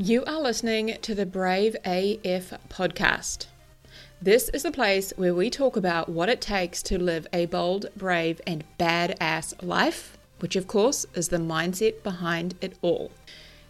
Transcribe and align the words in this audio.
You 0.00 0.24
are 0.26 0.40
listening 0.40 0.96
to 1.02 1.12
the 1.12 1.26
Brave 1.26 1.74
AF 1.84 2.52
podcast. 2.68 3.46
This 4.22 4.48
is 4.50 4.62
the 4.62 4.70
place 4.70 5.12
where 5.16 5.34
we 5.34 5.50
talk 5.50 5.76
about 5.76 6.08
what 6.08 6.28
it 6.28 6.40
takes 6.40 6.84
to 6.84 7.02
live 7.02 7.26
a 7.32 7.46
bold, 7.46 7.86
brave, 7.96 8.40
and 8.46 8.62
badass 8.78 9.60
life, 9.60 10.16
which 10.38 10.54
of 10.54 10.68
course 10.68 11.04
is 11.14 11.30
the 11.30 11.38
mindset 11.38 12.04
behind 12.04 12.54
it 12.60 12.78
all. 12.80 13.10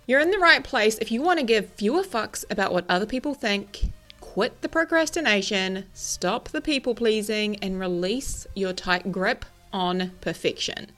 You're 0.06 0.20
in 0.20 0.30
the 0.30 0.38
right 0.38 0.62
place 0.62 0.98
if 0.98 1.10
you 1.10 1.22
want 1.22 1.40
to 1.40 1.46
give 1.46 1.70
fewer 1.70 2.02
fucks 2.02 2.44
about 2.50 2.74
what 2.74 2.84
other 2.90 3.06
people 3.06 3.32
think, 3.32 3.90
quit 4.20 4.60
the 4.60 4.68
procrastination, 4.68 5.86
stop 5.94 6.50
the 6.50 6.60
people 6.60 6.94
pleasing, 6.94 7.56
and 7.62 7.80
release 7.80 8.46
your 8.54 8.74
tight 8.74 9.10
grip 9.10 9.46
on 9.72 10.12
perfection. 10.20 10.88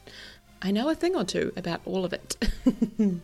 I 0.63 0.71
know 0.71 0.91
a 0.91 0.95
thing 0.95 1.17
or 1.17 1.25
two 1.25 1.53
about 1.57 1.81
all 1.87 2.05
of 2.05 2.13
it. 2.13 2.37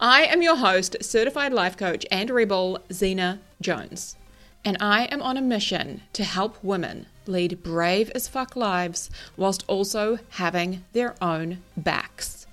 I 0.00 0.24
am 0.24 0.40
your 0.40 0.56
host, 0.56 0.96
certified 1.02 1.52
life 1.52 1.76
coach 1.76 2.06
and 2.10 2.30
rebel, 2.30 2.78
Zena 2.90 3.40
Jones. 3.60 4.16
And 4.64 4.78
I 4.80 5.04
am 5.06 5.20
on 5.20 5.36
a 5.36 5.42
mission 5.42 6.02
to 6.14 6.24
help 6.24 6.56
women 6.62 7.06
lead 7.26 7.62
brave 7.62 8.10
as 8.14 8.26
fuck 8.26 8.56
lives 8.56 9.10
whilst 9.36 9.64
also 9.68 10.18
having 10.30 10.84
their 10.92 11.14
own 11.22 11.58
backs. 11.76 12.46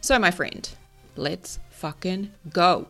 So, 0.00 0.18
my 0.18 0.30
friend, 0.30 0.68
let's 1.16 1.58
fucking 1.70 2.32
go. 2.52 2.88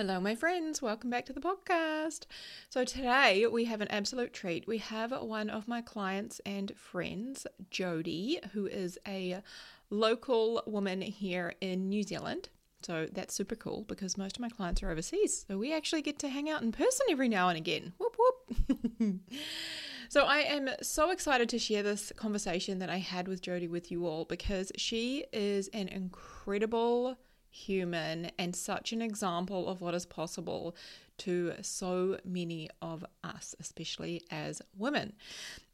Hello, 0.00 0.18
my 0.18 0.34
friends. 0.34 0.80
Welcome 0.80 1.10
back 1.10 1.26
to 1.26 1.34
the 1.34 1.42
podcast. 1.42 2.24
So, 2.70 2.86
today 2.86 3.46
we 3.46 3.66
have 3.66 3.82
an 3.82 3.88
absolute 3.88 4.32
treat. 4.32 4.66
We 4.66 4.78
have 4.78 5.12
one 5.12 5.50
of 5.50 5.68
my 5.68 5.82
clients 5.82 6.40
and 6.46 6.72
friends, 6.74 7.46
Jody, 7.68 8.40
who 8.54 8.64
is 8.64 8.98
a 9.06 9.42
local 9.90 10.62
woman 10.64 11.02
here 11.02 11.52
in 11.60 11.90
New 11.90 12.02
Zealand. 12.02 12.48
So, 12.80 13.08
that's 13.12 13.34
super 13.34 13.54
cool 13.54 13.84
because 13.88 14.16
most 14.16 14.38
of 14.38 14.40
my 14.40 14.48
clients 14.48 14.82
are 14.82 14.90
overseas. 14.90 15.44
So, 15.46 15.58
we 15.58 15.74
actually 15.74 16.00
get 16.00 16.18
to 16.20 16.30
hang 16.30 16.48
out 16.48 16.62
in 16.62 16.72
person 16.72 17.04
every 17.10 17.28
now 17.28 17.50
and 17.50 17.58
again. 17.58 17.92
Whoop, 17.98 18.16
whoop. 18.18 18.80
so, 20.08 20.24
I 20.24 20.38
am 20.38 20.70
so 20.80 21.10
excited 21.10 21.50
to 21.50 21.58
share 21.58 21.82
this 21.82 22.10
conversation 22.16 22.78
that 22.78 22.88
I 22.88 23.00
had 23.00 23.28
with 23.28 23.42
Jody 23.42 23.68
with 23.68 23.90
you 23.90 24.06
all 24.06 24.24
because 24.24 24.72
she 24.78 25.26
is 25.30 25.68
an 25.74 25.88
incredible 25.88 27.18
human 27.50 28.30
and 28.38 28.54
such 28.54 28.92
an 28.92 29.02
example 29.02 29.68
of 29.68 29.80
what 29.80 29.94
is 29.94 30.06
possible 30.06 30.76
to 31.18 31.52
so 31.60 32.18
many 32.24 32.70
of 32.80 33.04
us, 33.22 33.54
especially 33.60 34.22
as 34.30 34.62
women. 34.76 35.12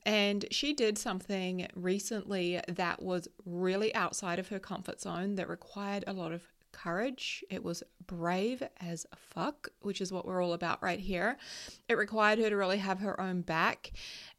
And 0.04 0.44
she 0.50 0.72
did 0.72 0.98
something 0.98 1.68
recently 1.74 2.60
that 2.68 3.02
was 3.02 3.28
really 3.44 3.94
outside 3.94 4.38
of 4.38 4.48
her 4.48 4.58
comfort 4.58 5.00
zone 5.00 5.36
that 5.36 5.48
required 5.48 6.04
a 6.06 6.12
lot 6.12 6.32
of 6.32 6.42
courage. 6.76 7.42
It 7.50 7.64
was 7.64 7.82
brave 8.06 8.62
as 8.80 9.06
fuck, 9.16 9.68
which 9.80 10.00
is 10.00 10.12
what 10.12 10.26
we're 10.26 10.42
all 10.42 10.52
about 10.52 10.82
right 10.82 11.00
here. 11.00 11.38
It 11.88 11.96
required 11.96 12.38
her 12.38 12.50
to 12.50 12.56
really 12.56 12.78
have 12.78 13.00
her 13.00 13.18
own 13.20 13.40
back. 13.40 13.92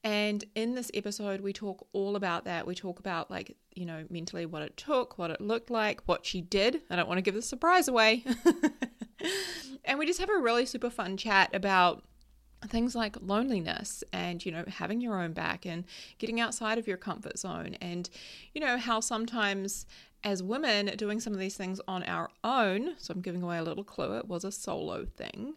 And 0.04 0.44
in 0.56 0.76
this 0.76 0.92
episode, 0.94 1.42
we 1.42 1.52
talk 1.52 1.88
all 1.94 2.16
about 2.16 2.46
that. 2.46 2.68
We 2.68 2.76
talk 2.76 3.00
about, 3.00 3.32
like, 3.32 3.58
you 3.74 3.86
know, 3.86 4.06
mentally 4.10 4.46
what 4.46 4.62
it 4.62 4.78
took, 4.78 5.18
what 5.18 5.32
it 5.32 5.42
looked 5.42 5.70
like, 5.70 6.02
what 6.06 6.26
she 6.26 6.42
did. 6.42 6.82
I 6.90 6.96
don't 6.96 7.08
want 7.08 7.18
to 7.18 7.24
give 7.24 7.36
the 7.36 7.42
surprise 7.42 7.88
away. 7.88 8.24
and 9.86 9.98
we 9.98 10.06
just 10.06 10.20
have 10.20 10.30
a 10.30 10.38
really 10.38 10.66
super 10.66 10.90
fun 10.90 11.18
chat 11.18 11.54
about 11.54 12.04
things 12.66 12.96
like 12.96 13.16
loneliness 13.22 14.04
and 14.12 14.44
you 14.44 14.52
know 14.52 14.64
having 14.68 15.00
your 15.00 15.22
own 15.22 15.32
back 15.32 15.66
and 15.66 15.86
getting 16.18 16.40
outside 16.40 16.78
of 16.78 16.88
your 16.88 16.98
comfort 16.98 17.38
zone 17.38 17.76
and 17.82 18.10
you 18.54 18.60
know 18.60 18.78
how 18.78 19.00
sometimes 19.00 19.86
as 20.24 20.44
women 20.44 20.88
doing 20.98 21.20
some 21.20 21.34
of 21.34 21.40
these 21.40 21.56
things 21.56 21.80
on 21.88 22.04
our 22.04 22.30
own 22.44 22.96
so 22.98 23.14
i'm 23.14 23.22
giving 23.22 23.44
away 23.44 23.58
a 23.58 23.64
little 23.64 23.84
clue 23.84 24.18
it 24.18 24.28
was 24.28 24.44
a 24.44 24.52
solo 24.52 25.06
thing 25.06 25.54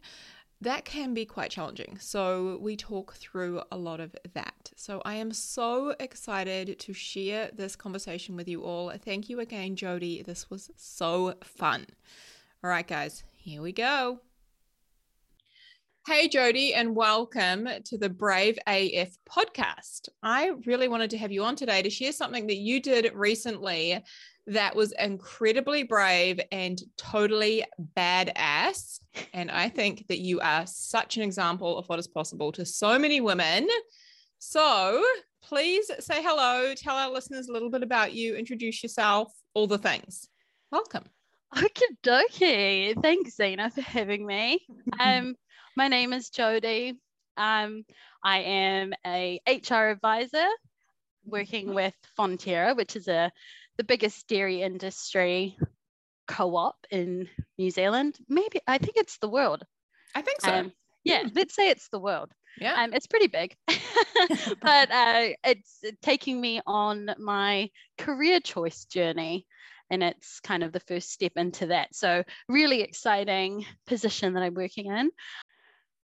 that 0.62 0.84
can 0.84 1.14
be 1.14 1.24
quite 1.24 1.50
challenging. 1.50 1.96
So, 1.98 2.58
we 2.60 2.76
talk 2.76 3.14
through 3.14 3.62
a 3.72 3.78
lot 3.78 3.98
of 3.98 4.14
that. 4.34 4.70
So, 4.76 5.00
I 5.04 5.14
am 5.14 5.32
so 5.32 5.94
excited 5.98 6.78
to 6.78 6.92
share 6.92 7.50
this 7.54 7.76
conversation 7.76 8.36
with 8.36 8.46
you 8.46 8.62
all. 8.62 8.92
Thank 9.02 9.30
you 9.30 9.40
again, 9.40 9.74
Jody. 9.74 10.22
This 10.22 10.50
was 10.50 10.70
so 10.76 11.34
fun. 11.42 11.86
All 12.62 12.68
right, 12.68 12.86
guys, 12.86 13.24
here 13.36 13.62
we 13.62 13.72
go. 13.72 14.20
Hey, 16.06 16.28
Jody, 16.28 16.74
and 16.74 16.94
welcome 16.94 17.68
to 17.84 17.96
the 17.96 18.08
Brave 18.10 18.58
AF 18.66 19.16
podcast. 19.26 20.08
I 20.22 20.52
really 20.66 20.88
wanted 20.88 21.10
to 21.10 21.18
have 21.18 21.32
you 21.32 21.44
on 21.44 21.56
today 21.56 21.80
to 21.82 21.90
share 21.90 22.12
something 22.12 22.46
that 22.48 22.56
you 22.56 22.82
did 22.82 23.10
recently 23.14 24.02
that 24.50 24.74
was 24.74 24.92
incredibly 24.98 25.84
brave 25.84 26.40
and 26.50 26.82
totally 26.96 27.64
badass. 27.96 28.98
And 29.32 29.48
I 29.48 29.68
think 29.68 30.08
that 30.08 30.18
you 30.18 30.40
are 30.40 30.66
such 30.66 31.16
an 31.16 31.22
example 31.22 31.78
of 31.78 31.88
what 31.88 32.00
is 32.00 32.08
possible 32.08 32.50
to 32.52 32.66
so 32.66 32.98
many 32.98 33.20
women. 33.20 33.68
So 34.40 35.02
please 35.42 35.88
say 36.00 36.20
hello, 36.22 36.74
tell 36.74 36.96
our 36.96 37.10
listeners 37.10 37.48
a 37.48 37.52
little 37.52 37.70
bit 37.70 37.84
about 37.84 38.12
you, 38.12 38.34
introduce 38.34 38.82
yourself, 38.82 39.32
all 39.54 39.68
the 39.68 39.78
things. 39.78 40.28
Welcome. 40.72 41.04
Okie 41.54 41.82
dokie. 42.02 43.00
Thanks, 43.00 43.36
Zena, 43.36 43.70
for 43.70 43.82
having 43.82 44.26
me. 44.26 44.66
Um, 45.00 45.36
my 45.76 45.88
name 45.88 46.12
is 46.12 46.28
Jody. 46.28 46.94
Um, 47.36 47.84
I 48.22 48.40
am 48.40 48.92
a 49.06 49.40
HR 49.46 49.90
advisor 49.90 50.46
working 51.24 51.72
with 51.72 51.94
Fonterra, 52.18 52.76
which 52.76 52.96
is 52.96 53.08
a 53.08 53.30
the 53.80 53.84
biggest 53.84 54.28
dairy 54.28 54.60
industry 54.60 55.56
co-op 56.28 56.76
in 56.90 57.26
New 57.56 57.70
Zealand. 57.70 58.14
Maybe 58.28 58.60
I 58.66 58.76
think 58.76 58.98
it's 58.98 59.16
the 59.16 59.28
world. 59.30 59.64
I 60.14 60.20
think 60.20 60.42
so. 60.42 60.52
Um, 60.52 60.72
yeah, 61.02 61.22
let's 61.34 61.54
say 61.54 61.70
it's 61.70 61.88
the 61.88 61.98
world. 61.98 62.30
Yeah, 62.60 62.74
um, 62.74 62.92
it's 62.92 63.06
pretty 63.06 63.28
big, 63.28 63.56
but 64.60 64.90
uh, 64.90 65.28
it's 65.42 65.80
taking 66.02 66.38
me 66.38 66.60
on 66.66 67.08
my 67.18 67.70
career 67.96 68.38
choice 68.38 68.84
journey 68.84 69.46
and 69.90 70.02
it's 70.02 70.40
kind 70.40 70.62
of 70.62 70.72
the 70.72 70.80
first 70.80 71.10
step 71.10 71.32
into 71.36 71.68
that. 71.68 71.94
So 71.94 72.22
really 72.50 72.82
exciting 72.82 73.64
position 73.86 74.34
that 74.34 74.42
I'm 74.42 74.52
working 74.52 74.92
in. 74.92 75.10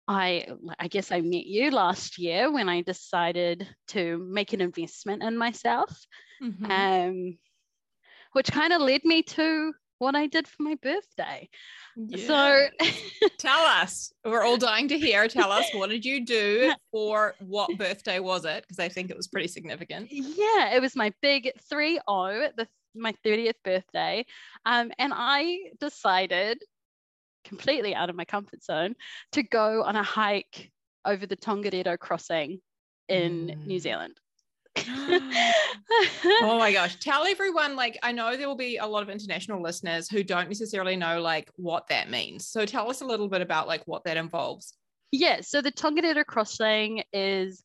I, 0.07 0.47
I 0.79 0.87
guess 0.87 1.11
I 1.11 1.21
met 1.21 1.45
you 1.45 1.69
last 1.69 2.17
year 2.17 2.51
when 2.51 2.69
I 2.69 2.81
decided 2.81 3.67
to 3.89 4.17
make 4.17 4.51
an 4.53 4.61
investment 4.61 5.21
in 5.21 5.37
myself, 5.37 5.95
mm-hmm. 6.41 6.71
um, 6.71 7.37
which 8.33 8.51
kind 8.51 8.73
of 8.73 8.81
led 8.81 9.03
me 9.03 9.23
to 9.23 9.73
what 10.01 10.15
I 10.15 10.25
did 10.25 10.47
for 10.47 10.63
my 10.63 10.75
birthday. 10.81 11.47
Yeah. 11.95 12.27
So 12.27 12.87
tell 13.37 13.59
us, 13.59 14.11
we're 14.25 14.43
all 14.43 14.57
dying 14.57 14.87
to 14.87 14.97
hear. 14.97 15.27
Tell 15.27 15.51
us, 15.51 15.65
what 15.73 15.91
did 15.91 16.03
you 16.03 16.25
do 16.25 16.73
for 16.91 17.35
what 17.39 17.77
birthday 17.77 18.19
was 18.19 18.43
it? 18.45 18.63
Because 18.63 18.79
I 18.79 18.89
think 18.89 19.11
it 19.11 19.17
was 19.17 19.27
pretty 19.27 19.47
significant. 19.47 20.07
Yeah, 20.09 20.73
it 20.73 20.81
was 20.81 20.95
my 20.95 21.13
big 21.21 21.51
3 21.69 21.99
0, 22.09 22.49
my 22.95 23.13
30th 23.23 23.53
birthday. 23.63 24.25
Um, 24.65 24.91
and 24.97 25.13
I 25.15 25.57
decided 25.79 26.57
completely 27.43 27.93
out 27.93 28.09
of 28.09 28.15
my 28.15 28.25
comfort 28.25 28.63
zone 28.63 28.95
to 29.33 29.43
go 29.43 29.83
on 29.83 29.95
a 29.95 30.03
hike 30.03 30.71
over 31.05 31.25
the 31.25 31.37
Tongariro 31.37 31.97
crossing 31.97 32.59
in 33.07 33.47
mm. 33.47 33.65
New 33.65 33.79
Zealand. 33.79 34.19
oh 34.77 36.57
my 36.59 36.71
gosh. 36.71 36.95
Tell 36.99 37.25
everyone, 37.25 37.75
like, 37.75 37.97
I 38.03 38.11
know 38.11 38.37
there 38.37 38.47
will 38.47 38.55
be 38.55 38.77
a 38.77 38.85
lot 38.85 39.03
of 39.03 39.09
international 39.09 39.61
listeners 39.61 40.09
who 40.09 40.23
don't 40.23 40.47
necessarily 40.47 40.95
know, 40.95 41.21
like, 41.21 41.49
what 41.55 41.87
that 41.87 42.09
means. 42.09 42.47
So 42.47 42.65
tell 42.65 42.89
us 42.89 43.01
a 43.01 43.05
little 43.05 43.27
bit 43.27 43.41
about, 43.41 43.67
like, 43.67 43.85
what 43.87 44.03
that 44.05 44.17
involves. 44.17 44.73
Yeah. 45.11 45.41
So 45.41 45.61
the 45.61 45.71
Tongariro 45.71 46.25
crossing 46.25 47.03
is 47.11 47.63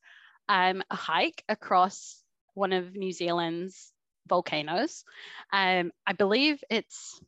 um, 0.49 0.83
a 0.91 0.97
hike 0.97 1.45
across 1.49 2.23
one 2.55 2.73
of 2.73 2.95
New 2.95 3.13
Zealand's 3.13 3.93
volcanoes. 4.29 5.05
Um, 5.53 5.93
I 6.07 6.13
believe 6.13 6.63
it's 6.71 7.21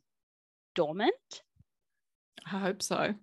dormant. 0.75 1.13
I 2.45 2.57
hope 2.57 2.81
so. 2.81 3.13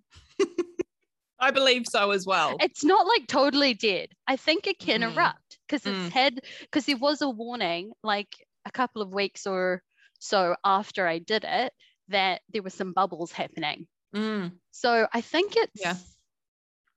I 1.39 1.51
believe 1.51 1.85
so 1.87 2.11
as 2.11 2.25
well. 2.25 2.57
It's 2.59 2.83
not 2.83 3.05
like 3.07 3.27
totally 3.27 3.73
dead. 3.73 4.09
I 4.27 4.37
think 4.37 4.67
it 4.67 4.79
can 4.79 5.01
mm. 5.01 5.13
erupt 5.13 5.59
because 5.67 5.85
it's 5.85 5.97
mm. 5.97 6.11
had 6.11 6.39
because 6.61 6.85
there 6.85 6.97
was 6.97 7.21
a 7.21 7.29
warning 7.29 7.91
like 8.03 8.35
a 8.65 8.71
couple 8.71 9.01
of 9.01 9.13
weeks 9.13 9.45
or 9.45 9.83
so 10.19 10.55
after 10.63 11.07
I 11.07 11.19
did 11.19 11.45
it 11.47 11.73
that 12.09 12.41
there 12.51 12.63
were 12.63 12.69
some 12.69 12.93
bubbles 12.93 13.31
happening. 13.31 13.87
Mm. 14.15 14.53
So 14.71 15.07
I 15.13 15.21
think 15.21 15.55
it's 15.55 15.81
yeah. 15.81 15.95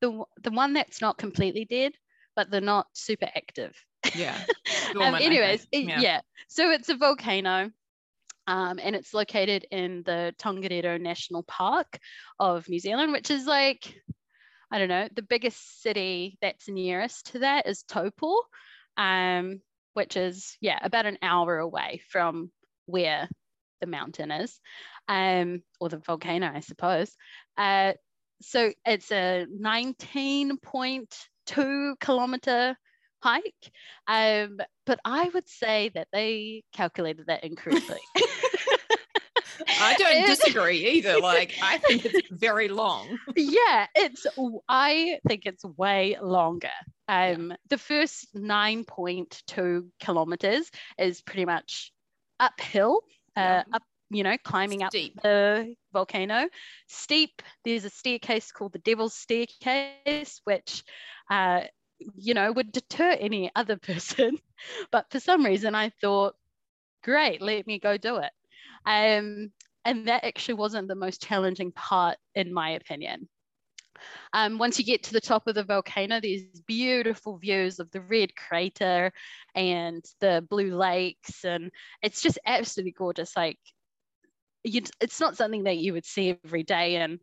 the 0.00 0.24
the 0.42 0.50
one 0.50 0.72
that's 0.74 1.00
not 1.00 1.18
completely 1.18 1.64
dead, 1.64 1.92
but 2.34 2.50
they're 2.50 2.60
not 2.60 2.86
super 2.94 3.28
active. 3.34 3.74
Yeah. 4.14 4.38
um, 5.00 5.14
anyways, 5.14 5.66
yeah. 5.72 6.00
yeah. 6.00 6.20
So 6.48 6.70
it's 6.70 6.88
a 6.88 6.96
volcano. 6.96 7.70
Um, 8.46 8.80
and 8.82 8.96
it's 8.96 9.14
located 9.14 9.66
in 9.70 10.02
the 10.04 10.34
Tongariro 10.38 11.00
National 11.00 11.44
Park 11.44 11.98
of 12.40 12.68
New 12.68 12.80
Zealand, 12.80 13.12
which 13.12 13.30
is 13.30 13.46
like, 13.46 13.94
I 14.70 14.78
don't 14.78 14.88
know, 14.88 15.08
the 15.14 15.22
biggest 15.22 15.82
city 15.82 16.38
that's 16.40 16.68
nearest 16.68 17.32
to 17.32 17.40
that 17.40 17.66
is 17.66 17.82
Taupo, 17.82 18.36
um, 18.96 19.60
which 19.94 20.16
is, 20.16 20.56
yeah, 20.60 20.78
about 20.82 21.06
an 21.06 21.18
hour 21.22 21.58
away 21.58 22.00
from 22.10 22.52
where 22.86 23.28
the 23.80 23.86
mountain 23.86 24.30
is, 24.30 24.60
um, 25.08 25.62
or 25.80 25.88
the 25.88 25.98
volcano, 25.98 26.52
I 26.54 26.60
suppose. 26.60 27.10
Uh, 27.56 27.94
so 28.42 28.72
it's 28.86 29.10
a 29.10 29.46
19.2 29.50 31.94
kilometer 32.00 32.76
hike. 33.22 33.72
Um, 34.06 34.58
but 34.86 34.98
I 35.04 35.28
would 35.34 35.48
say 35.48 35.90
that 35.94 36.08
they 36.12 36.62
calculated 36.72 37.26
that 37.26 37.44
incorrectly. 37.44 38.00
I 39.68 39.94
don't 39.96 40.26
disagree 40.26 40.86
either. 40.90 41.18
Like, 41.30 41.54
I 41.62 41.78
think 41.78 42.06
it's 42.06 42.28
very 42.30 42.68
long. 42.68 43.18
yeah, 43.36 43.86
it's, 43.94 44.26
I 44.68 45.18
think 45.28 45.44
it's 45.44 45.64
way 45.64 46.16
longer. 46.20 46.70
Um, 47.08 47.50
yeah. 47.50 47.56
The 47.68 47.78
first 47.78 48.34
9.2 48.34 49.88
kilometers 50.00 50.70
is 50.98 51.20
pretty 51.20 51.44
much 51.44 51.92
uphill, 52.38 53.02
uh, 53.36 53.40
yeah. 53.40 53.62
up, 53.72 53.82
you 54.08 54.22
know, 54.22 54.36
climbing 54.42 54.84
Steep. 54.88 55.16
up 55.16 55.22
the 55.22 55.74
volcano. 55.92 56.48
Steep, 56.88 57.42
there's 57.64 57.84
a 57.84 57.90
staircase 57.90 58.50
called 58.50 58.72
the 58.72 58.78
Devil's 58.78 59.14
Staircase, 59.14 60.40
which 60.44 60.82
uh, 61.30 61.62
you 62.16 62.34
know, 62.34 62.52
would 62.52 62.72
deter 62.72 63.10
any 63.12 63.50
other 63.54 63.76
person. 63.82 64.38
But 64.90 65.10
for 65.10 65.20
some 65.20 65.44
reason, 65.44 65.74
I 65.74 65.90
thought, 66.00 66.34
great, 67.02 67.40
let 67.40 67.66
me 67.66 67.78
go 67.78 67.96
do 67.96 68.16
it. 68.16 68.30
Um, 68.86 69.52
and 69.84 70.08
that 70.08 70.24
actually 70.24 70.54
wasn't 70.54 70.88
the 70.88 70.94
most 70.94 71.22
challenging 71.22 71.72
part, 71.72 72.16
in 72.34 72.52
my 72.52 72.70
opinion. 72.70 73.28
Um, 74.32 74.58
once 74.58 74.78
you 74.78 74.84
get 74.84 75.02
to 75.04 75.12
the 75.12 75.20
top 75.20 75.46
of 75.46 75.54
the 75.54 75.64
volcano, 75.64 76.20
there's 76.20 76.42
beautiful 76.66 77.38
views 77.38 77.80
of 77.80 77.90
the 77.90 78.00
red 78.00 78.34
crater 78.36 79.12
and 79.54 80.04
the 80.20 80.46
blue 80.48 80.76
lakes, 80.76 81.44
and 81.44 81.70
it's 82.02 82.22
just 82.22 82.38
absolutely 82.46 82.92
gorgeous. 82.92 83.36
Like, 83.36 83.58
it's 84.62 85.20
not 85.20 85.36
something 85.36 85.64
that 85.64 85.78
you 85.78 85.92
would 85.92 86.04
see 86.04 86.38
every 86.44 86.62
day, 86.62 86.96
and 86.96 87.18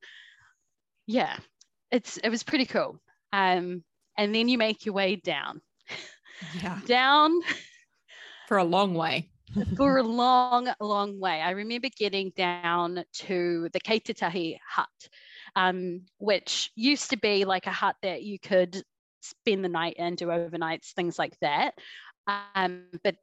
yeah, 1.05 1.37
it's 1.91 2.17
it 2.17 2.29
was 2.29 2.43
pretty 2.43 2.65
cool. 2.65 2.99
Um, 3.31 3.83
and 4.17 4.33
then 4.33 4.49
you 4.49 4.57
make 4.57 4.85
your 4.85 4.95
way 4.95 5.15
down. 5.15 5.61
Yeah. 6.61 6.79
down 6.85 7.39
for 8.47 8.57
a 8.57 8.63
long 8.63 8.93
way. 8.93 9.29
For 9.77 9.97
a 9.97 10.03
long, 10.03 10.69
long 10.79 11.19
way. 11.19 11.41
I 11.41 11.51
remember 11.51 11.89
getting 11.95 12.31
down 12.35 13.03
to 13.13 13.69
the 13.71 13.79
Ketetahi 13.79 14.57
hut, 14.67 14.87
um, 15.55 16.01
which 16.17 16.71
used 16.75 17.11
to 17.11 17.17
be 17.17 17.45
like 17.45 17.67
a 17.67 17.71
hut 17.71 17.95
that 18.01 18.23
you 18.23 18.39
could 18.39 18.81
spend 19.21 19.63
the 19.63 19.69
night 19.69 19.95
in, 19.97 20.15
do 20.15 20.27
overnights, 20.27 20.91
things 20.91 21.17
like 21.17 21.37
that. 21.39 21.73
Um, 22.27 22.83
but 23.03 23.15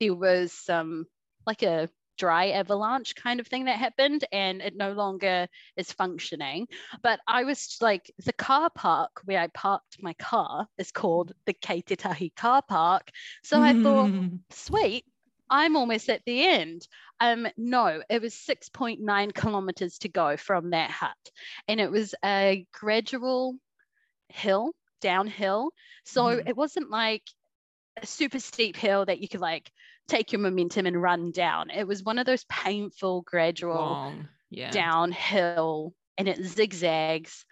there 0.00 0.14
was 0.14 0.64
um, 0.68 1.06
like 1.46 1.62
a 1.62 1.88
dry 2.18 2.50
avalanche 2.50 3.14
kind 3.14 3.40
of 3.40 3.46
thing 3.46 3.66
that 3.66 3.78
happened 3.78 4.24
and 4.32 4.60
it 4.62 4.76
no 4.76 4.92
longer 4.92 5.46
is 5.76 5.92
functioning. 5.92 6.66
But 7.02 7.20
I 7.26 7.44
was 7.44 7.76
like, 7.80 8.10
the 8.24 8.32
car 8.32 8.70
park 8.70 9.10
where 9.24 9.40
I 9.40 9.48
parked 9.48 10.02
my 10.02 10.14
car 10.14 10.66
is 10.78 10.92
called 10.92 11.32
the 11.46 11.54
Ketetahi 11.54 12.34
car 12.36 12.62
park. 12.66 13.10
So 13.42 13.60
I 13.60 13.74
thought, 13.82 14.10
sweet, 14.50 15.04
I'm 15.50 15.76
almost 15.76 16.08
at 16.08 16.22
the 16.26 16.46
end. 16.46 16.86
Um, 17.20 17.46
no, 17.56 18.02
it 18.10 18.20
was 18.20 18.34
6.9 18.34 19.34
kilometers 19.34 19.98
to 19.98 20.08
go 20.08 20.36
from 20.36 20.70
that 20.70 20.90
hut. 20.90 21.16
And 21.68 21.80
it 21.80 21.90
was 21.90 22.14
a 22.24 22.66
gradual 22.72 23.56
hill, 24.28 24.72
downhill. 25.00 25.70
So 26.04 26.24
mm. 26.24 26.48
it 26.48 26.56
wasn't 26.56 26.90
like 26.90 27.22
a 28.02 28.06
super 28.06 28.38
steep 28.38 28.76
hill 28.76 29.04
that 29.06 29.20
you 29.20 29.28
could 29.28 29.40
like 29.40 29.70
take 30.08 30.32
your 30.32 30.40
momentum 30.40 30.86
and 30.86 31.00
run 31.00 31.30
down. 31.30 31.70
It 31.70 31.86
was 31.86 32.02
one 32.02 32.18
of 32.18 32.26
those 32.26 32.44
painful, 32.44 33.22
gradual 33.22 34.14
yeah. 34.50 34.70
downhill 34.70 35.94
and 36.18 36.28
it 36.28 36.44
zigzags. 36.44 37.44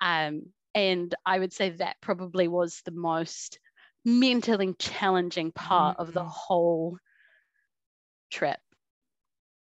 Um, 0.00 0.46
and 0.74 1.14
I 1.24 1.38
would 1.38 1.52
say 1.52 1.70
that 1.70 1.96
probably 2.00 2.48
was 2.48 2.82
the 2.84 2.92
most 2.92 3.58
mentally 4.04 4.74
challenging 4.78 5.52
part 5.52 5.96
mm-hmm. 5.96 6.02
of 6.02 6.14
the 6.14 6.20
mm-hmm. 6.20 6.28
whole 6.30 6.98
trip. 8.32 8.58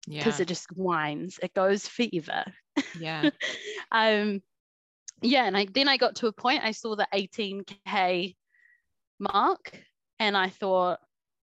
Yeah. 0.07 0.21
Because 0.21 0.41
it 0.41 0.49
just 0.49 0.67
winds, 0.75 1.39
it 1.43 1.53
goes 1.53 1.87
fever. 1.87 2.45
Yeah. 2.99 3.31
um, 3.93 4.43
yeah. 5.21 5.45
And 5.45 5.57
I, 5.57 5.67
then 5.67 5.89
I 5.89 5.99
got 5.99 6.17
to 6.17 6.29
a 6.29 6.33
point, 6.33 6.65
I 6.65 6.73
saw 6.73 6.97
the 6.97 7.07
18K 7.13 8.35
mark 9.19 9.79
and 10.19 10.37
I 10.37 10.49
thought, 10.49 10.99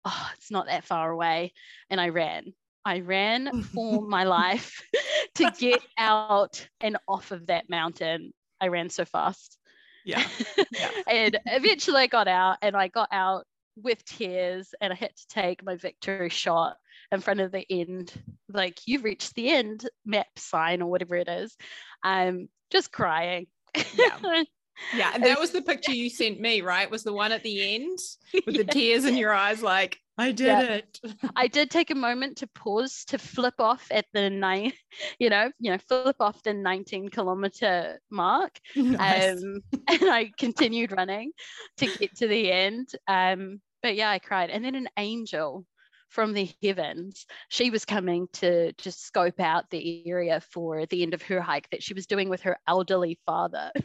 oh, 0.03 0.29
it's 0.37 0.51
not 0.51 0.67
that 0.67 0.83
far 0.83 1.11
away. 1.11 1.53
And 1.89 2.01
I 2.01 2.09
ran. 2.09 2.53
I 2.83 3.01
ran 3.01 3.61
for 3.63 4.01
my 4.07 4.23
life 4.23 4.81
to 5.35 5.51
get 5.57 5.81
out 5.97 6.67
and 6.81 6.97
off 7.07 7.31
of 7.31 7.47
that 7.47 7.69
mountain. 7.69 8.33
I 8.59 8.67
ran 8.67 8.89
so 8.89 9.05
fast. 9.05 9.57
Yeah. 10.03 10.25
yeah. 10.71 10.89
and 11.07 11.39
eventually 11.45 12.01
I 12.01 12.07
got 12.07 12.27
out 12.27 12.57
and 12.61 12.75
I 12.75 12.87
got 12.87 13.09
out 13.11 13.45
with 13.75 14.03
tears 14.03 14.73
and 14.81 14.91
I 14.91 14.95
had 14.95 15.15
to 15.15 15.27
take 15.27 15.63
my 15.63 15.75
victory 15.75 16.29
shot 16.29 16.75
in 17.11 17.21
front 17.21 17.39
of 17.41 17.51
the 17.51 17.65
end, 17.69 18.13
like 18.49 18.79
you've 18.85 19.03
reached 19.03 19.35
the 19.35 19.49
end 19.49 19.89
map 20.05 20.27
sign 20.37 20.81
or 20.81 20.89
whatever 20.89 21.15
it 21.15 21.27
is. 21.27 21.55
I'm 22.03 22.49
just 22.71 22.91
crying. 22.91 23.47
Yeah. 23.93 24.43
Yeah, 24.95 25.11
and 25.13 25.23
that 25.25 25.39
was 25.39 25.51
the 25.51 25.61
picture 25.61 25.91
you 25.91 26.09
sent 26.09 26.39
me, 26.39 26.61
right? 26.61 26.89
Was 26.89 27.03
the 27.03 27.13
one 27.13 27.31
at 27.31 27.43
the 27.43 27.75
end 27.75 27.99
with 28.45 28.57
the 28.57 28.63
tears 28.63 29.05
in 29.05 29.15
your 29.15 29.33
eyes, 29.33 29.61
like 29.61 29.99
I 30.17 30.31
did 30.31 30.47
yeah. 30.47 30.61
it. 30.61 30.99
I 31.35 31.47
did 31.47 31.69
take 31.69 31.91
a 31.91 31.95
moment 31.95 32.37
to 32.37 32.47
pause 32.47 33.05
to 33.07 33.17
flip 33.17 33.55
off 33.59 33.85
at 33.91 34.05
the 34.13 34.29
nine, 34.29 34.73
you 35.19 35.29
know, 35.29 35.51
you 35.59 35.71
know, 35.71 35.77
flip 35.87 36.17
off 36.19 36.43
the 36.43 36.53
19 36.53 37.09
kilometer 37.09 37.99
mark. 38.09 38.59
Nice. 38.75 39.41
Um, 39.41 39.61
and 39.71 40.09
I 40.09 40.31
continued 40.37 40.91
running 40.91 41.31
to 41.77 41.87
get 41.97 42.15
to 42.17 42.27
the 42.27 42.51
end. 42.51 42.89
Um, 43.07 43.61
but 43.81 43.95
yeah, 43.95 44.09
I 44.09 44.19
cried. 44.19 44.49
And 44.49 44.63
then 44.63 44.75
an 44.75 44.89
angel 44.97 45.65
from 46.11 46.33
the 46.33 46.49
heavens. 46.61 47.25
She 47.49 47.69
was 47.71 47.85
coming 47.85 48.27
to 48.33 48.73
just 48.73 49.03
scope 49.03 49.39
out 49.39 49.69
the 49.69 50.07
area 50.07 50.41
for 50.41 50.85
the 50.85 51.01
end 51.01 51.13
of 51.13 51.21
her 51.23 51.41
hike 51.41 51.69
that 51.71 51.81
she 51.81 51.93
was 51.93 52.05
doing 52.05 52.29
with 52.29 52.41
her 52.41 52.57
elderly 52.67 53.19
father. 53.25 53.71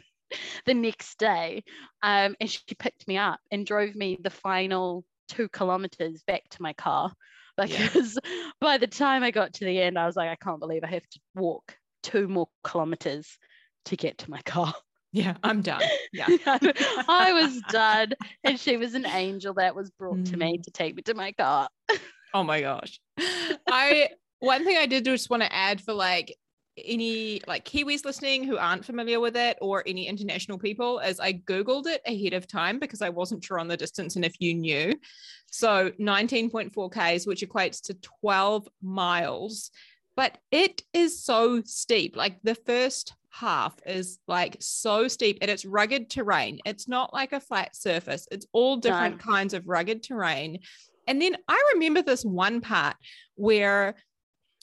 the 0.67 0.75
next 0.75 1.19
day. 1.19 1.63
Um, 2.03 2.35
and 2.41 2.51
she 2.51 2.61
picked 2.79 3.07
me 3.09 3.17
up 3.17 3.41
and 3.51 3.67
drove 3.67 3.95
me 3.95 4.19
the 4.21 4.31
final 4.31 5.05
two 5.29 5.49
kilometers 5.49 6.23
back 6.27 6.43
to 6.51 6.63
my 6.63 6.73
car 6.73 7.13
because 7.57 8.19
yeah. 8.25 8.51
by 8.61 8.79
the 8.79 8.87
time 8.87 9.23
I 9.23 9.31
got 9.31 9.55
to 9.55 9.65
the 9.65 9.81
end, 9.81 9.99
I 9.99 10.07
was 10.07 10.17
like, 10.17 10.29
I 10.29 10.37
can't 10.37 10.61
believe 10.61 10.85
I 10.85 10.89
have 10.89 11.09
to 11.09 11.21
walk 11.35 11.77
two 12.03 12.29
more 12.29 12.49
kilometers 12.63 13.39
to 13.87 13.97
get 13.97 14.19
to 14.19 14.31
my 14.31 14.43
car. 14.43 14.75
Yeah, 15.13 15.35
I'm 15.43 15.63
done. 15.63 15.81
Yeah. 16.13 16.27
I 16.29 17.33
was 17.33 17.63
done. 17.71 18.13
And 18.45 18.61
she 18.61 18.77
was 18.77 18.93
an 18.93 19.07
angel 19.07 19.55
that 19.55 19.75
was 19.75 19.91
brought 19.91 20.19
mm. 20.19 20.31
to 20.31 20.37
me 20.37 20.59
mm. 20.59 20.63
to 20.65 20.71
take 20.71 20.95
me 20.95 21.01
to 21.03 21.15
my 21.15 21.33
car. 21.33 21.69
Oh 22.35 22.43
my 22.43 22.61
gosh. 22.61 23.01
I 23.69 24.11
one 24.41 24.65
thing 24.65 24.77
I 24.77 24.87
did 24.87 25.05
just 25.05 25.31
want 25.31 25.43
to 25.43 25.53
add 25.53 25.81
for 25.81 25.93
like 25.95 26.37
any 26.85 27.41
like 27.47 27.65
Kiwis 27.65 28.05
listening 28.05 28.45
who 28.45 28.59
aren't 28.59 28.85
familiar 28.85 29.19
with 29.19 29.37
it 29.37 29.57
or 29.61 29.83
any 29.87 30.07
international 30.07 30.59
people 30.59 31.01
as 31.01 31.21
I 31.21 31.33
Googled 31.33 31.87
it 31.87 32.03
ahead 32.07 32.35
of 32.35 32.47
time 32.47 32.79
because 32.79 33.03
I 33.03 33.09
wasn't 33.09 33.45
sure 33.45 33.59
on 33.59 33.69
the 33.69 33.77
distance 33.77 34.17
and 34.17 34.25
if 34.25 34.35
you 34.41 34.55
knew. 34.55 34.95
So 35.51 35.91
19.4 35.99 36.91
Ks, 36.91 37.27
which 37.27 37.43
equates 37.43 37.81
to 37.85 37.95
12 38.21 38.69
miles. 38.83 39.71
But 40.17 40.39
it 40.51 40.83
is 40.93 41.23
so 41.23 41.63
steep. 41.65 42.17
Like 42.17 42.39
the 42.43 42.55
first 42.55 43.15
half 43.31 43.75
is 43.85 44.19
like 44.27 44.57
so 44.61 45.09
steep 45.09 45.39
and 45.43 45.51
it's 45.51 45.67
rugged 45.67 46.09
terrain. 46.09 46.59
It's 46.65 46.89
not 46.89 47.13
like 47.13 47.33
a 47.33 47.41
flat 47.41 47.77
surface, 47.77 48.27
it's 48.31 48.47
all 48.53 48.77
different 48.77 49.17
no. 49.17 49.33
kinds 49.33 49.55
of 49.55 49.69
rugged 49.69 50.03
terrain. 50.03 50.61
And 51.07 51.21
then 51.21 51.37
I 51.49 51.73
remember 51.75 52.03
this 52.03 52.25
one 52.25 52.61
part 52.61 52.97
where 53.35 53.95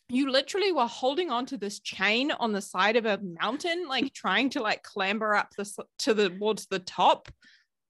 you 0.10 0.30
literally 0.30 0.72
were 0.72 0.88
holding 0.88 1.32
on 1.32 1.46
to 1.48 1.58
this 1.58 1.80
chain 1.80 2.32
on 2.32 2.52
the 2.52 2.62
side 2.62 2.96
of 2.96 3.06
a 3.06 3.20
mountain, 3.42 3.88
like 3.88 4.14
trying 4.14 4.50
to 4.52 4.62
like 4.62 4.84
clamber 4.84 5.34
up 5.36 5.50
this 5.58 5.78
to 6.00 6.14
the 6.14 6.30
towards 6.30 6.68
the 6.68 6.80
top. 6.80 7.32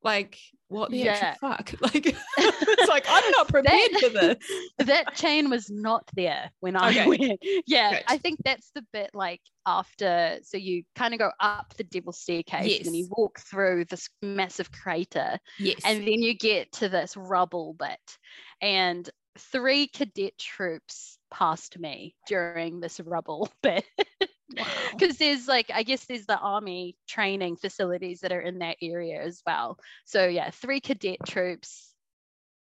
Like, 0.04 0.38
what 0.74 0.92
the 0.92 0.98
yeah. 0.98 1.12
actual 1.12 1.50
fuck? 1.50 1.74
Like, 1.82 2.06
it's 2.38 2.90
like 2.90 3.06
I'm 3.08 3.32
not 3.32 3.48
prepared 3.48 3.92
that, 3.94 4.02
for 4.02 4.10
this. 4.10 4.38
That 4.88 5.16
chain 5.16 5.50
was 5.50 5.70
not 5.70 6.10
there 6.16 6.52
when 6.60 6.76
I 6.76 6.90
okay. 6.90 7.08
went. 7.08 7.44
Yeah, 7.68 7.92
Good. 7.92 8.04
I 8.08 8.18
think 8.18 8.40
that's 8.44 8.72
the 8.74 8.84
bit 8.92 9.12
like 9.14 9.42
after. 9.66 10.40
So 10.44 10.58
you 10.58 10.84
kind 10.96 11.14
of 11.14 11.20
go 11.20 11.32
up 11.40 11.74
the 11.78 11.84
devil 11.84 12.12
staircase 12.12 12.80
yes. 12.80 12.88
and 12.88 12.96
you 12.96 13.08
walk 13.10 13.40
through 13.40 13.86
this 13.86 14.10
massive 14.22 14.72
crater. 14.72 15.40
Yes. 15.60 15.82
And 15.86 16.00
then 16.00 16.22
you 16.22 16.34
get 16.36 16.72
to 16.74 16.90
this 16.90 17.16
rubble 17.16 17.74
bit, 17.74 18.18
and 18.62 19.10
three 19.38 19.88
cadet 19.88 20.38
troops 20.38 21.18
passed 21.32 21.78
me 21.80 22.16
during 22.28 22.80
this 22.80 23.00
rubble 23.00 23.50
bit. 23.62 23.86
Because 24.50 25.18
there's 25.18 25.48
like, 25.48 25.72
I 25.74 25.84
guess 25.84 26.06
there's 26.06 26.26
the 26.26 26.38
army 26.38 26.96
training 27.08 27.56
facilities 27.58 28.22
that 28.22 28.32
are 28.32 28.42
in 28.42 28.60
that 28.60 28.78
area 28.82 29.22
as 29.22 29.42
well. 29.46 29.80
So, 30.06 30.28
yeah, 30.28 30.50
three 30.52 30.80
cadet 30.80 31.20
troops 31.26 31.94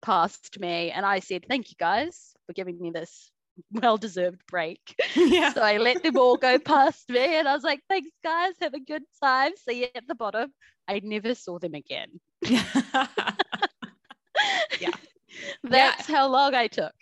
passed 0.02 0.60
me, 0.60 0.92
and 0.92 1.06
I 1.06 1.20
said, 1.20 1.46
Thank 1.48 1.70
you 1.70 1.76
guys 1.80 2.34
for 2.48 2.54
giving 2.54 2.80
me 2.80 2.92
this 2.92 3.32
well 3.72 3.98
deserved 3.98 4.42
break. 4.48 4.80
Yeah. 5.16 5.54
So 5.60 5.62
I 5.62 5.78
let 5.78 6.04
them 6.04 6.18
all 6.18 6.38
go 6.38 6.60
past 6.60 7.10
me 7.10 7.38
and 7.38 7.48
I 7.48 7.54
was 7.54 7.64
like, 7.64 7.82
thanks, 7.90 8.10
guys. 8.24 8.54
Have 8.62 8.74
a 8.74 8.80
good 8.80 9.04
time. 9.22 9.52
See 9.58 9.82
you 9.82 9.88
at 9.96 10.08
the 10.08 10.16
bottom. 10.16 10.54
I 10.88 11.02
never 11.04 11.36
saw 11.36 11.60
them 11.60 11.74
again. 11.74 12.20
yeah. 12.42 12.64
That's 15.64 16.08
how 16.08 16.30
long 16.30 16.56
I 16.56 16.68
took. 16.68 16.94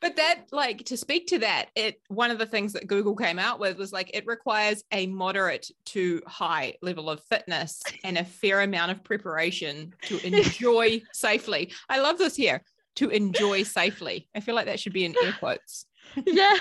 But 0.00 0.16
that 0.16 0.42
like 0.52 0.84
to 0.84 0.96
speak 0.96 1.26
to 1.26 1.38
that 1.38 1.66
it 1.74 2.00
one 2.08 2.30
of 2.30 2.38
the 2.38 2.46
things 2.46 2.72
that 2.72 2.86
google 2.86 3.14
came 3.14 3.38
out 3.38 3.58
with 3.60 3.76
was 3.78 3.92
like 3.92 4.10
it 4.14 4.26
requires 4.26 4.82
a 4.92 5.06
moderate 5.08 5.66
to 5.84 6.22
high 6.26 6.74
level 6.82 7.10
of 7.10 7.22
fitness 7.24 7.82
and 8.04 8.16
a 8.18 8.24
fair 8.24 8.60
amount 8.62 8.90
of 8.90 9.02
preparation 9.04 9.92
to 10.02 10.18
enjoy 10.26 11.00
safely. 11.12 11.72
I 11.88 12.00
love 12.00 12.18
this 12.18 12.36
here 12.36 12.62
to 12.96 13.10
enjoy 13.10 13.62
safely. 13.62 14.28
I 14.34 14.40
feel 14.40 14.54
like 14.54 14.66
that 14.66 14.80
should 14.80 14.92
be 14.94 15.04
in 15.04 15.14
air 15.22 15.34
quotes. 15.38 15.86
Yeah. 16.24 16.56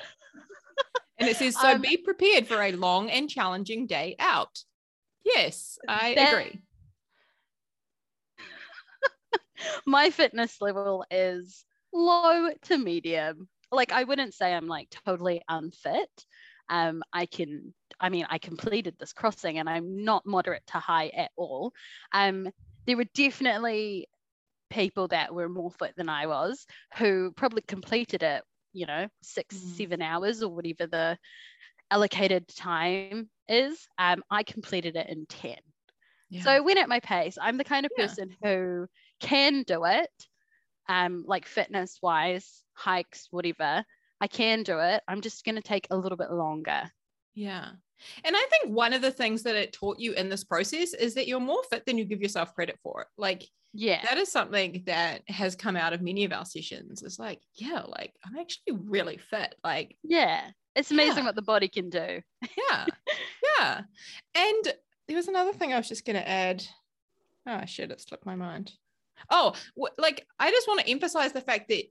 and 1.19 1.29
it 1.29 1.37
says 1.37 1.55
so 1.55 1.73
Um, 1.75 1.81
be 1.81 1.97
prepared 1.97 2.47
for 2.47 2.61
a 2.61 2.71
long 2.73 3.09
and 3.09 3.29
challenging 3.29 3.87
day 3.87 4.15
out. 4.19 4.59
Yes 5.23 5.77
i 5.87 6.13
That- 6.15 6.33
agree. 6.33 6.61
My 9.85 10.09
fitness 10.09 10.57
level 10.61 11.05
is 11.09 11.63
low 11.95 12.51
to 12.63 12.77
medium. 12.77 13.49
Like 13.71 13.91
I 13.91 14.03
wouldn't 14.05 14.33
say 14.33 14.53
I'm 14.53 14.67
like 14.67 14.89
totally 15.05 15.41
unfit. 15.49 16.25
Um, 16.69 17.03
I 17.13 17.25
can, 17.27 17.73
I 17.99 18.09
mean, 18.09 18.25
I 18.29 18.39
completed 18.39 18.95
this 18.99 19.13
crossing 19.13 19.59
and 19.59 19.69
I'm 19.69 20.03
not 20.03 20.25
moderate 20.25 20.65
to 20.67 20.79
high 20.79 21.09
at 21.09 21.31
all. 21.37 21.73
Um, 22.11 22.49
there 22.87 22.97
were 22.97 23.05
definitely 23.15 24.07
people 24.69 25.07
that 25.09 25.33
were 25.33 25.49
more 25.49 25.71
fit 25.71 25.95
than 25.97 26.09
I 26.09 26.27
was 26.27 26.67
who 26.97 27.31
probably 27.33 27.63
completed 27.67 28.23
it, 28.23 28.43
you 28.73 28.87
know, 28.87 29.07
six, 29.23 29.55
Mhm. 29.55 29.75
seven 29.77 30.01
hours 30.01 30.43
or 30.43 30.53
whatever 30.53 30.87
the 30.87 31.19
allocated 31.91 32.47
time 32.49 33.29
is. 33.47 33.87
Um, 33.97 34.23
I 34.29 34.43
completed 34.43 34.95
it 34.95 35.09
in 35.09 35.25
10. 35.27 35.57
yeah. 36.29 36.39
So 36.39 36.51
I 36.51 36.59
went 36.59 36.79
at 36.79 36.89
my 36.89 36.99
pace. 36.99 37.37
I'm 37.41 37.57
the 37.57 37.63
kind 37.63 37.85
of 37.85 37.93
Yeah. 37.95 38.15
person 38.15 38.35
who 38.43 38.87
can 39.19 39.63
do 39.63 39.85
it, 39.85 40.27
um, 40.87 41.23
like 41.27 41.45
fitness 41.45 41.99
wise, 42.01 42.63
hikes, 42.73 43.27
whatever. 43.31 43.83
I 44.21 44.27
can 44.27 44.63
do 44.63 44.79
it. 44.79 45.03
I'm 45.07 45.21
just 45.21 45.43
going 45.45 45.55
to 45.55 45.61
take 45.61 45.87
a 45.91 45.97
little 45.97 46.17
bit 46.17 46.31
longer. 46.31 46.83
Yeah. 47.33 47.69
And 48.23 48.35
I 48.35 48.45
think 48.49 48.73
one 48.75 48.93
of 48.93 49.01
the 49.01 49.11
things 49.11 49.43
that 49.43 49.55
it 49.55 49.73
taught 49.73 49.99
you 49.99 50.13
in 50.13 50.29
this 50.29 50.43
process 50.43 50.93
is 50.93 51.13
that 51.15 51.27
you're 51.27 51.39
more 51.39 51.63
fit 51.69 51.85
than 51.85 51.97
you 51.97 52.05
give 52.05 52.21
yourself 52.21 52.53
credit 52.55 52.77
for. 52.83 53.07
Like 53.17 53.43
Yeah. 53.73 54.01
that 54.03 54.17
is 54.17 54.31
something 54.31 54.83
that 54.85 55.21
has 55.27 55.55
come 55.55 55.75
out 55.75 55.93
of 55.93 56.01
many 56.01 56.23
of 56.25 56.31
our 56.33 56.45
sessions. 56.45 57.03
It's 57.03 57.19
like, 57.19 57.41
yeah, 57.55 57.81
like 57.87 58.13
I'm 58.25 58.37
actually 58.37 58.77
really 58.83 59.17
fit. 59.17 59.55
Like, 59.63 59.97
Yeah. 60.03 60.49
It's 60.75 60.91
amazing 60.91 61.19
Yeah. 61.19 61.25
what 61.25 61.35
the 61.35 61.41
body 61.41 61.67
can 61.69 61.89
do. 61.89 62.21
yeah. 62.41 62.85
yeah. 63.59 63.81
And 64.35 64.73
there 65.07 65.15
was 65.17 65.27
another 65.27 65.53
thing 65.53 65.73
I 65.73 65.77
was 65.77 65.87
just 65.87 66.05
going 66.05 66.17
to 66.17 66.27
add. 66.27 66.63
Oh 67.47 67.63
shit, 67.65 67.91
it 67.91 68.01
slipped 68.01 68.25
my 68.25 68.35
mind. 68.35 68.71
Oh, 69.29 69.53
like 69.97 70.25
I 70.39 70.51
just 70.51 70.67
want 70.67 70.81
to 70.81 70.89
emphasize 70.89 71.31
the 71.33 71.41
fact 71.41 71.69
that 71.69 71.83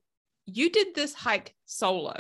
you 0.47 0.71
did 0.71 0.95
this 0.95 1.15
hike 1.15 1.55
solo 1.65 2.15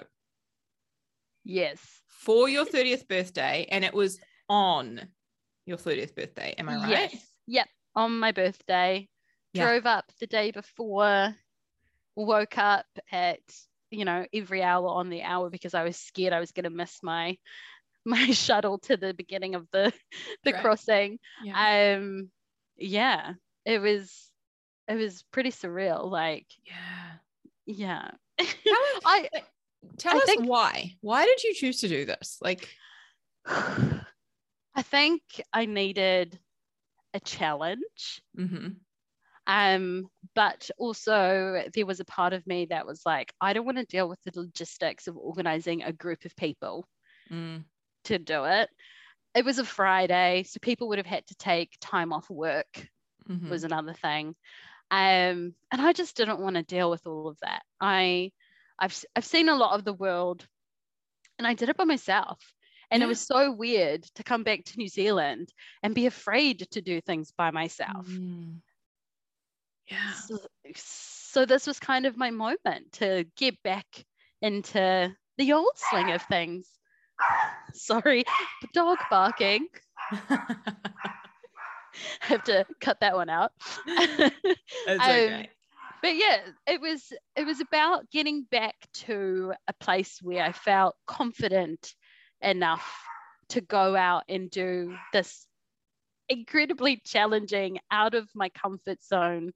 Yes. 1.44 1.80
for 2.08 2.48
your 2.48 2.64
30th 2.64 3.06
birthday 3.08 3.66
and 3.70 3.84
it 3.84 3.92
was 3.92 4.18
on 4.48 5.00
your 5.66 5.76
30th 5.76 6.14
birthday. 6.14 6.54
Am 6.58 6.68
I 6.68 6.76
right? 6.76 6.88
Yes. 7.12 7.26
Yep. 7.46 7.68
On 7.96 8.18
my 8.18 8.32
birthday. 8.32 9.08
Yeah. 9.52 9.64
Drove 9.64 9.86
up 9.86 10.10
the 10.20 10.26
day 10.26 10.50
before, 10.50 11.34
woke 12.16 12.58
up 12.58 12.86
at, 13.12 13.40
you 13.90 14.04
know, 14.04 14.26
every 14.32 14.62
hour 14.62 14.88
on 14.88 15.10
the 15.10 15.22
hour 15.22 15.50
because 15.50 15.74
I 15.74 15.84
was 15.84 15.96
scared 15.96 16.32
I 16.32 16.40
was 16.40 16.52
going 16.52 16.64
to 16.64 16.70
miss 16.70 16.98
my 17.02 17.36
my 18.06 18.30
shuttle 18.32 18.78
to 18.80 18.96
the 18.96 19.14
beginning 19.14 19.54
of 19.54 19.66
the 19.70 19.92
the 20.44 20.52
Right. 20.52 20.62
crossing. 20.62 21.18
Yeah. 21.42 21.96
um 21.96 22.30
yeah 22.76 23.34
it 23.64 23.78
was 23.78 24.30
it 24.88 24.94
was 24.96 25.22
pretty 25.32 25.50
surreal 25.50 26.10
like 26.10 26.46
yeah. 26.66 27.12
yeah 27.66 28.10
Tell 28.38 28.46
us, 28.96 29.02
i 29.04 29.28
tell 29.98 30.14
I 30.14 30.18
us 30.18 30.24
think- 30.24 30.48
why. 30.48 30.94
Why 31.00 31.24
did 31.24 31.42
you 31.42 31.54
choose 31.54 31.80
to 31.80 31.88
do 31.88 32.04
this? 32.04 32.38
Like, 32.40 32.68
i 33.46 34.82
think 34.82 35.22
i 35.52 35.66
needed 35.66 36.38
a 37.12 37.20
challenge 37.20 38.22
mhm. 38.38 38.76
um 39.46 40.06
but 40.34 40.70
also 40.78 41.62
there 41.74 41.86
was 41.86 42.00
a 42.00 42.04
part 42.06 42.32
of 42.32 42.46
me 42.46 42.66
that 42.66 42.86
was 42.86 43.02
like 43.06 43.32
i 43.40 43.52
don't 43.52 43.66
want 43.66 43.78
to 43.78 43.84
deal 43.84 44.08
with 44.08 44.18
the 44.24 44.32
logistics 44.34 45.06
of 45.06 45.16
organizing 45.16 45.82
a 45.82 45.92
group 45.92 46.24
of 46.24 46.34
people 46.36 46.86
Mm, 47.32 47.64
to 48.04 48.18
do 48.18 48.44
it 48.44 48.68
it 49.34 49.44
was 49.46 49.58
a 49.58 49.64
friday 49.64 50.42
so 50.46 50.58
people 50.60 50.88
would 50.88 50.98
have 50.98 51.06
had 51.06 51.26
to 51.28 51.34
take 51.36 51.76
time 51.80 52.12
off 52.12 52.28
work 52.28 52.88
mhm. 53.30 53.48
was 53.48 53.64
another 53.64 53.94
thing. 53.94 54.34
Um, 54.90 55.54
and 55.72 55.80
I 55.80 55.92
just 55.92 56.16
didn't 56.16 56.40
want 56.40 56.56
to 56.56 56.62
deal 56.62 56.90
with 56.90 57.06
all 57.06 57.28
of 57.28 57.38
that. 57.42 57.62
I, 57.80 58.32
I've, 58.78 59.04
I've 59.16 59.24
seen 59.24 59.48
a 59.48 59.56
lot 59.56 59.78
of 59.78 59.84
the 59.84 59.92
world, 59.92 60.46
and 61.38 61.46
I 61.46 61.54
did 61.54 61.68
it 61.68 61.76
by 61.76 61.84
myself. 61.84 62.38
And 62.90 63.00
Yeah. 63.00 63.06
it 63.06 63.08
was 63.08 63.20
so 63.20 63.50
weird 63.50 64.02
to 64.14 64.22
come 64.22 64.44
back 64.44 64.64
to 64.64 64.76
New 64.76 64.88
Zealand 64.88 65.48
and 65.82 65.94
be 65.94 66.06
afraid 66.06 66.66
to 66.70 66.82
do 66.82 67.00
things 67.00 67.32
by 67.36 67.50
myself. 67.50 68.06
Mm. 68.06 68.60
Yeah. 69.90 70.12
So, 70.12 70.38
so 70.76 71.46
this 71.46 71.66
was 71.66 71.80
kind 71.80 72.06
of 72.06 72.16
my 72.16 72.30
moment 72.30 72.92
to 72.92 73.24
get 73.36 73.60
back 73.62 73.86
into 74.40 75.14
the 75.38 75.52
old 75.52 75.72
swing 75.76 76.12
of 76.12 76.22
things. 76.22 76.68
Sorry, 77.74 78.24
the 78.62 78.68
dog 78.72 78.98
barking. 79.10 79.66
I 82.22 82.26
have 82.26 82.44
to 82.44 82.64
cut 82.80 83.00
that 83.00 83.14
one 83.14 83.28
out. 83.30 83.52
It's 83.86 85.02
Um, 85.02 85.10
okay. 85.10 85.50
but 86.02 86.14
yeah 86.16 86.40
it 86.66 86.80
was 86.80 87.12
it 87.36 87.44
was 87.46 87.60
about 87.60 88.10
getting 88.10 88.42
back 88.50 88.74
to 88.92 89.54
a 89.68 89.72
place 89.72 90.18
where 90.20 90.44
i 90.44 90.52
felt 90.52 90.94
confident 91.06 91.94
enough 92.42 92.86
to 93.48 93.60
go 93.62 93.96
out 93.96 94.24
and 94.28 94.50
do 94.50 94.94
this 95.14 95.46
incredibly 96.28 97.00
challenging 97.06 97.78
out 97.90 98.14
of 98.14 98.28
my 98.34 98.50
comfort 98.50 99.02
zone 99.02 99.52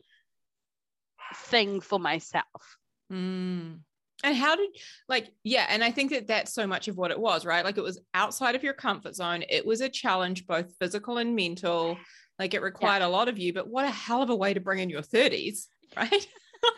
thing 1.35 1.81
for 1.81 1.99
myself 1.99 2.77
Mm. 3.13 3.81
And 4.25 4.37
how 4.37 4.57
did 4.57 4.71
like 5.09 5.31
yeah, 5.45 5.67
and 5.69 5.83
I 5.85 5.91
think 5.93 6.11
that 6.11 6.27
that's 6.27 6.53
so 6.53 6.67
much 6.67 6.89
of 6.89 6.97
what 6.97 7.11
it 7.11 7.19
was, 7.19 7.47
right? 7.47 7.65
Like 7.65 7.79
it 7.79 7.83
was 7.83 8.01
outside 8.15 8.55
of 8.57 8.63
your 8.65 8.75
comfort 8.75 9.15
zone. 9.15 9.45
It 9.49 9.65
was 9.65 9.81
a 9.81 9.89
challenge, 9.89 10.47
both 10.47 10.75
physical 10.79 11.19
and 11.19 11.37
mental. 11.37 11.97
Like 12.39 12.55
it 12.55 12.63
required 12.63 13.03
a 13.03 13.09
lot 13.09 13.29
of 13.29 13.39
you, 13.39 13.53
but 13.53 13.69
what 13.69 13.85
a 13.85 13.91
hell 13.91 14.23
of 14.23 14.31
a 14.31 14.37
way 14.37 14.55
to 14.55 14.61
bring 14.61 14.79
in 14.79 14.91
your 14.91 15.03
30s, 15.03 15.69
right? 15.97 16.27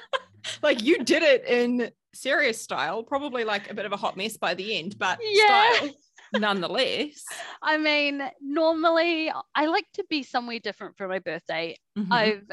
like 0.63 0.83
you 0.83 1.05
did 1.05 1.23
it 1.23 1.45
in 1.45 1.91
serious 2.15 2.61
style, 2.61 3.03
probably 3.03 3.45
like 3.45 3.71
a 3.71 3.75
bit 3.75 3.87
of 3.87 3.93
a 3.93 3.97
hot 3.97 4.17
mess 4.17 4.37
by 4.37 4.55
the 4.55 4.79
end, 4.79 4.99
but 4.99 5.19
Yeah. 5.23 5.45
style 5.45 5.97
nonetheless. 6.33 7.27
i 7.63 7.77
mean 7.77 8.23
normally 8.41 9.33
i 9.55 9.67
like 9.67 9.87
to 9.93 10.05
be 10.09 10.23
somewhere 10.23 10.59
different 10.61 10.97
for 10.97 11.09
my 11.09 11.19
birthday 11.19 11.77
Mhm. 11.97 12.09
I've, 12.13 12.51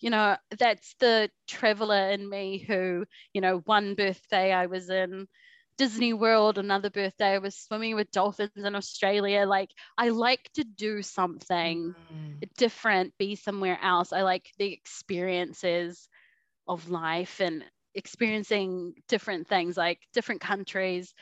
you 0.00 0.10
know, 0.10 0.36
that's 0.58 0.94
the 1.00 1.30
traveler 1.48 2.10
in 2.10 2.28
me 2.28 2.58
who, 2.58 3.06
you 3.32 3.40
know, 3.40 3.58
one 3.60 3.94
birthday 3.94 4.52
I 4.52 4.66
was 4.66 4.90
in 4.90 5.26
Disney 5.78 6.12
World, 6.14 6.58
another 6.58 6.90
birthday 6.90 7.34
I 7.34 7.38
was 7.38 7.56
swimming 7.56 7.94
with 7.96 8.10
dolphins 8.10 8.50
in 8.56 8.74
Australia. 8.74 9.46
Like, 9.46 9.70
I 9.98 10.08
like 10.10 10.50
to 10.54 10.64
do 10.64 11.02
something 11.02 11.94
Mm. 12.10 12.46
different, 12.56 13.16
be 13.18 13.36
somewhere 13.36 13.78
else. 13.82 14.12
I 14.12 14.22
like 14.22 14.50
the 14.58 14.72
experiences 14.72 16.08
of 16.68 16.90
life 16.90 17.40
and 17.40 17.64
experiencing 17.94 18.94
different 19.08 19.48
things, 19.48 19.76
like 19.76 20.00
different 20.12 20.40
countries, 20.42 21.14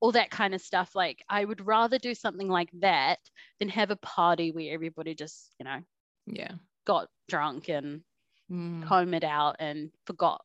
all 0.00 0.12
that 0.12 0.30
kind 0.30 0.54
of 0.54 0.60
stuff. 0.62 0.94
Like, 0.94 1.24
I 1.28 1.44
would 1.44 1.66
rather 1.66 1.98
do 1.98 2.14
something 2.14 2.48
like 2.48 2.70
that 2.80 3.18
than 3.60 3.68
have 3.70 3.90
a 3.90 3.96
party 3.96 4.52
where 4.52 4.74
everybody 4.74 5.14
just, 5.14 5.54
you 5.58 5.64
know, 5.64 5.82
Yeah. 6.26 6.54
got 6.84 7.08
drunk 7.28 7.68
and 7.68 8.02
Mm. 8.50 8.88
comb 8.88 9.14
it 9.14 9.24
out 9.24 9.56
and 9.60 9.92
forgot. 10.06 10.42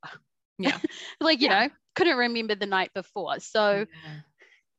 Yeah. 0.58 0.80
like, 1.20 1.42
you 1.42 1.48
Yeah. 1.48 1.50
know, 1.50 1.70
couldn't 1.96 2.18
remember 2.18 2.56
the 2.56 2.66
night 2.66 2.92
before. 2.94 3.40
So, 3.40 3.86
Yeah. 3.92 4.22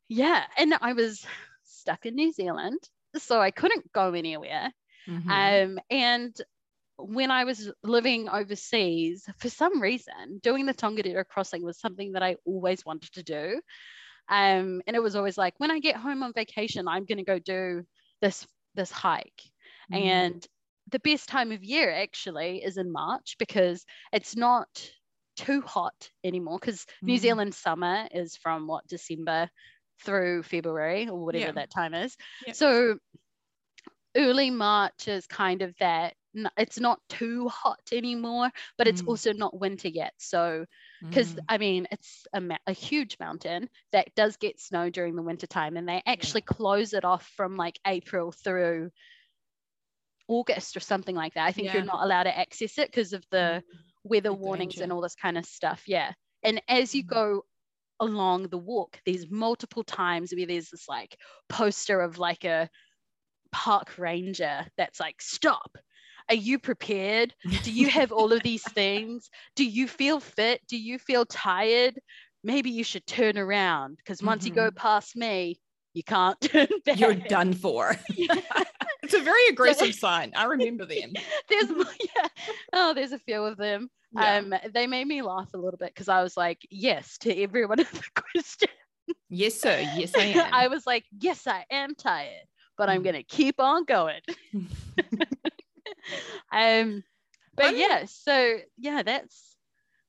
yeah. 0.09 0.45
And 0.57 0.75
I 0.81 0.93
was 0.93 1.25
stuck 1.65 2.07
in 2.07 2.15
New 2.15 2.33
Zealand. 2.33 2.79
So 3.17 3.41
I 3.41 3.51
couldn't 3.51 3.93
go 3.93 4.13
anywhere. 4.15 4.73
Mhm. 5.07 5.55
Um, 5.63 5.79
and 5.91 6.35
when 6.97 7.31
I 7.31 7.45
was 7.45 7.71
living 7.83 8.29
overseas, 8.29 9.29
for 9.39 9.49
some 9.49 9.81
reason, 9.81 10.39
doing 10.43 10.67
the 10.67 10.75
Tongariro 10.75 11.27
crossing 11.27 11.63
was 11.65 11.79
something 11.81 12.13
that 12.13 12.23
I 12.23 12.37
always 12.45 12.85
wanted 12.85 13.13
to 13.15 13.23
do. 13.23 13.61
Um, 14.29 14.83
and 14.87 14.97
it 14.97 15.03
was 15.03 15.17
always 15.17 15.37
like, 15.39 15.55
when 15.59 15.71
I 15.71 15.81
get 15.81 15.97
home 15.97 16.23
on 16.23 16.33
vacation, 16.33 16.89
I'm 16.89 17.05
going 17.05 17.19
to 17.19 17.25
go 17.25 17.39
do 17.39 17.85
this 18.21 18.47
this 18.75 18.91
hike. 18.91 19.43
Mm. 19.91 19.97
And 19.97 20.47
the 20.91 21.01
best 21.01 21.29
time 21.29 21.53
of 21.53 21.63
year 21.65 21.91
actually 21.93 22.63
is 22.65 22.77
in 22.77 22.93
March 22.93 23.37
because 23.39 23.85
it's 24.13 24.37
not 24.37 24.91
too 25.37 25.61
hot 25.63 26.11
anymore 26.23 26.59
because 26.61 26.81
mm. 26.81 26.87
New 27.03 27.19
Zealand 27.19 27.55
summer 27.55 28.07
is 28.11 28.37
from 28.37 28.67
what 28.67 28.87
December 28.87 29.49
through 30.05 30.43
February 30.43 31.09
or 31.09 31.25
whatever 31.25 31.47
yeah. 31.47 31.53
that 31.53 31.71
time 31.71 31.95
is. 31.95 32.17
Yep. 32.47 32.57
So 32.57 32.99
early 34.17 34.51
March 34.51 35.09
is 35.09 35.27
kind 35.27 35.63
of 35.63 35.75
that 35.81 36.15
it's 36.57 36.81
not 36.81 37.01
too 37.09 37.49
hot 37.49 37.81
anymore, 37.93 38.51
but 38.77 38.89
it's 38.89 39.03
mm. 39.03 39.09
also 39.09 39.33
not 39.33 39.59
winter 39.59 39.89
yet. 39.89 40.13
So, 40.19 40.67
because 41.01 41.35
mm. 41.35 41.39
I 41.49 41.59
mean, 41.59 41.87
it's 41.91 42.27
a, 42.33 42.43
a, 42.67 42.73
huge 42.73 43.19
mountain 43.21 43.69
that 43.93 44.15
does 44.15 44.37
get 44.37 44.61
snow 44.61 44.91
during 44.91 45.15
the 45.15 45.23
winter 45.23 45.47
time, 45.47 45.77
and 45.77 45.89
they 45.89 46.03
actually 46.07 46.43
yeah. 46.49 46.57
close 46.57 46.93
it 46.93 47.05
off 47.05 47.31
from 47.37 47.57
like 47.57 47.79
April 47.87 48.33
through 48.33 48.91
August 50.29 50.77
or 50.77 50.81
something 50.81 51.15
like 51.15 51.35
that. 51.35 51.47
I 51.47 51.53
think 51.53 51.69
yeah. 51.69 51.75
you're 51.75 51.85
not 51.85 52.03
allowed 52.03 52.25
to 52.25 52.37
access 52.37 52.79
it 52.79 52.91
because 52.91 53.13
of 53.13 53.25
the 53.31 53.63
mm. 53.63 53.79
Weather 54.05 54.29
the 54.29 54.35
warnings 54.35 54.79
and 54.79 54.93
all 54.93 55.01
this 55.01 55.17
kind 55.17 55.37
of 55.37 55.45
stuff. 55.45 55.83
Yeah. 55.87 56.13
And 56.43 56.63
as 56.69 56.95
you 56.95 57.05
mm. 57.05 57.09
go 57.09 57.43
along 58.01 58.49
the 58.49 58.59
walk, 58.59 59.01
there's 59.05 59.31
multiple 59.31 59.83
times 59.83 60.33
where 60.35 60.47
there's 60.47 60.71
this 60.71 60.89
like 60.89 61.17
poster 61.49 62.01
of 62.01 62.19
like 62.19 62.45
a 62.45 62.69
park 63.53 63.99
ranger 63.99 64.67
that's 64.77 65.01
like, 65.01 65.21
stop. 65.21 65.77
Are 66.29 66.35
you 66.35 66.59
prepared? 66.59 67.35
Do 67.65 67.71
you 67.71 67.89
have 67.89 68.11
all 68.11 68.33
of 68.33 68.43
these 68.43 68.63
things? 68.73 69.29
Do 69.57 69.65
you 69.65 69.87
feel 69.87 70.21
fit? 70.21 70.61
Do 70.69 70.79
you 70.79 70.99
feel 70.99 71.27
tired? 71.27 71.99
Maybe 72.43 72.71
you 72.71 72.85
should 72.85 73.07
turn 73.07 73.39
around 73.39 73.97
because 73.99 74.23
once 74.23 74.45
mm-hmm. 74.45 74.49
you 74.49 74.55
go 74.55 74.69
mm-hmm. 74.69 74.77
past 74.77 75.17
me, 75.17 75.59
you 75.93 76.03
can't 76.03 76.41
turn 76.43 76.69
back. 76.85 76.99
You're 76.99 77.15
done 77.15 77.53
for. 77.53 77.97
it's 79.05 79.15
a 79.15 79.21
very 79.21 79.47
aggressive 79.49 79.95
sign. 79.95 80.33
I 80.35 80.45
remember 80.45 80.85
them. 80.85 81.13
There's 81.49 81.69
yeah. 82.17 82.29
Oh, 82.73 82.95
there's 82.95 83.13
a 83.13 83.19
few 83.19 83.43
of 83.45 83.57
them. 83.57 83.91
Yeah. 84.13 84.37
Um, 84.37 84.55
they 84.73 84.87
made 84.87 85.07
me 85.07 85.23
laugh 85.23 85.49
a 85.55 85.59
little 85.59 85.79
bit 85.79 85.89
because 85.89 86.09
I 86.09 86.23
was 86.23 86.37
like, 86.37 86.67
yes 86.71 87.19
to 87.19 87.43
every 87.43 87.67
one 87.67 87.81
of 87.81 87.91
the 87.91 88.03
questions. 88.15 88.71
Yes, 89.29 89.61
sir. 89.61 89.81
Yes, 89.97 90.15
I 90.17 90.23
am. 90.23 90.55
I 90.55 90.69
was 90.69 90.87
like, 90.87 91.05
yes, 91.19 91.47
I 91.47 91.65
am 91.71 91.95
tired, 91.95 92.47
but 92.79 92.89
I'm 92.89 93.03
mm. 93.03 93.07
gonna 93.07 93.23
keep 93.25 93.61
on 93.61 93.85
going. 93.85 94.21
um, 96.53 97.03
but 97.57 97.67
one, 97.67 97.77
yeah, 97.77 98.05
so 98.07 98.59
yeah, 98.79 99.03
that's. 99.03 99.57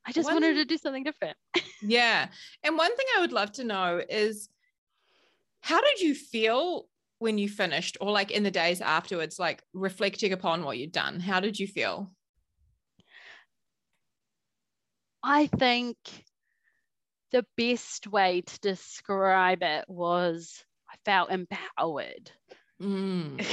I 0.06 0.12
just 0.12 0.26
one, 0.26 0.36
wanted 0.36 0.54
to 0.56 0.66
do 0.66 0.78
something 0.78 1.04
different. 1.04 1.36
yeah, 1.82 2.28
and 2.64 2.78
one 2.78 2.96
thing 2.96 3.08
I 3.18 3.22
would 3.22 3.34
love 3.34 3.52
to 3.54 3.64
know 3.64 4.02
is, 4.08 4.48
how 5.62 5.82
did 5.82 6.00
you 6.00 6.14
feel 6.14 6.88
when 7.20 7.38
you 7.38 7.50
finished, 7.50 7.98
or 8.02 8.12
like 8.12 8.32
in 8.32 8.44
the 8.44 8.52
days 8.52 8.82
afterwards, 8.82 9.40
like 9.40 9.64
reflecting 9.74 10.34
upon 10.34 10.64
what 10.64 10.78
you'd 10.78 10.92
done? 10.92 11.20
How 11.20 11.40
did 11.40 11.60
you 11.60 11.68
feel? 11.68 12.12
I 15.24 15.48
think 15.48 15.98
the 17.32 17.46
best 17.58 18.08
way 18.08 18.42
to 18.42 18.60
describe 18.60 19.64
it 19.64 19.86
was 19.88 20.64
I 20.90 20.96
felt 21.04 21.32
empowered. 21.32 22.32
Mm. 22.82 23.44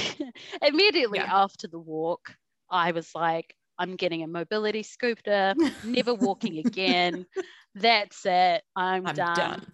Immediately 0.61 1.19
yeah. 1.19 1.43
after 1.43 1.67
the 1.67 1.79
walk, 1.79 2.35
I 2.69 2.91
was 2.91 3.09
like, 3.15 3.55
I'm 3.79 3.95
getting 3.95 4.23
a 4.23 4.27
mobility 4.27 4.83
scooter, 4.83 5.55
never 5.83 6.13
walking 6.13 6.59
again. 6.65 7.25
That's 7.75 8.25
it. 8.25 8.63
I'm, 8.75 9.07
I'm 9.07 9.15
done. 9.15 9.35
done. 9.35 9.71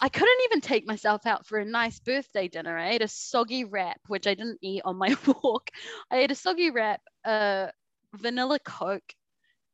I 0.00 0.08
couldn't 0.08 0.44
even 0.46 0.60
take 0.60 0.86
myself 0.86 1.26
out 1.26 1.46
for 1.46 1.58
a 1.58 1.64
nice 1.64 1.98
birthday 2.00 2.48
dinner. 2.48 2.76
I 2.76 2.90
ate 2.90 3.02
a 3.02 3.08
soggy 3.08 3.64
wrap, 3.64 4.00
which 4.08 4.26
I 4.26 4.34
didn't 4.34 4.58
eat 4.62 4.82
on 4.84 4.96
my 4.96 5.16
walk. 5.42 5.70
I 6.10 6.18
ate 6.18 6.30
a 6.30 6.34
soggy 6.34 6.70
wrap, 6.70 7.00
a 7.24 7.70
vanilla 8.14 8.58
Coke, 8.58 9.14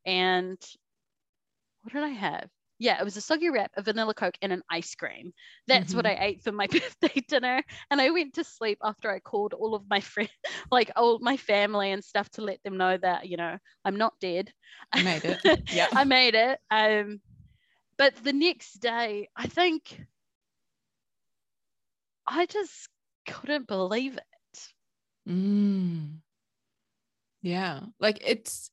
and 0.04 0.58
what 1.82 1.92
did 1.92 2.02
I 2.02 2.08
have? 2.08 2.48
Yeah, 2.78 3.00
it 3.00 3.04
was 3.04 3.16
a 3.16 3.22
soggy 3.22 3.48
wrap, 3.48 3.70
a 3.76 3.82
vanilla 3.82 4.12
Coke, 4.12 4.36
and 4.42 4.52
an 4.52 4.62
ice 4.70 4.94
cream. 4.94 5.32
That's 5.66 5.88
mm-hmm. 5.88 5.96
what 5.96 6.06
I 6.06 6.18
ate 6.20 6.42
for 6.42 6.52
my 6.52 6.66
birthday 6.70 7.22
dinner. 7.26 7.62
And 7.90 8.00
I 8.00 8.10
went 8.10 8.34
to 8.34 8.44
sleep 8.44 8.78
after 8.82 9.10
I 9.10 9.18
called 9.20 9.54
all 9.54 9.74
of 9.74 9.88
my 9.88 10.00
friends, 10.00 10.30
like 10.70 10.90
all 10.94 11.18
my 11.20 11.36
family 11.38 11.92
and 11.92 12.04
stuff, 12.04 12.28
to 12.32 12.42
let 12.42 12.62
them 12.64 12.76
know 12.76 12.98
that, 12.98 13.28
you 13.28 13.38
know, 13.38 13.56
I'm 13.84 13.96
not 13.96 14.14
dead. 14.20 14.52
I 14.92 15.02
made 15.02 15.24
it. 15.24 15.62
Yeah. 15.72 15.88
I 15.92 16.04
made 16.04 16.34
it. 16.34 16.58
Um, 16.70 17.20
but 17.98 18.14
the 18.22 18.32
next 18.32 18.74
day, 18.74 19.28
I 19.36 19.46
think 19.46 20.06
I 22.26 22.46
just 22.46 22.88
couldn't 23.26 23.66
believe 23.66 24.16
it. 24.16 24.60
Mm. 25.28 26.18
Yeah. 27.42 27.80
Like 28.00 28.18
it's 28.24 28.70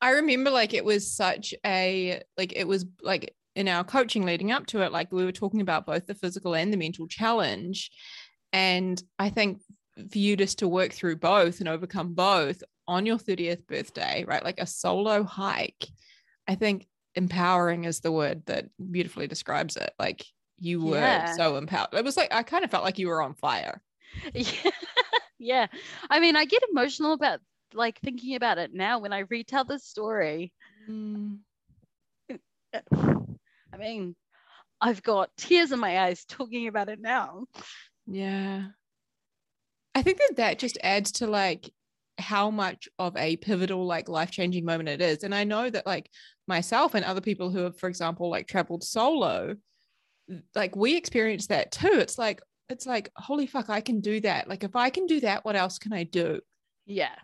I 0.00 0.10
remember 0.10 0.50
like 0.50 0.74
it 0.74 0.84
was 0.84 1.10
such 1.10 1.54
a 1.64 2.22
like 2.36 2.52
it 2.54 2.68
was 2.68 2.86
like 3.02 3.34
in 3.56 3.68
our 3.68 3.84
coaching 3.84 4.24
leading 4.24 4.52
up 4.52 4.66
to 4.66 4.82
it, 4.82 4.92
like 4.92 5.12
we 5.12 5.24
were 5.24 5.32
talking 5.32 5.60
about 5.60 5.86
both 5.86 6.06
the 6.06 6.14
physical 6.14 6.54
and 6.54 6.72
the 6.72 6.76
mental 6.76 7.06
challenge. 7.06 7.90
And 8.52 9.02
I 9.18 9.30
think 9.30 9.62
for 10.10 10.18
you 10.18 10.36
just 10.36 10.58
to 10.58 10.68
work 10.68 10.92
through 10.92 11.16
both 11.16 11.60
and 11.60 11.68
overcome 11.68 12.14
both 12.14 12.62
on 12.86 13.06
your 13.06 13.18
30th 13.18 13.66
birthday, 13.66 14.24
right? 14.26 14.44
Like 14.44 14.60
a 14.60 14.66
solo 14.66 15.22
hike, 15.22 15.86
I 16.46 16.54
think 16.54 16.86
empowering 17.14 17.84
is 17.84 18.00
the 18.00 18.12
word 18.12 18.44
that 18.46 18.66
beautifully 18.90 19.26
describes 19.26 19.76
it. 19.76 19.92
Like 19.98 20.24
you 20.58 20.84
were 20.84 20.96
yeah. 20.96 21.34
so 21.34 21.56
empowered. 21.56 21.94
It 21.94 22.04
was 22.04 22.16
like 22.16 22.32
I 22.32 22.42
kind 22.42 22.64
of 22.64 22.70
felt 22.70 22.84
like 22.84 22.98
you 22.98 23.08
were 23.08 23.22
on 23.22 23.34
fire. 23.34 23.82
Yeah. 24.32 24.70
yeah. 25.38 25.66
I 26.08 26.20
mean, 26.20 26.36
I 26.36 26.44
get 26.44 26.62
emotional 26.70 27.12
about 27.12 27.40
like 27.72 27.98
thinking 28.00 28.36
about 28.36 28.58
it 28.58 28.72
now 28.72 29.00
when 29.00 29.12
I 29.12 29.24
retell 29.28 29.64
the 29.64 29.78
story. 29.78 30.52
Mm. 30.88 31.38
I 32.72 33.76
mean, 33.76 34.14
I've 34.80 35.02
got 35.02 35.30
tears 35.36 35.72
in 35.72 35.80
my 35.80 36.00
eyes 36.00 36.24
talking 36.24 36.68
about 36.68 36.88
it 36.88 37.00
now. 37.00 37.46
Yeah. 38.06 38.66
I 39.94 40.02
think 40.02 40.18
that 40.18 40.36
that 40.36 40.58
just 40.58 40.78
adds 40.82 41.12
to 41.12 41.26
like 41.26 41.72
how 42.18 42.50
much 42.50 42.88
of 42.98 43.16
a 43.16 43.36
pivotal 43.36 43.84
like 43.84 44.08
life-changing 44.08 44.64
moment 44.64 44.88
it 44.88 45.00
is. 45.00 45.24
And 45.24 45.34
i 45.34 45.44
know 45.44 45.68
that 45.68 45.86
like 45.86 46.08
myself 46.46 46.94
and 46.94 47.04
other 47.04 47.20
people 47.20 47.50
who 47.50 47.60
have 47.60 47.78
for 47.78 47.88
example 47.88 48.30
like 48.30 48.46
traveled 48.46 48.84
solo 48.84 49.56
like 50.54 50.74
we 50.74 50.96
experience 50.96 51.48
that 51.48 51.72
too. 51.72 51.92
It's 51.92 52.18
like 52.18 52.40
it's 52.68 52.86
like 52.86 53.10
holy 53.16 53.46
fuck 53.46 53.68
i 53.68 53.80
can 53.80 54.00
do 54.00 54.20
that. 54.20 54.48
Like 54.48 54.64
if 54.64 54.76
i 54.76 54.90
can 54.90 55.06
do 55.06 55.20
that 55.20 55.44
what 55.44 55.56
else 55.56 55.78
can 55.78 55.92
i 55.92 56.04
do? 56.04 56.40
Yeah. 56.86 57.14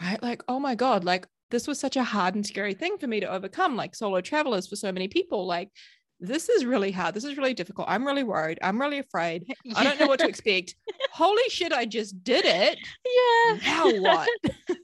Right? 0.00 0.22
Like, 0.22 0.42
oh 0.48 0.60
my 0.60 0.74
God, 0.74 1.04
like 1.04 1.26
this 1.50 1.66
was 1.66 1.78
such 1.78 1.96
a 1.96 2.04
hard 2.04 2.34
and 2.34 2.46
scary 2.46 2.74
thing 2.74 2.98
for 2.98 3.06
me 3.06 3.20
to 3.20 3.30
overcome, 3.30 3.76
like 3.76 3.94
solo 3.94 4.20
travelers 4.20 4.66
for 4.66 4.76
so 4.76 4.92
many 4.92 5.08
people. 5.08 5.46
Like, 5.46 5.70
this 6.20 6.48
is 6.48 6.64
really 6.64 6.90
hard. 6.90 7.14
This 7.14 7.24
is 7.24 7.36
really 7.36 7.54
difficult. 7.54 7.88
I'm 7.88 8.06
really 8.06 8.24
worried. 8.24 8.58
I'm 8.62 8.80
really 8.80 8.98
afraid. 8.98 9.44
Yeah. 9.64 9.74
I 9.76 9.84
don't 9.84 10.00
know 10.00 10.06
what 10.06 10.20
to 10.20 10.28
expect. 10.28 10.74
Holy 11.12 11.48
shit, 11.48 11.72
I 11.72 11.84
just 11.84 12.22
did 12.24 12.44
it. 12.44 12.78
Yeah. 13.04 13.58
Now 13.66 14.00
what? 14.00 14.28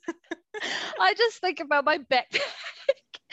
I 1.00 1.14
just 1.14 1.40
think 1.40 1.60
about 1.60 1.84
my 1.84 1.98
backpack. 1.98 2.40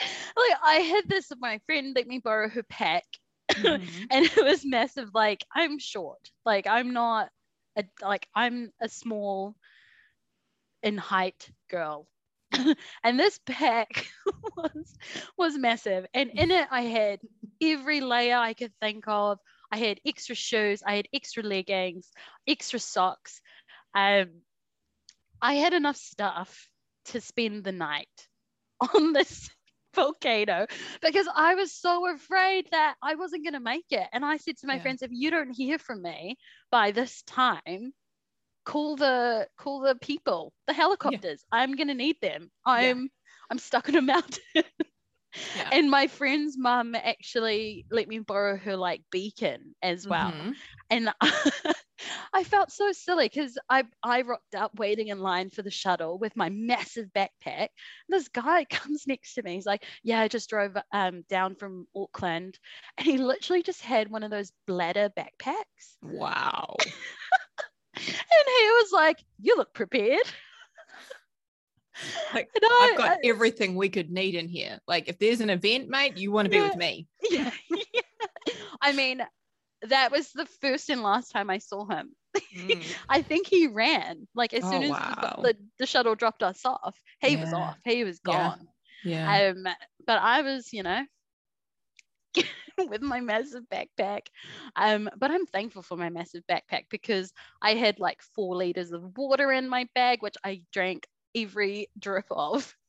like 0.00 0.58
I 0.64 0.74
had 0.74 1.08
this 1.08 1.30
of 1.30 1.40
my 1.40 1.60
friend 1.66 1.92
let 1.94 2.06
me 2.06 2.18
borrow 2.18 2.48
her 2.48 2.64
pack. 2.64 3.04
Mm-hmm. 3.50 4.04
and 4.10 4.24
it 4.24 4.44
was 4.44 4.64
massive. 4.64 5.10
Like 5.14 5.44
I'm 5.54 5.78
short. 5.78 6.30
Like 6.44 6.66
I'm 6.66 6.92
not 6.92 7.28
a, 7.76 7.84
like 8.00 8.26
I'm 8.34 8.72
a 8.80 8.88
small 8.88 9.54
in 10.82 10.98
height 10.98 11.48
girl. 11.70 12.08
and 13.04 13.18
this 13.18 13.38
pack 13.46 14.08
was 14.56 14.96
was 15.38 15.56
massive. 15.56 16.06
And 16.14 16.30
in 16.30 16.50
it 16.50 16.66
I 16.70 16.82
had 16.82 17.20
every 17.62 18.00
layer 18.00 18.36
I 18.36 18.54
could 18.54 18.72
think 18.80 19.04
of. 19.06 19.38
I 19.70 19.78
had 19.78 20.00
extra 20.06 20.34
shoes, 20.34 20.82
I 20.86 20.96
had 20.96 21.08
extra 21.14 21.42
leggings, 21.42 22.10
extra 22.46 22.78
socks. 22.78 23.40
Um, 23.94 24.42
I 25.40 25.54
had 25.54 25.72
enough 25.72 25.96
stuff 25.96 26.68
to 27.06 27.20
spend 27.20 27.64
the 27.64 27.72
night 27.72 28.28
on 28.94 29.12
this 29.12 29.48
volcano 29.94 30.66
because 31.00 31.26
I 31.34 31.54
was 31.54 31.72
so 31.72 32.12
afraid 32.14 32.68
that 32.70 32.96
I 33.02 33.14
wasn't 33.14 33.44
going 33.44 33.54
to 33.54 33.60
make 33.60 33.86
it. 33.90 34.06
And 34.12 34.24
I 34.24 34.36
said 34.36 34.58
to 34.58 34.66
my 34.66 34.76
yeah. 34.76 34.82
friends, 34.82 35.02
if 35.02 35.10
you 35.12 35.30
don't 35.30 35.52
hear 35.52 35.78
from 35.78 36.02
me 36.02 36.36
by 36.70 36.92
this 36.92 37.22
time, 37.22 37.92
call 38.64 38.96
the 38.96 39.46
call 39.58 39.80
the 39.80 39.96
people 39.96 40.52
the 40.66 40.72
helicopters 40.72 41.44
yeah. 41.52 41.58
i'm 41.58 41.74
gonna 41.74 41.94
need 41.94 42.16
them 42.22 42.50
i'm 42.64 43.02
yeah. 43.02 43.08
i'm 43.50 43.58
stuck 43.58 43.88
on 43.88 43.96
a 43.96 44.02
mountain 44.02 44.40
yeah. 45.56 45.68
and 45.72 45.90
my 45.90 46.06
friend's 46.06 46.56
mum 46.58 46.94
actually 46.94 47.86
let 47.90 48.08
me 48.08 48.18
borrow 48.18 48.56
her 48.56 48.76
like 48.76 49.02
beacon 49.10 49.74
as 49.82 50.06
well 50.06 50.32
mm-hmm. 50.32 50.50
and 50.90 51.10
I 52.32 52.44
felt 52.44 52.72
so 52.72 52.92
silly 52.92 53.26
because 53.26 53.56
I 53.68 53.84
I 54.02 54.22
rocked 54.22 54.54
up 54.54 54.78
waiting 54.78 55.08
in 55.08 55.20
line 55.20 55.50
for 55.50 55.62
the 55.62 55.70
shuttle 55.70 56.18
with 56.18 56.36
my 56.36 56.48
massive 56.48 57.06
backpack. 57.14 57.68
This 58.08 58.28
guy 58.28 58.64
comes 58.70 59.06
next 59.06 59.34
to 59.34 59.42
me. 59.42 59.54
He's 59.54 59.66
like, 59.66 59.84
"Yeah, 60.02 60.20
I 60.20 60.26
just 60.26 60.50
drove 60.50 60.76
um, 60.92 61.24
down 61.28 61.54
from 61.54 61.86
Auckland," 61.94 62.58
and 62.98 63.06
he 63.06 63.18
literally 63.18 63.62
just 63.62 63.82
had 63.82 64.10
one 64.10 64.24
of 64.24 64.30
those 64.30 64.52
bladder 64.66 65.12
backpacks. 65.16 65.96
Wow. 66.02 66.76
and 67.96 68.04
he 68.04 68.70
was 68.70 68.92
like, 68.92 69.22
You 69.40 69.56
look 69.56 69.74
prepared. 69.74 70.26
Like 72.34 72.48
know, 72.60 72.68
I've 72.80 72.96
got 72.96 73.10
I- 73.12 73.18
everything 73.28 73.74
we 73.76 73.88
could 73.88 74.10
need 74.10 74.34
in 74.34 74.48
here. 74.48 74.78
Like 74.86 75.08
if 75.08 75.18
there's 75.18 75.40
an 75.40 75.50
event, 75.50 75.88
mate, 75.88 76.16
you 76.16 76.32
want 76.32 76.46
to 76.46 76.50
be 76.50 76.60
with 76.60 76.76
me. 76.76 77.06
yeah, 77.30 77.50
yeah. 77.70 78.00
I 78.80 78.92
mean, 78.92 79.22
that 79.82 80.10
was 80.10 80.30
the 80.32 80.46
first 80.60 80.88
and 80.90 81.02
last 81.02 81.30
time 81.30 81.50
I 81.50 81.58
saw 81.58 81.86
him. 81.86 82.14
Mm. 82.56 82.82
I 83.08 83.20
think 83.22 83.46
he 83.46 83.66
ran. 83.66 84.26
Like 84.34 84.54
as 84.54 84.64
Oh, 84.64 84.70
soon 84.70 84.82
as 84.84 84.88
the- 84.88 84.94
wow. 84.94 85.40
the, 85.42 85.56
the 85.78 85.86
shuttle 85.86 86.14
dropped 86.14 86.42
us 86.42 86.64
off, 86.64 86.98
he 87.20 87.36
was 87.36 87.52
off. 87.52 87.76
He 87.84 88.04
was 88.04 88.20
Yeah. 88.26 88.32
gone. 88.32 88.68
Yeah. 89.04 89.50
Um, 89.54 89.64
but 90.06 90.18
I 90.22 90.42
was, 90.42 90.72
you 90.72 90.82
know, 90.84 91.02
with 92.88 93.02
my 93.02 93.20
massive 93.20 93.64
backpack. 93.70 94.28
Um, 94.76 95.10
but 95.18 95.30
I'm 95.30 95.44
thankful 95.46 95.82
for 95.82 95.96
my 95.96 96.08
massive 96.08 96.42
backpack 96.50 96.84
because 96.90 97.32
I 97.60 97.74
had 97.74 98.00
like 98.00 98.22
four 98.34 98.56
liters 98.56 98.92
of 98.92 99.16
water 99.16 99.52
in 99.52 99.68
my 99.68 99.86
bag, 99.94 100.22
which 100.22 100.36
I 100.44 100.62
drank 100.72 101.06
every 101.36 101.88
drip 101.98 102.26
of. 102.30 102.76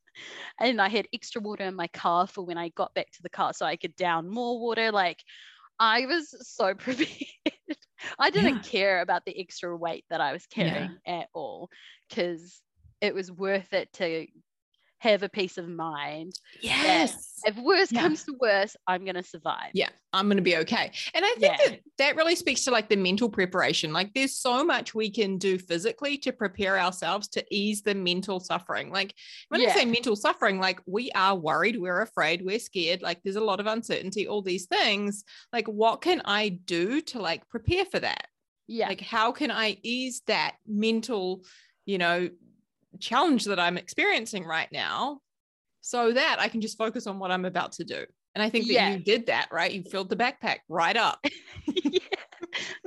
And 0.60 0.82
I 0.82 0.90
had 0.90 1.08
extra 1.14 1.42
water 1.42 1.64
in 1.66 1.76
my 1.76 1.88
car 1.88 2.28
for 2.28 2.46
when 2.46 2.58
I 2.58 2.70
got 2.70 2.94
back 2.94 3.12
to 3.14 3.24
the 3.24 3.30
car 3.30 3.54
so 3.54 3.66
I 3.66 3.78
could 3.78 3.96
down 3.96 4.30
more 4.30 4.60
water. 4.60 4.92
Like 4.92 5.24
I 5.80 6.06
was 6.08 6.36
so 6.48 6.76
prepared. 6.76 7.08
I 8.20 8.30
didn't 8.30 8.62
Yeah. 8.62 8.64
care 8.64 9.02
about 9.02 9.26
the 9.26 9.40
extra 9.40 9.76
weight 9.76 10.06
that 10.10 10.22
I 10.22 10.34
was 10.34 10.48
Yeah. 10.56 10.88
carrying 10.88 11.00
at 11.06 11.30
all 11.34 11.70
because 12.10 12.64
it 13.02 13.14
was 13.14 13.32
worth 13.32 13.74
it 13.74 13.92
to 13.94 14.28
have 15.10 15.22
a 15.24 15.30
peace 15.30 15.58
of 15.58 15.68
mind 15.68 16.34
yes. 16.62 17.42
if 17.46 17.56
worse 17.58 17.92
Yeah. 17.92 18.02
comes 18.02 18.24
to 18.24 18.36
worse, 18.40 18.76
I'm 18.88 19.04
gonna 19.06 19.22
survive. 19.24 19.72
yeah 19.74 19.90
i'm 20.14 20.28
going 20.28 20.38
to 20.38 20.44
be 20.44 20.58
okay 20.58 20.92
and 21.16 21.26
i 21.26 21.30
think 21.40 21.42
Yeah. 21.42 21.58
that 21.70 21.80
that 21.98 22.16
really 22.16 22.36
speaks 22.36 22.64
to 22.66 22.72
like 22.72 22.88
the 22.88 22.96
mental 22.96 23.30
preparation 23.30 23.92
like 23.92 24.14
there's 24.14 24.36
so 24.36 24.64
much 24.64 24.94
we 24.96 25.10
can 25.10 25.38
do 25.38 25.58
physically 25.58 26.18
to 26.20 26.32
prepare 26.32 26.80
ourselves 26.80 27.28
to 27.30 27.44
ease 27.50 27.82
the 27.82 27.96
mental 27.96 28.40
suffering 28.40 28.92
like 28.92 29.14
when 29.50 29.60
i 29.62 29.68
say 29.74 29.86
mental 29.86 30.16
suffering 30.16 30.60
like 30.60 30.80
we 30.86 31.12
are 31.16 31.36
worried 31.36 31.78
we're 31.80 32.02
afraid 32.02 32.44
we're 32.46 32.60
scared 32.60 33.02
like 33.02 33.20
there's 33.24 33.36
a 33.36 33.44
lot 33.44 33.60
of 33.60 33.66
uncertainty 33.68 34.28
all 34.28 34.42
these 34.44 34.68
things 34.68 35.24
like 35.52 35.68
what 35.68 36.02
can 36.02 36.22
i 36.26 36.50
do 36.50 37.02
to 37.02 37.20
like 37.20 37.48
prepare 37.50 37.86
for 37.86 38.00
that 38.00 38.28
Yeah. 38.68 38.88
like 38.90 39.02
how 39.02 39.32
can 39.32 39.50
i 39.52 39.78
ease 39.84 40.22
that 40.28 40.56
mental 40.68 41.44
you 41.86 41.98
know 41.98 42.30
challenge 43.00 43.46
that 43.46 43.60
i'm 43.60 43.78
experiencing 43.78 44.46
right 44.46 44.72
now 44.72 45.20
so 45.82 46.12
that 46.14 46.38
i 46.40 46.48
can 46.48 46.62
just 46.62 46.78
focus 46.78 47.08
on 47.08 47.20
what 47.20 47.32
i'm 47.32 47.46
about 47.46 47.72
to 47.74 47.84
do 47.84 48.06
and 48.36 48.44
i 48.44 48.50
think 48.50 48.68
that 48.68 48.74
Yeah. 48.74 48.94
you 48.94 49.00
did 49.04 49.26
that 49.28 49.48
right 49.52 49.72
you 49.72 49.84
filled 49.84 50.10
the 50.10 50.16
backpack 50.16 50.60
right 50.70 50.96
up 50.98 51.20
yeah. 51.68 52.00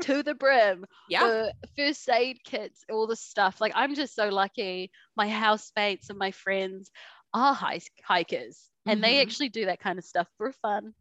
To 0.03 0.23
the 0.23 0.35
brim. 0.35 0.85
yeah 1.09 1.23
The 1.25 1.53
first 1.77 2.09
aid 2.09 2.39
kits, 2.45 2.85
all 2.89 3.07
the 3.09 3.17
stuff. 3.17 3.61
Like 3.61 3.73
I'm 3.75 3.95
just 3.97 4.15
so 4.15 4.29
lucky. 4.29 4.93
My 5.17 5.29
housemates 5.29 6.09
and 6.09 6.19
my 6.19 6.31
friends 6.31 6.91
are 7.35 7.53
hike- 7.55 7.91
hikers. 8.05 8.71
And 8.87 9.03
they 9.03 9.15
Mhm. 9.15 9.23
actually 9.23 9.49
do 9.49 9.67
that 9.67 9.81
kind 9.81 9.99
of 9.99 10.05
stuff 10.05 10.29
for 10.37 10.53
fun, 10.53 10.95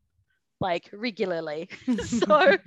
like 0.62 0.90
regularly. 0.94 1.70
so 1.98 2.58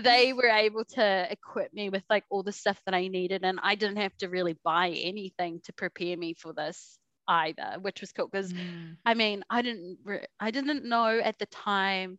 they 0.00 0.32
were 0.32 0.48
able 0.48 0.84
to 0.84 1.26
equip 1.30 1.72
me 1.72 1.90
with 1.90 2.04
like 2.10 2.24
all 2.30 2.42
the 2.42 2.52
stuff 2.52 2.80
that 2.86 2.94
I 2.94 3.08
needed. 3.08 3.44
And 3.44 3.60
I 3.62 3.74
didn't 3.74 3.98
have 3.98 4.16
to 4.18 4.28
really 4.28 4.56
buy 4.64 4.90
anything 4.90 5.60
to 5.64 5.72
prepare 5.72 6.16
me 6.16 6.34
for 6.34 6.52
this 6.52 6.98
either, 7.28 7.76
which 7.80 8.00
was 8.00 8.12
cool 8.12 8.28
because 8.28 8.52
Mm. 8.52 8.96
I 9.06 9.14
mean, 9.14 9.44
I 9.50 9.62
didn't 9.62 9.98
re- 10.04 10.26
I 10.40 10.50
didn't 10.50 10.84
know 10.88 11.18
at 11.20 11.38
the 11.38 11.46
time 11.46 12.18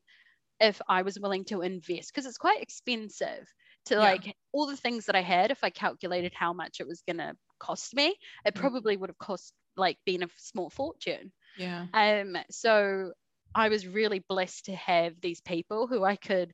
if 0.60 0.82
I 0.88 1.02
was 1.04 1.20
willing 1.20 1.46
to 1.46 1.62
invest 1.62 2.12
because 2.14 2.26
it's 2.26 2.38
quite 2.38 2.62
expensive 2.62 3.48
to 3.86 3.98
Yeah. 3.98 4.00
like 4.00 4.36
all 4.52 4.68
the 4.68 4.78
things 4.78 5.06
that 5.06 5.16
I 5.16 5.22
had 5.22 5.52
if 5.52 5.64
I 5.64 5.70
calculated 5.70 6.34
how 6.34 6.54
much 6.54 6.80
it 6.80 6.88
was 6.88 7.02
going 7.08 7.18
to 7.18 7.36
cost 7.60 7.94
me, 7.96 8.16
it 8.46 8.56
Mhm. 8.56 8.68
probably 8.68 8.98
would 8.98 9.10
have 9.10 9.18
cost 9.18 9.54
like 9.76 9.98
been 10.06 10.24
a 10.24 10.30
small 10.38 10.70
fortune. 10.70 11.32
yeah 11.56 11.88
Um 11.94 12.38
so 12.52 13.14
I 13.58 13.70
was 13.70 13.88
really 13.88 14.20
blessed 14.20 14.66
to 14.66 14.76
have 14.76 15.20
these 15.22 15.42
people 15.42 15.88
who 15.88 16.04
I 16.04 16.16
could 16.16 16.54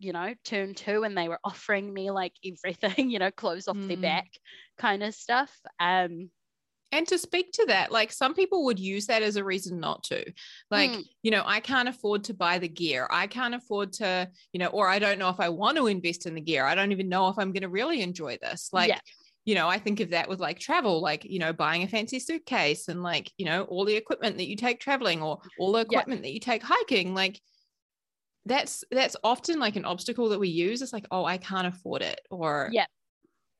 you 0.00 0.12
know 0.12 0.34
turn 0.44 0.74
to 0.74 1.02
and 1.04 1.16
they 1.16 1.28
were 1.28 1.38
offering 1.44 1.92
me 1.92 2.10
like 2.10 2.32
everything 2.44 3.10
you 3.10 3.18
know 3.18 3.30
clothes 3.30 3.68
off 3.68 3.78
their 3.86 3.96
Mm. 3.96 4.02
back 4.02 4.26
kind 4.76 5.04
of 5.04 5.14
stuff 5.14 5.56
um 5.78 6.30
and 6.92 7.06
to 7.08 7.18
speak 7.18 7.52
to 7.52 7.66
that 7.66 7.92
like 7.92 8.12
some 8.12 8.34
people 8.34 8.64
would 8.64 8.78
use 8.78 9.06
that 9.06 9.22
as 9.22 9.36
a 9.36 9.44
reason 9.44 9.80
not 9.80 10.02
to 10.04 10.24
like 10.70 10.90
Mm. 10.90 11.04
you 11.22 11.30
know 11.30 11.42
i 11.46 11.60
can't 11.60 11.88
afford 11.88 12.24
to 12.24 12.34
buy 12.34 12.58
the 12.58 12.68
gear 12.68 13.06
i 13.10 13.26
can't 13.26 13.54
afford 13.54 13.92
to 13.94 14.30
you 14.52 14.58
know 14.58 14.66
or 14.68 14.88
i 14.88 14.98
don't 14.98 15.18
know 15.18 15.28
if 15.28 15.40
i 15.40 15.48
want 15.48 15.76
to 15.76 15.86
invest 15.86 16.26
in 16.26 16.34
the 16.34 16.40
gear 16.40 16.64
i 16.64 16.74
don't 16.74 16.92
even 16.92 17.08
know 17.08 17.28
if 17.28 17.38
i'm 17.38 17.52
going 17.52 17.62
to 17.62 17.68
really 17.68 18.02
enjoy 18.02 18.36
this 18.42 18.70
like 18.72 18.88
Yeah. 18.90 19.00
You 19.44 19.54
know 19.54 19.68
i 19.68 19.78
think 19.78 20.00
of 20.00 20.10
that 20.10 20.28
with 20.28 20.40
like 20.40 20.58
travel 20.58 21.00
like 21.00 21.24
you 21.24 21.38
know 21.38 21.52
buying 21.52 21.82
a 21.82 21.88
fancy 21.88 22.18
suitcase 22.18 22.88
and 22.88 23.02
like 23.02 23.32
you 23.38 23.44
know 23.44 23.64
all 23.64 23.84
the 23.84 23.96
equipment 23.96 24.36
that 24.36 24.48
you 24.48 24.56
take 24.56 24.80
traveling 24.80 25.22
or 25.22 25.40
all 25.56 25.72
the 25.72 25.80
Yeah. 25.88 26.02
equipment 26.02 26.22
that 26.22 26.32
you 26.32 26.40
take 26.40 26.62
hiking 26.62 27.14
like 27.14 27.40
that's 28.46 28.84
that's 28.90 29.16
often 29.24 29.58
like 29.58 29.76
an 29.76 29.84
obstacle 29.84 30.28
that 30.28 30.38
we 30.38 30.48
use 30.48 30.82
it's 30.82 30.92
like 30.92 31.06
oh 31.10 31.24
i 31.24 31.38
can't 31.38 31.66
afford 31.66 32.02
it 32.02 32.20
or 32.30 32.72
Yeah. 32.72 32.86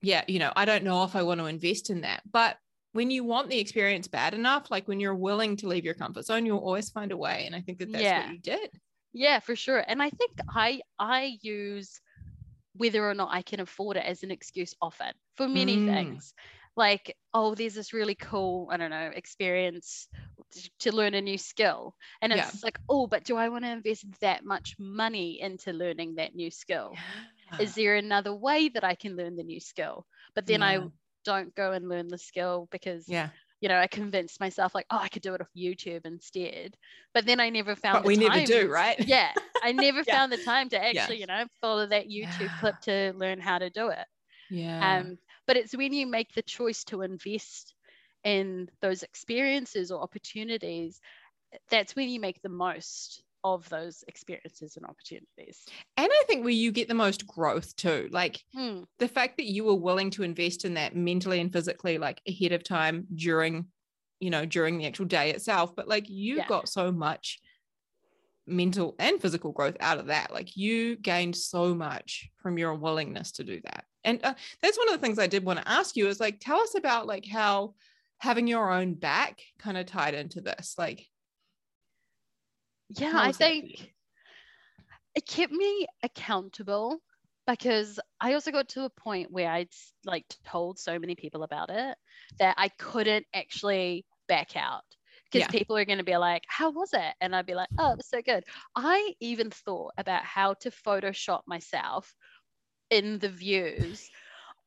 yeah 0.03 0.25
you 0.29 0.38
know 0.38 0.53
i 0.57 0.64
don't 0.64 0.85
know 0.85 1.05
if 1.05 1.16
i 1.16 1.23
want 1.23 1.40
to 1.40 1.47
invest 1.47 1.90
in 1.90 2.03
that 2.03 2.23
but 2.31 2.59
when 2.92 3.11
you 3.11 3.25
want 3.25 3.51
the 3.51 3.59
experience 3.59 4.09
bad 4.09 4.35
enough 4.35 4.70
like 4.70 4.88
when 4.88 5.01
you're 5.01 5.14
willing 5.16 5.57
to 5.57 5.68
leave 5.68 5.85
your 5.85 5.94
comfort 5.94 6.25
zone 6.25 6.47
you'll 6.47 6.59
always 6.59 6.90
find 6.90 7.12
a 7.12 7.16
way 7.16 7.47
and 7.47 7.57
i 7.57 7.61
think 7.62 7.79
that 7.79 7.92
that's 7.92 8.03
Yeah. 8.03 8.14
what 8.14 8.27
you 8.27 8.40
did 8.40 8.70
Yeah, 9.12 9.40
for 9.40 9.57
sure. 9.57 9.85
And 9.88 10.03
I 10.03 10.11
think 10.11 10.33
I 10.51 10.83
I 10.99 11.38
use 11.42 12.01
whether 12.75 13.09
or 13.09 13.15
not 13.15 13.31
I 13.33 13.43
can 13.43 13.61
afford 13.61 13.97
it 13.97 14.05
as 14.05 14.23
an 14.23 14.31
excuse 14.31 14.75
often 14.81 15.13
for 15.35 15.49
many 15.49 15.79
Mm. 15.79 15.81
things. 15.81 16.35
Like, 16.77 17.17
oh, 17.33 17.55
there's 17.55 17.75
this 17.75 17.93
really 17.93 18.15
cool, 18.17 18.69
I 18.71 18.77
don't 18.77 18.91
know, 18.91 19.11
experience 19.15 20.09
to 20.81 20.95
learn 20.95 21.15
a 21.15 21.21
new 21.23 21.39
skill. 21.39 21.95
And 22.21 22.33
Yeah. 22.33 22.51
it's 22.51 22.63
like, 22.65 22.79
oh, 22.89 23.07
but 23.07 23.25
do 23.25 23.37
I 23.37 23.49
want 23.49 23.65
to 23.65 23.71
invest 23.71 24.07
that 24.21 24.45
much 24.45 24.77
money 24.79 25.41
into 25.41 25.73
learning 25.73 26.17
that 26.17 26.35
new 26.35 26.51
skill? 26.51 27.01
Is 27.59 27.75
there 27.75 27.97
another 27.97 28.35
way 28.35 28.69
that 28.71 28.85
I 28.85 28.95
can 28.95 29.17
learn 29.17 29.37
the 29.37 29.45
new 29.45 29.61
skill? 29.61 30.07
But 30.35 30.47
then 30.47 30.63
I 30.63 30.79
don't 31.25 31.55
go 31.55 31.73
and 31.73 31.89
learn 31.89 32.09
the 32.09 32.19
skill 32.19 32.69
because 32.71 33.07
yeah 33.07 33.31
you 33.64 33.70
know, 33.70 33.81
I 33.81 33.88
convinced 33.88 34.40
myself 34.40 34.77
like, 34.77 34.87
oh, 34.90 35.00
I 35.00 35.09
could 35.09 35.22
do 35.22 35.35
it 35.35 35.42
off 35.42 35.50
YouTube 35.57 36.07
instead. 36.07 36.77
But 37.14 37.27
then 37.27 37.40
I 37.40 37.50
never 37.50 37.77
found. 37.77 38.05
but 38.05 38.05
the 38.05 38.11
we 38.11 38.16
never 38.16 38.40
time. 38.40 38.50
do 38.50 38.68
right 38.68 38.98
Yeah, 39.07 39.33
I 39.62 39.72
never 39.72 40.05
Yeah. 40.07 40.20
found 40.20 40.33
the 40.33 40.38
time 40.38 40.70
to 40.70 40.85
actually, 40.85 41.20
you 41.20 41.27
know, 41.27 41.44
follow 41.61 41.87
that 41.87 42.09
YouTube 42.09 42.55
Yeah. 42.61 42.74
clip 42.74 42.81
to 42.83 43.12
learn 43.16 43.40
how 43.40 43.59
to 43.59 43.70
do 43.70 43.88
it. 43.88 44.07
yeah 44.50 45.05
Um, 45.05 45.18
but 45.46 45.57
it's 45.57 45.77
when 45.77 45.92
you 45.92 46.07
make 46.07 46.35
the 46.35 46.42
choice 46.42 46.85
to 46.85 47.03
invest 47.03 47.74
in 48.24 48.68
those 48.83 49.03
experiences 49.03 49.90
or 49.92 50.03
opportunities, 50.03 51.00
that's 51.70 51.96
when 51.96 52.09
you 52.09 52.20
make 52.20 52.42
the 52.42 52.48
most 52.50 53.22
of 53.44 53.68
those 53.68 54.02
experiences 54.09 54.76
and 54.76 54.87
opportunities. 54.87 55.66
and 55.96 56.09
i 56.11 56.24
think 56.26 56.42
where 56.42 56.52
you 56.52 56.72
get 56.72 56.88
the 56.88 56.94
most 56.94 57.26
growth 57.26 57.76
too 57.76 58.09
like 58.11 58.42
Hmm. 58.54 58.83
the 58.98 59.09
fact 59.09 59.37
that 59.37 59.44
you 59.46 59.64
were 59.64 59.74
willing 59.74 60.11
to 60.11 60.22
invest 60.22 60.64
in 60.64 60.74
that 60.74 60.96
mentally 60.96 61.40
and 61.40 61.52
physically 61.52 61.98
like 61.98 62.20
ahead 62.26 62.52
of 62.52 62.64
time 62.64 63.07
during 63.14 63.66
you 64.20 64.30
know 64.30 64.46
during 64.46 64.78
the 64.78 64.87
actual 64.87 65.04
day 65.07 65.30
itself 65.30 65.76
but 65.76 65.87
like 65.87 66.09
you 66.09 66.37
Yeah. 66.37 66.46
got 66.46 66.68
so 66.68 66.90
much 66.90 67.38
mental 68.46 68.94
and 68.98 69.20
physical 69.20 69.52
growth 69.52 69.76
out 69.80 69.98
of 69.98 70.07
that 70.07 70.33
like 70.33 70.57
you 70.57 70.96
gained 70.96 71.35
so 71.37 71.74
much 71.74 72.28
from 72.42 72.59
your 72.59 72.74
willingness 72.74 73.33
to 73.33 73.44
do 73.44 73.61
that 73.64 73.85
and 74.04 74.22
uh, 74.22 74.35
that's 74.61 74.76
one 74.76 74.88
of 74.88 74.94
the 74.94 75.00
things 75.00 75.18
i 75.18 75.26
did 75.26 75.44
want 75.44 75.59
to 75.59 75.68
ask 75.68 75.96
you 75.96 76.07
is 76.09 76.20
like 76.20 76.38
tell 76.40 76.61
us 76.61 76.74
about 76.76 77.07
like 77.07 77.26
how 77.26 77.74
having 78.18 78.46
your 78.46 78.70
own 78.70 78.94
back 78.94 79.40
kind 79.59 79.76
of 79.78 79.87
tied 79.87 80.14
into 80.14 80.40
this 80.42 80.74
like 80.76 81.07
Yeah, 82.96 83.18
I 83.18 83.26
was 83.26 83.38
that 83.38 83.57
for 83.59 83.66
you? 83.66 83.76
think 83.76 83.94
it 85.14 85.26
kept 85.26 85.52
me 85.52 85.87
accountable 86.02 87.00
because 87.46 88.00
I 88.20 88.35
also 88.35 88.50
got 88.50 88.68
to 88.70 88.85
a 88.85 88.90
point 88.90 89.30
where 89.30 89.50
I'd 89.50 89.68
like 90.04 90.24
told 90.44 90.78
so 90.78 90.98
many 90.98 91.14
people 91.14 91.42
about 91.42 91.70
it 91.70 91.96
that 92.38 92.54
I 92.59 92.68
couldn't 92.68 93.26
actually 93.35 94.07
back 94.28 94.57
out 94.57 94.85
because 95.30 95.46
Yeah. 95.46 95.46
people 95.46 95.76
are 95.76 95.85
going 95.85 95.98
to 95.98 96.04
be 96.04 96.16
like, 96.16 96.42
"How 96.48 96.70
was 96.70 96.90
it?" 96.94 97.14
And 97.20 97.37
I'd 97.37 97.46
be 97.46 97.54
like, 97.54 97.68
"Oh, 97.78 97.92
it 97.92 97.98
was 97.98 98.09
so 98.09 98.22
good." 98.22 98.44
I 98.74 99.14
even 99.20 99.50
thought 99.50 99.92
about 99.98 100.24
how 100.24 100.54
to 100.54 100.70
Photoshop 100.70 101.42
myself 101.46 102.14
in 102.90 103.18
the 103.18 103.28
views. 103.30 104.11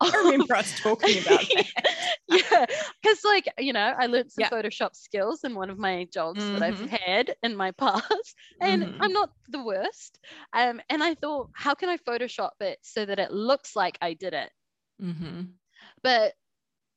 I 0.01 0.12
remember 0.17 0.55
us 0.55 0.73
talking 0.73 1.17
about 1.17 1.51
that 1.53 1.65
yeah, 2.27 2.65
because 3.01 3.23
like 3.23 3.47
you 3.57 3.73
know, 3.73 3.93
I 3.97 4.07
learned 4.07 4.31
some 4.31 4.45
Yeah. 4.45 4.51
Photoshop 4.51 4.95
skills 4.95 5.43
in 5.43 5.55
one 5.55 5.69
of 5.69 5.77
my 5.77 6.05
jobs 6.13 6.49
that 6.53 6.62
I've 6.62 6.79
Mhm. 6.79 6.89
had 6.89 7.36
in 7.43 7.55
my 7.55 7.71
past, 7.77 8.36
and 8.62 8.83
Mhm. 8.83 9.01
I'm 9.01 9.13
not 9.13 9.29
the 9.47 9.63
worst. 9.63 10.19
Um, 10.53 10.81
and 10.89 11.03
I 11.03 11.15
thought, 11.15 11.49
how 11.53 11.73
can 11.75 11.89
I 11.89 11.97
Photoshop 11.97 12.51
it 12.62 12.79
so 12.83 13.05
that 13.05 13.19
it 13.19 13.31
looks 13.31 13.75
like 13.75 13.97
I 14.01 14.13
did 14.13 14.33
it? 14.33 14.51
hmm 14.99 15.57
But 16.01 16.33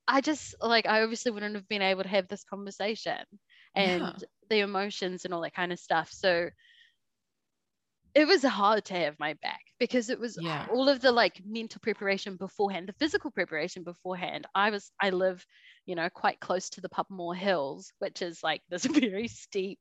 I 0.07 0.21
just 0.21 0.55
like 0.61 0.87
I 0.87 1.03
obviously 1.03 1.31
wouldn't 1.31 1.55
have 1.55 1.67
been 1.69 1.81
able 1.83 2.03
to 2.03 2.09
have 2.09 2.27
this 2.27 2.43
conversation 2.43 3.25
and 3.75 4.13
Yeah. 4.13 4.21
the 4.49 4.59
emotions 4.59 5.25
and 5.25 5.33
all 5.33 5.41
that 5.41 5.53
kind 5.55 5.71
of 5.73 5.79
stuff. 5.79 6.11
So 6.11 6.49
it 8.13 8.27
was 8.27 8.43
hard 8.43 8.85
to 8.85 8.93
have 8.95 9.19
my 9.19 9.33
back 9.35 9.61
because 9.79 10.09
it 10.09 10.19
was 10.19 10.37
Yeah. 10.37 10.67
all 10.67 10.89
of 10.89 11.01
the 11.01 11.11
like 11.11 11.41
mental 11.45 11.79
preparation 11.81 12.37
beforehand, 12.37 12.87
the 12.89 12.93
physical 12.93 13.31
preparation 13.31 13.83
beforehand. 13.83 14.45
I 14.55 14.69
was 14.69 14.91
I 15.01 15.09
live, 15.11 15.45
you 15.85 15.95
know, 15.95 16.09
quite 16.09 16.39
close 16.39 16.69
to 16.71 16.81
the 16.81 16.89
Papamoa 16.89 17.35
Hills, 17.37 17.93
which 17.99 18.21
is 18.21 18.43
like 18.43 18.61
this 18.69 18.85
very 18.85 19.27
steep 19.27 19.79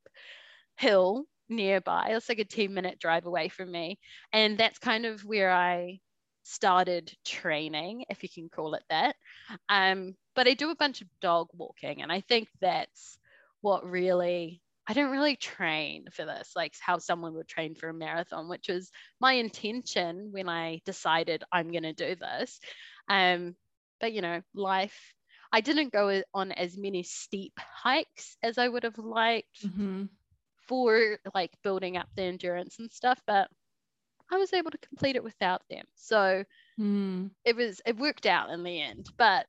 hill 0.77 1.27
nearby. 1.49 2.09
It's 2.11 2.29
like 2.29 2.39
a 2.39 2.45
10 2.45 2.75
minute 2.75 2.99
drive 3.01 3.27
away 3.27 3.49
from 3.49 3.71
me. 3.71 3.99
And 4.33 4.59
that's 4.59 4.79
kind 4.79 5.07
of 5.07 5.25
where 5.25 5.51
I 5.53 6.01
started 6.43 7.13
training, 7.25 8.05
if 8.11 8.23
you 8.23 8.29
can 8.29 8.49
call 8.49 8.75
it 8.75 8.85
that. 8.91 9.17
Um, 9.69 10.17
but 10.35 10.49
I 10.49 10.55
do 10.55 10.71
a 10.71 10.77
bunch 10.77 11.03
of 11.03 11.09
dog 11.21 11.49
walking, 11.55 12.03
and 12.03 12.13
I 12.13 12.21
think 12.21 12.49
that's 12.61 13.19
what 13.61 13.85
really 13.85 14.63
I 14.91 14.95
didn't 14.95 15.13
really 15.13 15.37
train 15.37 16.07
for 16.11 16.27
this, 16.27 16.57
like 16.57 16.75
how 16.81 16.99
someone 16.99 17.35
would 17.37 17.49
train 17.49 17.77
for 17.77 17.91
a 17.91 17.95
marathon, 17.95 18.49
which 18.49 18.69
was 18.69 18.91
my 19.21 19.35
intention 19.35 20.33
when 20.33 20.49
I 20.49 20.83
decided 20.85 21.45
I'm 21.53 21.71
going 21.71 21.85
to 21.85 21.95
do 21.95 22.17
this. 22.17 22.61
Um, 23.09 23.57
but 24.01 24.13
you 24.13 24.23
know, 24.23 24.43
life, 24.55 25.15
I 25.53 25.61
didn't 25.61 25.93
go 25.93 26.23
on 26.35 26.53
as 26.53 26.77
many 26.77 27.05
steep 27.05 27.59
hikes 27.61 28.37
as 28.43 28.59
I 28.59 28.69
would 28.69 28.83
have 28.85 28.99
liked 28.99 29.71
Mhm. 29.71 30.09
for 30.69 31.19
like 31.35 31.53
building 31.63 31.97
up 31.97 32.09
the 32.17 32.23
endurance 32.25 32.81
and 32.81 32.91
stuff, 32.93 33.23
but 33.27 33.51
I 34.31 34.39
was 34.39 34.53
able 34.55 34.73
to 34.73 34.79
complete 34.79 35.17
it 35.17 35.25
without 35.25 35.63
them. 35.71 35.87
So 35.95 36.45
Mm. 36.79 37.31
it 37.45 37.57
was, 37.57 37.83
it 37.87 37.97
worked 37.97 38.27
out 38.27 38.51
in 38.51 38.63
the 38.65 38.81
end. 38.81 39.11
But 39.19 39.47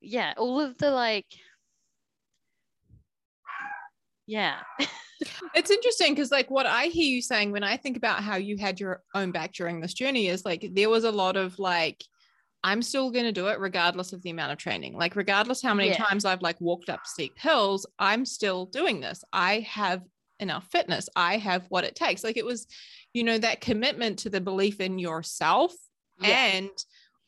yeah, 0.00 0.34
all 0.36 0.60
of 0.60 0.78
the 0.78 0.90
like, 0.90 1.26
yeah. 4.26 4.60
It's 5.54 5.70
interesting 5.70 6.14
because, 6.14 6.30
like, 6.30 6.50
what 6.50 6.64
I 6.66 6.86
hear 6.86 7.04
you 7.04 7.20
saying 7.20 7.52
when 7.52 7.62
I 7.62 7.76
think 7.76 7.96
about 7.96 8.22
how 8.22 8.36
you 8.36 8.56
had 8.56 8.80
your 8.80 9.02
own 9.14 9.32
back 9.32 9.52
during 9.52 9.80
this 9.80 9.92
journey 9.92 10.28
is 10.28 10.44
like 10.46 10.70
there 10.72 10.88
was 10.88 11.04
a 11.04 11.12
lot 11.12 11.36
of 11.36 11.58
like, 11.58 12.02
I'm 12.64 12.80
still 12.82 13.10
going 13.10 13.26
to 13.26 13.32
do 13.32 13.48
it 13.48 13.58
regardless 13.60 14.12
of 14.14 14.22
the 14.22 14.30
amount 14.30 14.52
of 14.52 14.58
training. 14.58 14.96
Like, 14.96 15.16
regardless 15.16 15.60
how 15.62 15.74
many 15.74 15.90
Yeah. 15.90 15.96
times 15.96 16.24
I've 16.24 16.40
like 16.42 16.60
walked 16.60 16.88
up 16.88 17.06
steep 17.06 17.38
hills, 17.38 17.86
I'm 17.98 18.24
still 18.24 18.66
doing 18.66 19.00
this. 19.00 19.22
I 19.32 19.60
have 19.60 20.02
enough 20.38 20.66
fitness. 20.70 21.08
I 21.14 21.36
have 21.36 21.66
what 21.68 21.84
it 21.84 21.94
takes. 21.96 22.24
Like, 22.24 22.38
it 22.38 22.46
was, 22.46 22.66
you 23.12 23.22
know, 23.24 23.36
that 23.38 23.60
commitment 23.60 24.20
to 24.20 24.30
the 24.30 24.40
belief 24.40 24.80
in 24.80 24.98
yourself 24.98 25.74
Yeah. 26.20 26.28
and 26.28 26.70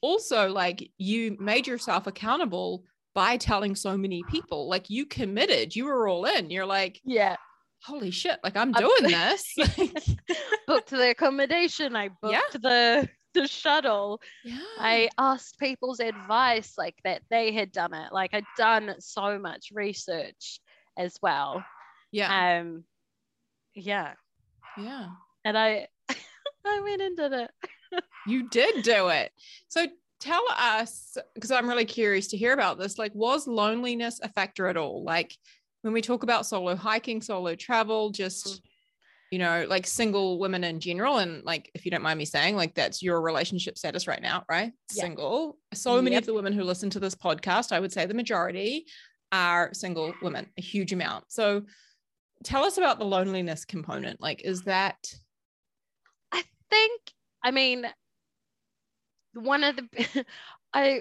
also 0.00 0.48
like 0.50 0.90
you 0.98 1.36
made 1.38 1.66
yourself 1.66 2.06
accountable 2.06 2.84
by 3.14 3.36
telling 3.36 3.74
so 3.74 3.96
many 3.96 4.22
people 4.30 4.68
like 4.68 4.88
you 4.90 5.04
committed 5.06 5.74
you 5.76 5.84
were 5.84 6.08
all 6.08 6.24
in 6.24 6.50
you're 6.50 6.66
like 6.66 7.00
yeah. 7.04 7.36
holy 7.84 8.10
shit 8.10 8.38
like 8.42 8.56
i'm 8.56 8.72
doing 8.72 9.02
this 9.02 9.54
booked 10.66 10.90
the 10.90 11.10
accommodation. 11.10 11.94
I 11.96 12.08
booked 12.08 12.32
Yeah. 12.34 12.58
the 12.62 13.08
the 13.34 13.48
shuttle. 13.48 14.20
yeah 14.44 14.58
I 14.78 15.08
asked 15.18 15.58
people's 15.58 16.00
advice, 16.00 16.74
like 16.76 16.96
that 17.04 17.22
they 17.30 17.50
had 17.52 17.72
done 17.72 17.94
it. 17.94 18.12
Like 18.12 18.34
I'd 18.34 18.44
done 18.58 18.94
so 18.98 19.38
much 19.38 19.70
research 19.72 20.60
as 20.98 21.16
well. 21.22 21.64
yeah 22.10 22.60
Um, 22.60 22.84
yeah, 23.74 24.12
yeah 24.76 25.06
and 25.46 25.56
I 25.56 25.88
I 26.66 26.80
went 26.82 27.00
and 27.02 27.16
did 27.16 27.32
it. 27.32 27.50
you 28.26 28.48
did 28.50 28.82
do 28.84 29.08
it 29.08 29.32
so 29.68 29.86
tell 30.22 30.44
us 30.56 31.18
because 31.34 31.50
i'm 31.50 31.68
really 31.68 31.84
curious 31.84 32.28
to 32.28 32.36
hear 32.36 32.52
about 32.52 32.78
this 32.78 32.96
like 32.96 33.12
was 33.12 33.48
loneliness 33.48 34.20
a 34.22 34.28
factor 34.28 34.68
at 34.68 34.76
all? 34.76 35.02
Like 35.02 35.36
when 35.82 35.92
we 35.92 36.00
talk 36.00 36.22
about 36.22 36.46
solo 36.46 36.76
hiking 36.76 37.20
solo 37.20 37.56
travel 37.56 38.10
just 38.10 38.46
mm-hmm. 38.46 38.56
you 39.32 39.38
know 39.40 39.66
like 39.68 39.84
single 39.84 40.38
women 40.38 40.62
in 40.62 40.78
general 40.78 41.18
and 41.18 41.42
like 41.44 41.70
if 41.74 41.84
you 41.84 41.90
don't 41.90 42.02
mind 42.02 42.18
me 42.18 42.24
saying 42.24 42.54
like 42.54 42.72
that's 42.76 43.02
your 43.02 43.20
relationship 43.20 43.76
status 43.76 44.06
right 44.06 44.22
now 44.22 44.44
right? 44.48 44.72
Single. 44.88 45.58
So 45.74 46.00
many 46.00 46.14
Yep. 46.14 46.22
of 46.22 46.26
the 46.26 46.34
women 46.34 46.52
who 46.52 46.62
listen 46.62 46.88
to 46.90 47.00
this 47.00 47.16
podcast 47.16 47.72
i 47.72 47.80
would 47.80 47.92
say 47.92 48.06
the 48.06 48.14
majority 48.14 48.86
are 49.32 49.70
single 49.72 50.14
women 50.22 50.46
a 50.56 50.62
huge 50.62 50.92
amount. 50.92 51.24
So 51.32 51.62
tell 52.44 52.64
us 52.64 52.78
about 52.78 53.00
the 53.00 53.04
loneliness 53.06 53.64
component. 53.64 54.20
Like 54.20 54.42
is 54.44 54.62
that 54.62 54.98
I 56.30 56.44
think. 56.70 57.00
I 57.44 57.50
mean, 57.50 57.86
one 59.34 59.64
of 59.64 59.76
the 59.76 60.24
I 60.74 61.00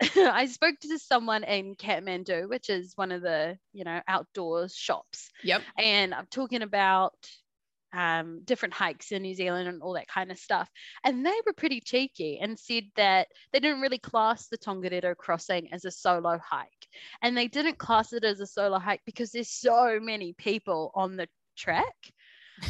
I 0.16 0.46
spoke 0.46 0.78
to 0.80 0.98
someone 0.98 1.44
in 1.44 1.74
Kathmandu, 1.74 2.48
which 2.48 2.70
is 2.70 2.92
one 2.96 3.12
of 3.12 3.22
the 3.22 3.58
you 3.72 3.84
know 3.84 4.00
outdoors 4.06 4.74
shops, 4.74 5.30
yep 5.42 5.62
and 5.76 6.14
I'm 6.14 6.26
talking 6.30 6.62
about 6.62 7.14
um, 7.92 8.42
different 8.44 8.74
hikes 8.74 9.12
in 9.12 9.22
New 9.22 9.34
Zealand 9.34 9.68
and 9.68 9.82
all 9.82 9.94
that 9.94 10.08
kind 10.08 10.30
of 10.30 10.38
stuff. 10.38 10.68
And 11.04 11.24
they 11.24 11.34
were 11.46 11.52
pretty 11.52 11.80
cheeky 11.80 12.38
and 12.40 12.58
said 12.58 12.84
that 12.96 13.28
they 13.52 13.60
didn't 13.60 13.80
really 13.80 13.98
class 13.98 14.48
the 14.48 14.58
Tongariro 14.58 15.16
crossing 15.16 15.72
as 15.72 15.84
a 15.84 15.90
solo 15.90 16.38
hike. 16.44 16.86
And 17.22 17.36
they 17.36 17.48
didn't 17.48 17.78
class 17.78 18.12
it 18.12 18.24
as 18.24 18.40
a 18.40 18.46
solo 18.46 18.78
hike 18.78 19.02
because 19.06 19.30
there's 19.30 19.50
so 19.50 19.98
many 20.00 20.34
people 20.34 20.92
on 20.94 21.16
the 21.16 21.28
track. 21.56 21.96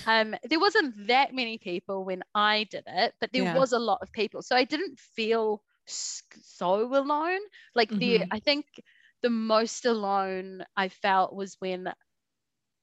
Um, 0.06 0.34
there 0.44 0.60
wasn't 0.60 1.08
that 1.08 1.34
many 1.34 1.58
people 1.58 2.04
when 2.04 2.22
I 2.34 2.64
did 2.70 2.84
it, 2.86 3.14
but 3.20 3.32
there 3.32 3.44
Yeah. 3.44 3.46
was 3.46 3.72
a 3.72 3.78
lot 3.78 4.00
of 4.02 4.12
people. 4.12 4.42
So 4.42 4.56
I 4.56 4.64
didn't 4.64 4.98
feel 4.98 5.62
so 5.86 6.94
alone. 6.96 7.40
Like 7.74 7.96
the, 7.98 8.22
Mhm. 8.22 8.30
I 8.30 8.40
think 8.40 8.66
the 9.22 9.30
most 9.30 9.84
alone 9.86 10.64
I 10.76 10.88
felt 10.88 11.34
was 11.34 11.56
when 11.60 11.92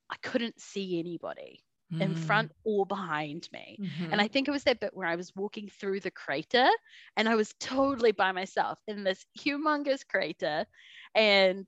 I 0.10 0.16
couldn't 0.18 0.60
see 0.60 1.00
anybody 1.00 1.64
in 2.00 2.16
front 2.16 2.52
or 2.64 2.86
behind 2.86 3.48
me. 3.52 3.80
Mhm. 3.80 4.12
And 4.12 4.22
I 4.22 4.28
think 4.28 4.48
it 4.48 4.52
was 4.52 4.64
that 4.66 4.80
bit 4.80 4.94
where 4.96 5.08
I 5.08 5.16
was 5.16 5.36
walking 5.36 5.70
through 5.70 6.02
the 6.02 6.12
crater 6.12 6.68
and 7.16 7.30
I 7.30 7.36
was 7.36 7.54
totally 7.60 8.12
by 8.12 8.32
myself 8.32 8.80
in 8.88 9.04
this 9.04 9.26
humongous 9.40 10.06
crater. 10.08 10.66
And, 11.16 11.68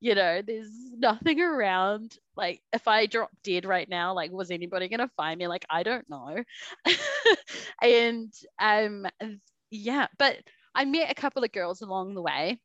you 0.00 0.14
know, 0.14 0.42
there's 0.42 0.72
nothing 0.92 1.40
around. 1.40 2.18
Like, 2.40 2.62
if 2.72 2.88
I 2.88 3.06
drop 3.06 3.30
dead 3.44 3.66
right 3.66 3.88
now, 3.88 4.14
like, 4.14 4.32
was 4.32 4.50
anybody 4.50 4.88
going 4.88 5.00
to 5.00 5.10
find 5.16 5.38
me? 5.38 5.48
Like, 5.48 5.66
I 5.70 5.84
don't 5.84 6.08
know. 6.10 6.44
and, 7.82 8.32
um, 8.60 9.06
yeah, 9.70 10.08
but 10.18 10.38
I 10.74 10.86
met 10.86 11.10
a 11.12 11.14
couple 11.14 11.44
of 11.44 11.52
girls 11.52 11.82
along 11.82 12.14
the 12.14 12.22
way 12.22 12.60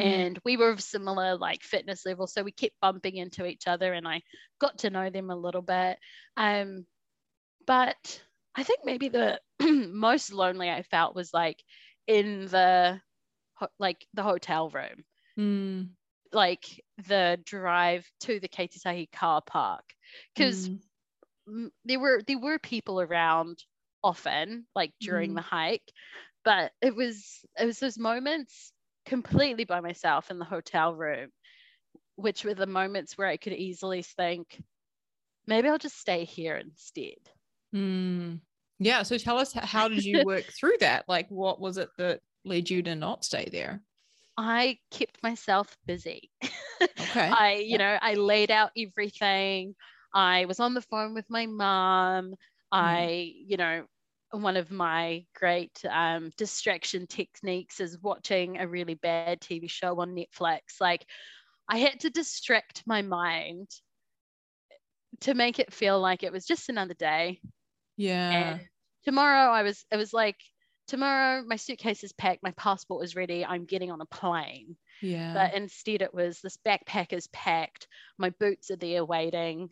Mm. 0.00 0.04
and 0.04 0.40
we 0.44 0.56
were 0.56 0.70
of 0.70 0.82
similar 0.82 1.36
like 1.36 1.62
fitness 1.62 2.06
level 2.06 2.26
so 2.26 2.42
we 2.42 2.52
kept 2.52 2.80
bumping 2.80 3.16
into 3.16 3.46
each 3.46 3.68
other 3.68 3.92
and 3.92 4.08
i 4.08 4.22
got 4.60 4.78
to 4.78 4.90
know 4.90 5.10
them 5.10 5.30
a 5.30 5.36
little 5.36 5.62
bit 5.62 5.98
um 6.36 6.86
but 7.66 8.22
i 8.56 8.64
think 8.64 8.80
maybe 8.84 9.08
the 9.08 9.40
most 9.60 10.32
lonely 10.32 10.70
i 10.70 10.82
felt 10.82 11.14
was 11.14 11.32
like 11.34 11.62
in 12.06 12.46
the 12.46 13.00
like 13.78 14.06
the 14.14 14.22
hotel 14.24 14.70
room 14.70 15.04
Mm, 15.38 15.96
like 16.34 16.84
the 16.98 17.40
drive 17.44 18.06
to 18.20 18.40
the 18.40 18.48
Ketetahi 18.48 19.10
car 19.12 19.42
park. 19.42 19.84
Because 20.34 20.70
mm, 21.48 21.70
there 21.84 22.00
were 22.00 22.22
there 22.26 22.38
were 22.38 22.58
people 22.58 23.00
around 23.00 23.64
often 24.02 24.66
like 24.74 24.92
during 25.00 25.32
Mhm. 25.32 25.34
the 25.34 25.40
hike 25.42 25.92
but 26.44 26.72
it 26.82 26.94
was 26.94 27.44
it 27.58 27.64
was 27.66 27.78
those 27.80 27.98
moments 27.98 28.72
completely 29.06 29.64
by 29.64 29.80
myself 29.80 30.30
in 30.30 30.38
the 30.38 30.44
hotel 30.44 30.94
room 30.94 31.30
which 32.16 32.44
were 32.44 32.54
the 32.54 32.66
moments 32.66 33.18
where 33.18 33.28
i 33.28 33.36
could 33.36 33.52
easily 33.54 34.02
think 34.02 34.62
maybe 35.46 35.68
i'll 35.68 35.78
just 35.78 35.98
stay 35.98 36.24
here 36.24 36.56
instead. 36.56 37.18
Mm. 37.74 38.40
yeah 38.78 39.02
so 39.02 39.18
tell 39.18 39.38
us 39.38 39.52
how 39.52 39.88
did 39.88 40.04
you 40.04 40.22
work 40.22 40.52
through 40.52 40.76
that? 40.80 41.08
Like 41.08 41.28
what 41.28 41.60
was 41.60 41.76
it 41.76 41.90
that 41.98 42.20
led 42.44 42.70
you 42.70 42.82
to 42.82 42.94
not 42.94 43.24
stay 43.24 43.48
there 43.50 43.82
i 44.36 44.78
kept 44.90 45.22
myself 45.22 45.76
busy 45.86 46.30
okay 47.00 47.38
I, 47.38 47.56
you 47.56 47.78
Yep. 47.78 47.78
know, 47.78 47.98
I 48.00 48.14
laid 48.14 48.50
out 48.50 48.70
everything. 48.76 49.74
I 50.14 50.44
was 50.46 50.60
on 50.60 50.74
the 50.74 50.82
phone 50.82 51.14
with 51.14 51.30
my 51.30 51.46
mom. 51.46 52.34
I, 52.72 53.32
you 53.36 53.56
know, 53.56 53.86
one 54.30 54.56
of 54.56 54.70
my 54.70 55.26
great 55.34 55.84
um, 55.88 56.30
distraction 56.36 57.06
techniques 57.06 57.80
is 57.80 57.98
watching 58.00 58.58
a 58.58 58.68
really 58.68 58.94
bad 58.94 59.40
TV 59.40 59.66
show 59.68 60.00
on 60.00 60.14
Netflix. 60.14 60.80
Like, 60.80 61.06
I 61.68 61.78
had 61.78 62.00
to 62.00 62.10
distract 62.10 62.84
my 62.86 63.02
mind 63.02 63.68
to 65.20 65.34
make 65.34 65.58
it 65.58 65.72
feel 65.72 66.00
like 66.00 66.22
it 66.22 66.32
was 66.32 66.46
just 66.46 66.68
another 66.68 66.94
day. 66.94 67.40
yeah 67.96 68.58
And 68.58 68.68
tomorrow, 69.04 69.50
I 69.52 69.62
was, 69.62 69.84
it 69.92 69.96
was 69.96 70.12
like, 70.12 70.36
tomorrow 70.86 71.42
my 71.46 71.56
suitcase 71.56 72.04
is 72.04 72.12
packed, 72.12 72.42
my 72.42 72.52
passport 72.52 73.04
is 73.04 73.16
ready, 73.16 73.44
I'm 73.44 73.64
getting 73.66 73.90
on 73.90 74.00
a 74.00 74.06
plane. 74.06 74.76
Yeah. 75.00 75.34
But 75.34 75.54
instead 75.54 76.02
it 76.02 76.14
was 76.14 76.40
this 76.40 76.56
backpack 76.58 77.12
is 77.12 77.26
packed 77.28 77.88
my 78.18 78.30
boots 78.30 78.70
are 78.70 78.76
there 78.76 79.04
waiting 79.04 79.70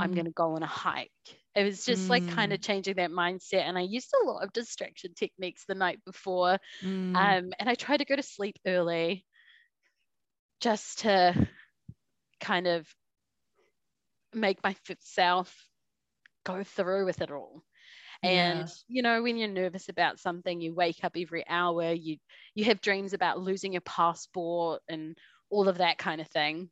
i'm 0.00 0.10
Mm, 0.10 0.12
going 0.12 0.26
to 0.26 0.32
go 0.32 0.54
on 0.54 0.62
a 0.62 0.66
hike. 0.66 1.10
It 1.54 1.64
was 1.64 1.84
just 1.84 2.10
like 2.10 2.26
kind 2.26 2.52
of 2.52 2.60
changing 2.60 2.96
that 2.96 3.10
mindset 3.10 3.62
and 3.62 3.78
i 3.78 3.82
used 3.82 4.12
a 4.22 4.26
lot 4.26 4.42
of 4.44 4.52
distraction 4.52 5.14
techniques 5.14 5.64
the 5.66 5.74
night 5.74 6.04
before 6.04 6.58
mm, 6.82 7.34
um, 7.34 7.52
and 7.58 7.68
i 7.68 7.74
tried 7.74 7.98
to 7.98 8.04
go 8.04 8.16
to 8.16 8.22
sleep 8.22 8.58
early 8.66 9.26
just 10.60 11.00
to 11.00 11.48
kind 12.40 12.66
of 12.66 12.94
make 14.34 14.62
myself 14.62 15.68
go 16.44 16.62
through 16.62 17.04
with 17.04 17.20
it 17.22 17.30
all 17.30 17.64
and 18.22 18.60
yeah. 18.60 18.66
you 18.88 19.02
know 19.02 19.22
when 19.22 19.36
you're 19.36 19.48
nervous 19.48 19.88
about 19.88 20.20
something 20.20 20.60
you 20.60 20.74
wake 20.74 21.02
up 21.02 21.12
every 21.16 21.44
hour 21.48 21.92
you 21.92 22.16
you 22.54 22.64
have 22.64 22.80
dreams 22.80 23.12
about 23.12 23.40
losing 23.40 23.72
your 23.72 23.82
passport 23.82 24.80
and 24.88 25.16
all 25.50 25.68
of 25.68 25.78
that 25.78 25.98
kind 25.98 26.20
of 26.20 26.28
thing. 26.28 26.70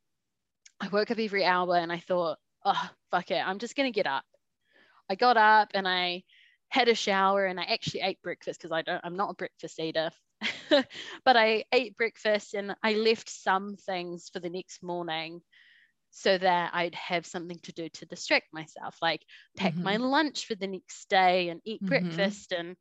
I 0.81 0.89
woke 0.89 1.11
up 1.11 1.19
every 1.19 1.45
hour 1.45 1.77
and 1.77 1.93
i 1.93 1.99
thought 1.99 2.39
oh 2.65 2.91
fuck 3.11 3.31
it 3.31 3.47
i'm 3.47 3.59
just 3.59 3.77
going 3.77 3.93
to 3.93 3.97
get 3.97 4.07
up. 4.07 4.25
I 5.09 5.15
got 5.15 5.37
up 5.37 5.71
and 5.75 5.87
i 5.87 6.23
had 6.69 6.89
a 6.89 6.95
shower 6.95 7.47
and 7.47 7.59
i 7.59 7.65
actually 7.65 8.03
ate 8.03 8.23
breakfast 8.23 8.61
because 8.61 8.73
i 8.73 8.83
don't 8.83 9.01
i'm 9.05 9.17
not 9.17 9.31
a 9.31 9.35
breakfast 9.35 9.79
eater. 9.81 10.11
But 11.25 11.37
i 11.37 11.65
ate 11.73 11.97
breakfast 11.97 12.55
and 12.55 12.75
i 12.83 12.95
left 12.95 13.29
some 13.29 13.77
things 13.77 14.31
for 14.33 14.41
the 14.41 14.51
next 14.51 14.83
morning 14.83 15.43
so 16.11 16.37
that 16.37 16.71
I'd 16.75 16.95
have 16.95 17.27
something 17.27 17.59
to 17.63 17.73
do 17.73 17.89
to 17.89 18.07
distract 18.07 18.53
myself, 18.53 18.97
like 19.01 19.23
pack 19.57 19.75
mm-hmm. 19.75 19.85
my 19.85 19.97
lunch 19.97 20.47
for 20.47 20.55
the 20.55 20.67
next 20.67 21.09
day 21.09 21.49
and 21.49 21.61
eat 21.65 21.83
mm-hmm. 21.83 21.89
breakfast. 21.89 22.53
And 22.53 22.77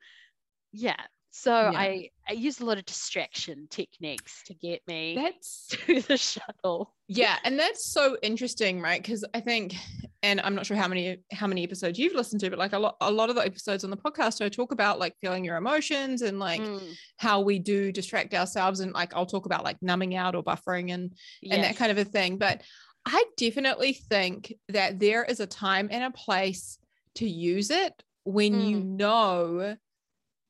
yeah, 0.72 0.96
so 1.32 1.52
yeah. 1.52 1.80
I, 1.80 2.10
I 2.28 2.34
use 2.34 2.60
a 2.60 2.66
lot 2.66 2.80
of 2.80 2.86
distraction 2.86 3.68
techniques 3.70 4.44
to 4.48 4.56
get 4.56 4.82
me 4.88 5.16
that's 5.22 5.68
to 5.68 6.02
the 6.02 6.18
shuttle. 6.18 6.96
Yeah, 7.08 7.38
and 7.44 7.58
that's 7.58 7.86
so 7.86 8.18
interesting, 8.22 8.82
right? 8.82 9.02
Because 9.02 9.24
I 9.34 9.40
think, 9.40 9.76
and 10.24 10.42
I'm 10.42 10.56
not 10.56 10.66
sure 10.66 10.78
how 10.78 10.88
many 10.88 11.18
how 11.32 11.48
many 11.48 11.64
episodes 11.64 12.00
you've 12.00 12.16
listened 12.16 12.42
to, 12.42 12.50
but 12.50 12.60
like 12.60 12.74
a 12.74 12.80
lot 12.80 12.98
a 13.02 13.12
lot 13.12 13.30
of 13.30 13.36
the 13.36 13.46
episodes 13.46 13.84
on 13.84 13.90
the 13.90 13.98
podcast, 13.98 14.44
I 14.44 14.50
talk 14.50 14.72
about 14.72 15.00
like 15.00 15.16
feeling 15.22 15.46
your 15.46 15.58
emotions 15.58 16.24
and 16.24 16.40
like 16.40 16.62
mm. 16.62 16.82
how 17.18 17.42
we 17.42 17.60
do 17.60 17.92
distract 17.92 18.34
ourselves, 18.34 18.80
and 18.80 18.94
like 18.94 19.16
I'll 19.16 19.26
talk 19.26 19.46
about 19.46 19.64
like 19.64 19.78
numbing 19.82 20.16
out 20.16 20.36
or 20.36 20.44
buffering 20.44 20.94
and 20.94 21.14
yes. 21.42 21.56
and 21.56 21.64
that 21.64 21.78
kind 21.78 21.92
of 21.92 21.98
a 22.00 22.06
thing. 22.06 22.38
But 22.38 22.64
I 23.06 23.24
definitely 23.38 23.94
think 23.94 24.54
that 24.70 25.00
there 25.00 25.24
is 25.24 25.40
a 25.40 25.48
time 25.48 25.88
and 25.92 26.04
a 26.04 26.12
place 26.12 26.78
to 27.16 27.28
use 27.28 27.70
it 27.72 28.04
when 28.24 28.54
mm. 28.54 28.70
you 28.70 28.80
know 28.84 29.78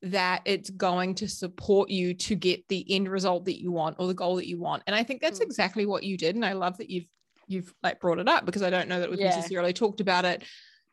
that 0.02 0.42
it's 0.46 0.70
going 0.70 1.14
to 1.14 1.28
support 1.28 1.90
you 1.90 2.14
to 2.14 2.34
get 2.34 2.66
the 2.68 2.84
end 2.90 3.08
result 3.08 3.44
that 3.44 3.60
you 3.60 3.70
want 3.70 3.96
or 3.98 4.06
the 4.06 4.14
goal 4.14 4.36
that 4.36 4.48
you 4.48 4.58
want. 4.58 4.82
And 4.86 4.96
I 4.96 5.02
think 5.02 5.20
that's 5.20 5.40
mm. 5.40 5.44
exactly 5.44 5.86
what 5.86 6.02
you 6.02 6.16
did. 6.16 6.34
And 6.34 6.44
I 6.44 6.52
love 6.52 6.78
that 6.78 6.90
you've 6.90 7.06
you've 7.46 7.74
like 7.82 8.00
brought 8.00 8.20
it 8.20 8.28
up 8.28 8.46
because 8.46 8.62
I 8.62 8.70
don't 8.70 8.88
know 8.88 9.00
that 9.00 9.10
we've 9.10 9.18
yeah. 9.18 9.34
necessarily 9.34 9.72
talked 9.72 10.00
about 10.00 10.24
it 10.24 10.44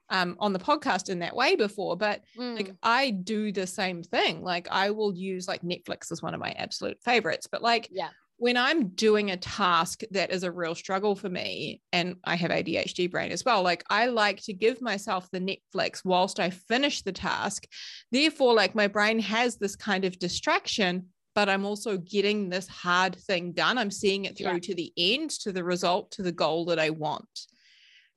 um, 0.09 0.35
on 0.39 0.53
the 0.53 0.59
podcast 0.59 1.09
in 1.09 1.19
that 1.19 1.35
way 1.35 1.55
before, 1.55 1.95
but 1.95 2.21
mm. 2.37 2.55
like 2.55 2.73
I 2.81 3.11
do 3.11 3.51
the 3.51 3.67
same 3.67 4.03
thing. 4.03 4.41
Like 4.41 4.67
I 4.71 4.89
will 4.91 5.13
use 5.13 5.47
like 5.47 5.61
Netflix 5.61 6.11
is 6.11 6.21
one 6.21 6.33
of 6.33 6.39
my 6.39 6.51
absolute 6.51 6.97
favorites, 7.03 7.47
but 7.51 7.61
like 7.61 7.87
yeah 7.91 8.09
when 8.37 8.55
I'm 8.55 8.89
doing 8.89 9.31
a 9.31 9.37
task 9.37 10.01
that 10.11 10.31
is 10.31 10.43
a 10.43 10.51
real 10.51 10.75
struggle 10.75 11.15
for 11.15 11.29
me, 11.29 11.81
and 11.91 12.17
I 12.23 12.35
have 12.35 12.51
ADHD 12.51 13.09
brain 13.09 13.31
as 13.31 13.43
well, 13.43 13.63
like 13.63 13.83
I 13.89 14.07
like 14.07 14.41
to 14.43 14.53
give 14.53 14.79
myself 14.79 15.27
the 15.31 15.39
Netflix 15.39 16.05
whilst 16.05 16.39
I 16.39 16.51
finish 16.51 17.01
the 17.01 17.11
task. 17.11 17.65
Therefore, 18.11 18.53
like 18.53 18.75
my 18.75 18.87
brain 18.87 19.19
has 19.19 19.57
this 19.57 19.75
kind 19.75 20.05
of 20.05 20.19
distraction, 20.19 21.07
but 21.33 21.49
I'm 21.49 21.65
also 21.65 21.97
getting 21.97 22.49
this 22.49 22.67
hard 22.67 23.15
thing 23.15 23.53
done. 23.53 23.79
I'm 23.79 23.91
seeing 23.91 24.25
it 24.25 24.37
through 24.37 24.53
yeah. 24.53 24.59
to 24.59 24.75
the 24.75 24.93
end, 24.95 25.31
to 25.41 25.51
the 25.51 25.63
result, 25.63 26.11
to 26.11 26.21
the 26.21 26.31
goal 26.31 26.65
that 26.65 26.79
I 26.79 26.91
want. 26.91 27.27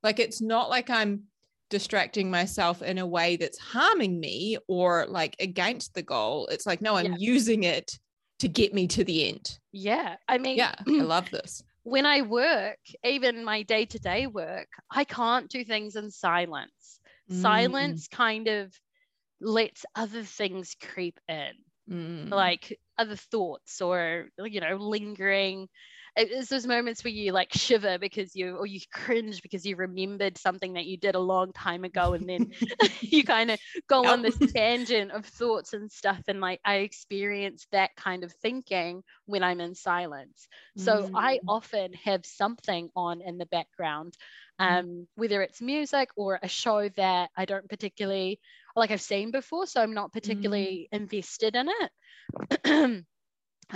Like 0.02 0.18
it's 0.18 0.42
not 0.42 0.68
like 0.68 0.90
I'm 0.90 1.24
distracting 1.70 2.30
myself 2.30 2.83
in 2.83 2.98
a 2.98 3.06
way 3.06 3.37
that's 3.37 3.59
harming 3.59 4.20
me 4.20 4.59
or 4.68 5.06
like 5.09 5.37
against 5.40 5.94
the 5.94 6.02
goal. 6.02 6.46
It's 6.48 6.66
like, 6.66 6.83
no, 6.83 6.96
I'm 6.96 7.12
yeah. 7.12 7.18
using 7.18 7.62
it 7.62 7.90
to 8.40 8.48
get 8.48 8.74
me 8.74 8.87
to 8.88 9.05
the 9.05 9.29
end. 9.29 9.59
Yeah. 9.72 10.16
I 10.29 10.38
mean, 10.38 10.57
yeah, 10.57 10.74
I 10.87 11.03
love 11.03 11.31
this. 11.31 11.62
When 11.83 12.05
I 12.05 12.20
work, 12.20 12.79
even 13.03 13.42
my 13.42 13.62
day 13.62 13.87
to 13.87 13.98
day 13.98 14.26
work, 14.26 14.68
I 14.90 15.05
can't 15.05 15.48
do 15.48 15.64
things 15.64 15.96
in 15.96 16.11
silence. 16.11 17.00
Mm. 17.33 17.40
Silence 17.40 18.07
kind 18.07 18.48
of 18.48 18.70
lets 19.40 19.87
other 19.94 20.22
things 20.22 20.76
creep 20.79 21.18
in, 21.26 21.53
mm. 21.90 22.31
like 22.31 22.79
other 22.98 23.16
thoughts 23.16 23.81
or, 23.81 24.29
you 24.44 24.61
know, 24.61 24.76
lingering 24.76 25.68
it's 26.16 26.49
those 26.49 26.66
moments 26.66 27.05
where 27.05 27.12
you 27.12 27.33
like 27.33 27.53
shiver 27.53 27.99
because 27.99 28.35
you 28.35 28.57
or 28.57 28.66
you 28.66 28.81
cringe 28.92 29.42
because 29.42 29.64
you 29.64 29.77
remembered 29.77 30.37
something 30.37 30.75
that 30.75 30.87
you 30.87 30.96
did 30.96 31.14
a 31.14 31.20
long 31.20 31.53
time 31.53 31.85
ago 31.85 32.14
and 32.14 32.29
then 32.29 32.53
you 33.01 33.25
kind 33.25 33.51
of 33.51 33.59
go 33.88 34.05
on 34.07 34.23
this 34.23 34.38
tangent 34.53 35.11
of 35.12 35.25
thoughts 35.25 35.73
and 35.73 35.90
stuff 35.90 36.20
and 36.29 36.40
like 36.40 36.61
i 36.64 36.77
experience 36.77 37.66
that 37.73 37.94
kind 37.96 38.25
of 38.25 38.33
thinking 38.42 39.03
when 39.27 39.42
i'm 39.42 39.61
in 39.61 39.75
silence 39.75 40.49
so 40.77 41.05
mm. 41.05 41.11
i 41.14 41.38
often 41.46 41.92
have 41.92 42.25
something 42.25 42.88
on 42.96 43.20
in 43.20 43.38
the 43.38 43.46
background 43.46 44.16
mm. 44.61 44.66
um, 44.66 45.07
whether 45.16 45.42
it's 45.42 45.61
music 45.61 46.09
or 46.16 46.38
a 46.42 46.49
show 46.49 46.88
that 46.96 47.31
i 47.37 47.44
don't 47.44 47.68
particularly 47.68 48.40
like 48.77 48.90
i've 48.90 49.01
seen 49.01 49.31
before 49.31 49.66
so 49.66 49.81
i'm 49.81 49.94
not 49.94 50.12
particularly 50.12 50.88
mm. 50.92 50.96
invested 50.96 51.55
in 51.57 51.68
it 51.68 53.05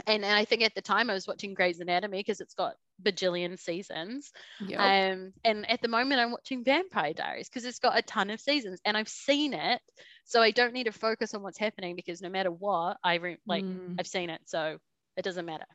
and, 0.06 0.24
and 0.24 0.34
I 0.34 0.44
think 0.44 0.62
at 0.62 0.74
the 0.74 0.82
time 0.82 1.10
I 1.10 1.14
was 1.14 1.26
watching 1.26 1.54
Grey's 1.54 1.80
Anatomy 1.80 2.18
because 2.18 2.40
it's 2.40 2.54
got 2.54 2.74
bajillion 3.02 3.58
seasons. 3.58 4.32
Yep. 4.60 4.78
Um, 4.78 5.32
and 5.44 5.70
at 5.70 5.82
the 5.82 5.88
moment 5.88 6.20
I'm 6.20 6.30
watching 6.30 6.64
Vampire 6.64 7.12
Diaries 7.12 7.48
because 7.48 7.64
it's 7.64 7.78
got 7.78 7.98
a 7.98 8.02
ton 8.02 8.30
of 8.30 8.40
seasons 8.40 8.80
and 8.84 8.96
I've 8.96 9.08
seen 9.08 9.54
it, 9.54 9.80
so 10.24 10.40
I 10.40 10.50
don't 10.50 10.72
need 10.72 10.84
to 10.84 10.92
focus 10.92 11.34
on 11.34 11.42
what's 11.42 11.58
happening 11.58 11.96
because 11.96 12.22
no 12.22 12.28
matter 12.28 12.50
what, 12.50 12.96
I 13.02 13.16
re- 13.16 13.38
like 13.46 13.64
mm. 13.64 13.96
I've 13.98 14.06
seen 14.06 14.30
it, 14.30 14.40
so 14.46 14.78
it 15.16 15.22
doesn't 15.22 15.46
matter. 15.46 15.66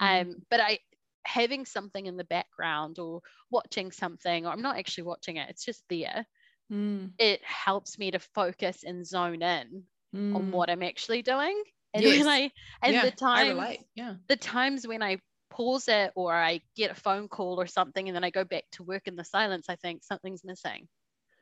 Mm. 0.00 0.22
Um, 0.22 0.36
but 0.50 0.60
I 0.60 0.78
having 1.24 1.66
something 1.66 2.06
in 2.06 2.16
the 2.16 2.24
background 2.24 2.98
or 2.98 3.20
watching 3.50 3.92
something, 3.92 4.46
or 4.46 4.52
I'm 4.52 4.62
not 4.62 4.78
actually 4.78 5.04
watching 5.04 5.36
it, 5.36 5.50
it's 5.50 5.64
just 5.64 5.82
there. 5.88 6.26
Mm. 6.72 7.10
It 7.18 7.42
helps 7.44 7.98
me 7.98 8.12
to 8.12 8.18
focus 8.18 8.84
and 8.84 9.06
zone 9.06 9.42
in 9.42 9.84
on 10.12 10.32
mm. 10.32 10.50
what 10.50 10.70
I'm 10.70 10.82
actually 10.82 11.22
doing 11.22 11.62
and 11.94 12.04
yes. 12.04 12.18
when 12.18 12.28
I 12.28 12.50
and 12.82 12.94
yeah, 12.94 13.04
the 13.04 13.10
time 13.10 13.76
yeah 13.94 14.14
the 14.28 14.36
times 14.36 14.86
when 14.86 15.02
I 15.02 15.18
pause 15.50 15.88
it 15.88 16.12
or 16.14 16.32
I 16.32 16.60
get 16.76 16.90
a 16.90 16.94
phone 16.94 17.28
call 17.28 17.60
or 17.60 17.66
something 17.66 18.08
and 18.08 18.14
then 18.14 18.24
I 18.24 18.30
go 18.30 18.44
back 18.44 18.64
to 18.72 18.82
work 18.82 19.02
in 19.06 19.16
the 19.16 19.24
silence, 19.24 19.66
I 19.68 19.76
think 19.76 20.02
something's 20.02 20.44
missing. 20.44 20.88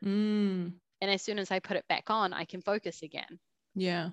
Mm. 0.03 0.73
And 1.01 1.11
as 1.11 1.21
soon 1.21 1.39
as 1.39 1.51
I 1.51 1.59
put 1.59 1.77
it 1.77 1.85
back 1.87 2.09
on, 2.09 2.33
I 2.33 2.45
can 2.45 2.61
focus 2.61 3.01
again. 3.03 3.39
Yeah. 3.75 4.09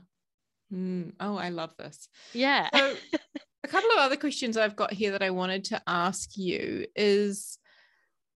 Mm. 0.73 1.13
Oh, 1.19 1.37
I 1.37 1.49
love 1.49 1.75
this. 1.79 2.09
Yeah. 2.33 2.69
So, 2.75 2.95
a 3.65 3.69
couple 3.69 3.91
of 3.91 3.99
other 3.99 4.17
questions 4.17 4.57
I've 4.57 4.77
got 4.77 4.93
here 4.93 5.13
that 5.13 5.23
I 5.23 5.31
wanted 5.31 5.65
to 5.67 5.83
ask 5.87 6.37
you 6.37 6.87
is 6.95 7.59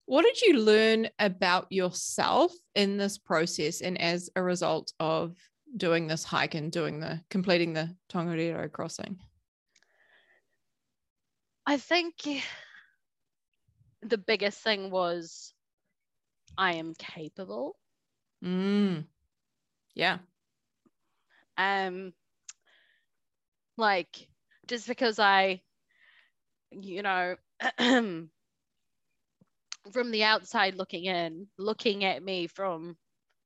what 0.07 0.23
did 0.23 0.41
you 0.41 0.59
learn 0.59 1.09
about 1.19 1.67
yourself 1.71 2.53
in 2.75 2.97
this 2.97 3.19
process 3.19 3.83
and 3.83 4.01
as 4.01 4.31
a 4.37 4.43
result 4.43 4.93
of 4.99 5.37
doing 5.77 6.07
this 6.07 6.25
hike 6.25 6.55
and 6.55 6.73
doing 6.73 7.01
the 7.01 7.21
completing 7.31 7.73
the 7.73 7.97
Tongariro 8.09 8.71
crossing? 8.71 9.19
I 11.67 11.77
think 11.77 12.15
the 14.03 14.19
biggest 14.19 14.61
thing 14.61 14.91
was 14.91 15.53
I 16.57 16.75
am 16.75 16.95
capable. 16.95 17.77
Mm. 18.45 19.05
Yeah. 19.95 20.19
Um 21.57 22.13
like 23.77 24.29
just 24.67 24.87
because 24.89 25.19
I 25.19 25.61
you 26.71 27.03
know 27.03 27.37
from 29.93 30.11
the 30.11 30.25
outside 30.25 30.75
looking 30.75 31.05
in, 31.05 31.49
looking 31.59 32.05
at 32.05 32.23
me 32.23 32.47
from 32.47 32.97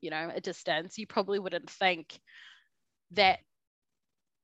you 0.03 0.11
know 0.11 0.31
a 0.35 0.41
distance 0.41 0.99
you 0.99 1.07
probably 1.07 1.39
wouldn't 1.39 1.71
think 1.71 2.21
that 3.13 3.39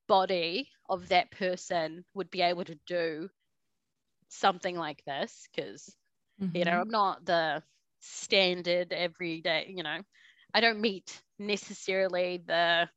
body 0.07 0.68
of 0.88 1.09
that 1.09 1.31
person 1.31 2.05
would 2.14 2.31
be 2.31 2.40
able 2.40 2.64
to 2.64 2.79
do 2.87 3.29
something 4.29 4.77
like 4.77 5.03
this 5.07 5.47
because 5.55 5.94
mm-hmm. 6.40 6.57
you 6.57 6.64
know 6.64 6.73
mm-hmm. 6.73 6.83
i'm 6.83 6.90
not 6.90 7.25
the 7.27 7.62
standard 8.01 8.92
everyday 8.92 9.66
you 9.75 9.83
know 9.83 9.99
i 10.55 10.61
don't 10.61 10.81
meet 10.81 11.21
necessarily 11.38 12.42
the 12.47 12.88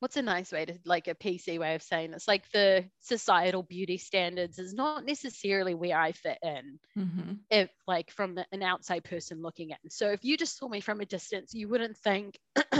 what's 0.00 0.16
a 0.16 0.22
nice 0.22 0.50
way 0.50 0.64
to 0.64 0.78
like 0.84 1.08
a 1.08 1.14
PC 1.14 1.58
way 1.58 1.74
of 1.74 1.82
saying 1.82 2.10
this? 2.10 2.26
Like 2.26 2.50
the 2.52 2.86
societal 3.00 3.62
beauty 3.62 3.98
standards 3.98 4.58
is 4.58 4.74
not 4.74 5.04
necessarily 5.04 5.74
where 5.74 5.96
I 5.96 6.12
fit 6.12 6.38
in, 6.42 6.80
mm-hmm. 6.98 7.32
if 7.50 7.70
like 7.86 8.10
from 8.10 8.34
the, 8.34 8.46
an 8.50 8.62
outside 8.62 9.04
person 9.04 9.42
looking 9.42 9.70
in. 9.70 9.90
So 9.90 10.10
if 10.10 10.24
you 10.24 10.36
just 10.36 10.56
saw 10.56 10.68
me 10.68 10.80
from 10.80 11.00
a 11.00 11.06
distance, 11.06 11.54
you 11.54 11.68
wouldn't 11.68 11.98
think 11.98 12.38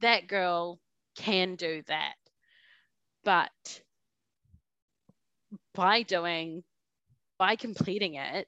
that 0.00 0.28
girl 0.28 0.78
can 1.16 1.56
do 1.56 1.82
that. 1.88 2.14
But 3.24 3.80
by 5.74 6.02
doing, 6.02 6.64
by 7.38 7.56
completing 7.56 8.14
it, 8.14 8.46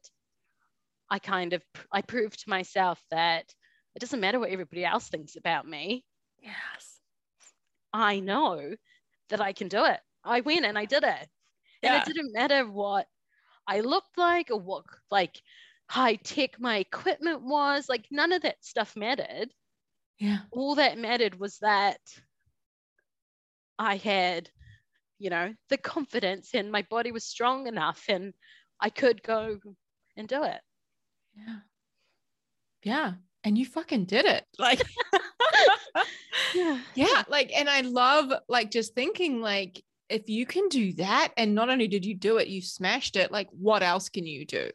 I 1.09 1.19
kind 1.19 1.55
of 1.55 1.63
I 1.91 2.03
proved 2.03 2.41
to 2.45 2.51
myself 2.51 3.03
that 3.11 3.47
it 3.97 3.99
doesn't 3.99 4.21
matter 4.21 4.39
what 4.39 4.51
everybody 4.51 4.85
else 4.85 5.09
thinks 5.09 5.37
about 5.37 5.67
me. 5.67 6.05
Yes 6.39 7.00
I 7.93 8.21
know 8.21 8.75
that 9.31 9.41
I 9.41 9.53
can 9.53 9.69
do 9.69 9.85
it. 9.85 10.01
I 10.25 10.41
went 10.41 10.65
and 10.67 10.79
I 10.79 10.85
did 10.85 11.03
it. 11.05 11.29
Yeah. 11.83 11.95
And 11.95 12.03
it 12.03 12.13
didn't 12.13 12.33
matter 12.33 12.67
what 12.67 13.07
I 13.67 13.81
looked 13.81 14.19
like 14.19 14.51
or 14.51 14.59
what 14.61 14.85
like 15.11 15.41
high 15.89 16.17
tech 16.17 16.61
my 16.61 16.79
equipment 16.79 17.43
was. 17.43 17.89
Like 17.89 18.07
none 18.11 18.33
of 18.33 18.43
that 18.43 18.65
stuff 18.65 18.97
mattered. 18.97 19.49
Yeah. 20.19 20.41
All 20.51 20.75
that 20.75 20.99
mattered 20.99 21.39
was 21.39 21.59
that 21.59 22.01
I 23.79 23.97
had, 23.97 24.51
you 25.19 25.31
know, 25.31 25.55
the 25.71 25.79
confidence 25.79 26.51
and 26.55 26.71
my 26.71 26.83
body 26.91 27.13
was 27.13 27.25
strong 27.25 27.67
enough 27.67 28.05
and 28.09 28.35
I 28.79 28.91
could 28.91 29.23
go 29.23 29.59
and 30.17 30.29
do 30.29 30.43
it. 30.43 30.61
Yeah. 31.35 31.57
Yeah. 32.83 33.13
And 33.45 33.57
you 33.57 33.65
fucking 33.65 34.05
did 34.05 34.27
it. 34.27 34.45
Like, 34.59 34.83
Yeah. 36.53 36.81
yeah. 36.95 37.23
Like, 37.29 37.53
and 37.55 37.69
I 37.69 37.83
love 37.83 38.33
like 38.49 38.71
just 38.71 38.95
thinking, 38.95 39.41
like, 39.41 39.83
if 40.09 40.29
you 40.29 40.45
can 40.47 40.69
do 40.69 40.93
that, 40.95 41.33
and 41.37 41.55
not 41.55 41.71
only 41.71 41.87
did 41.87 42.05
you 42.05 42.15
do 42.15 42.39
it, 42.39 42.49
you 42.49 42.61
smashed 42.63 43.15
it, 43.17 43.31
like, 43.31 43.49
what 43.53 43.83
else 43.83 44.09
can 44.09 44.27
you 44.27 44.45
do? 44.45 44.71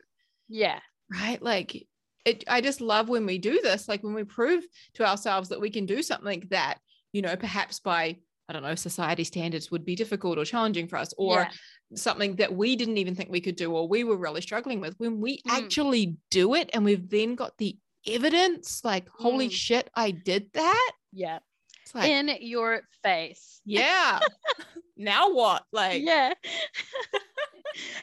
Yeah. 0.47 0.79
Right. 1.11 1.41
Like, 1.41 1.85
it, 2.23 2.43
I 2.47 2.61
just 2.61 2.79
love 2.81 3.09
when 3.09 3.25
we 3.25 3.37
do 3.37 3.59
this, 3.61 3.87
like, 3.89 4.01
when 4.03 4.13
we 4.13 4.23
prove 4.23 4.63
to 4.95 5.05
ourselves 5.05 5.49
that 5.49 5.59
we 5.59 5.69
can 5.69 5.85
do 5.85 6.01
something 6.01 6.43
that, 6.51 6.77
you 7.11 7.21
know, 7.21 7.35
perhaps 7.35 7.79
by, 7.81 8.17
I 8.47 8.53
don't 8.53 8.63
know, 8.63 8.75
society 8.75 9.25
standards 9.25 9.69
would 9.71 9.83
be 9.83 9.95
difficult 9.95 10.37
or 10.37 10.45
challenging 10.45 10.87
for 10.87 10.97
us, 10.97 11.13
or 11.17 11.41
Yeah. 11.41 11.51
something 11.95 12.37
that 12.37 12.55
we 12.55 12.75
didn't 12.77 12.97
even 12.97 13.13
think 13.13 13.29
we 13.29 13.41
could 13.41 13.55
do 13.57 13.71
or 13.73 13.87
we 13.87 14.03
were 14.03 14.17
really 14.17 14.41
struggling 14.41 14.79
with 14.79 14.95
when 14.97 15.19
we 15.19 15.37
Mm. 15.39 15.51
actually 15.51 16.15
do 16.31 16.55
it 16.55 16.69
and 16.73 16.83
we've 16.85 17.09
then 17.09 17.35
got 17.35 17.57
the 17.57 17.77
evidence 18.07 18.81
like 18.83 19.07
holy 19.09 19.47
Mm. 19.49 19.51
shit 19.51 19.89
i 19.95 20.11
did 20.11 20.49
that 20.53 20.91
Yeah. 21.11 21.39
it's 21.81 21.93
like 21.95 22.09
In 22.09 22.29
your 22.41 22.81
face. 23.03 23.61
yeah 23.65 24.19
now 24.97 25.31
what 25.33 25.63
like 25.73 26.03
yeah 26.03 26.33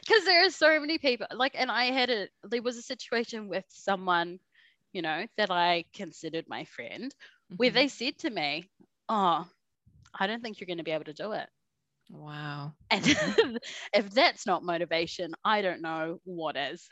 because 0.05 0.25
there 0.25 0.45
are 0.45 0.49
so 0.51 0.79
many 0.79 0.97
people 0.99 1.25
like 1.33 1.55
and 1.57 1.71
i 1.71 1.85
had 1.85 2.09
a 2.11 2.27
there 2.43 2.61
was 2.61 2.77
a 2.77 2.81
situation 2.81 3.47
with 3.49 3.65
someone 3.69 4.39
you 4.91 5.01
know 5.01 5.25
that 5.37 5.49
i 5.49 5.83
considered 5.95 6.45
my 6.47 6.65
friend 6.65 7.13
where 7.57 7.71
Mhm. 7.71 7.73
they 7.73 7.87
said 7.87 8.17
to 8.19 8.29
me 8.29 8.69
oh 9.09 9.47
i 10.19 10.27
don't 10.27 10.43
think 10.43 10.59
you're 10.59 10.67
going 10.67 10.77
to 10.77 10.83
be 10.83 10.91
able 10.91 11.05
to 11.05 11.13
do 11.13 11.31
it 11.31 11.49
wow 12.11 12.73
and 12.91 13.03
Mhm. 13.03 13.57
if 13.93 14.11
that's 14.11 14.45
not 14.45 14.63
motivation 14.63 15.33
i 15.43 15.61
don't 15.63 15.81
know 15.81 16.19
what 16.25 16.55
is 16.55 16.87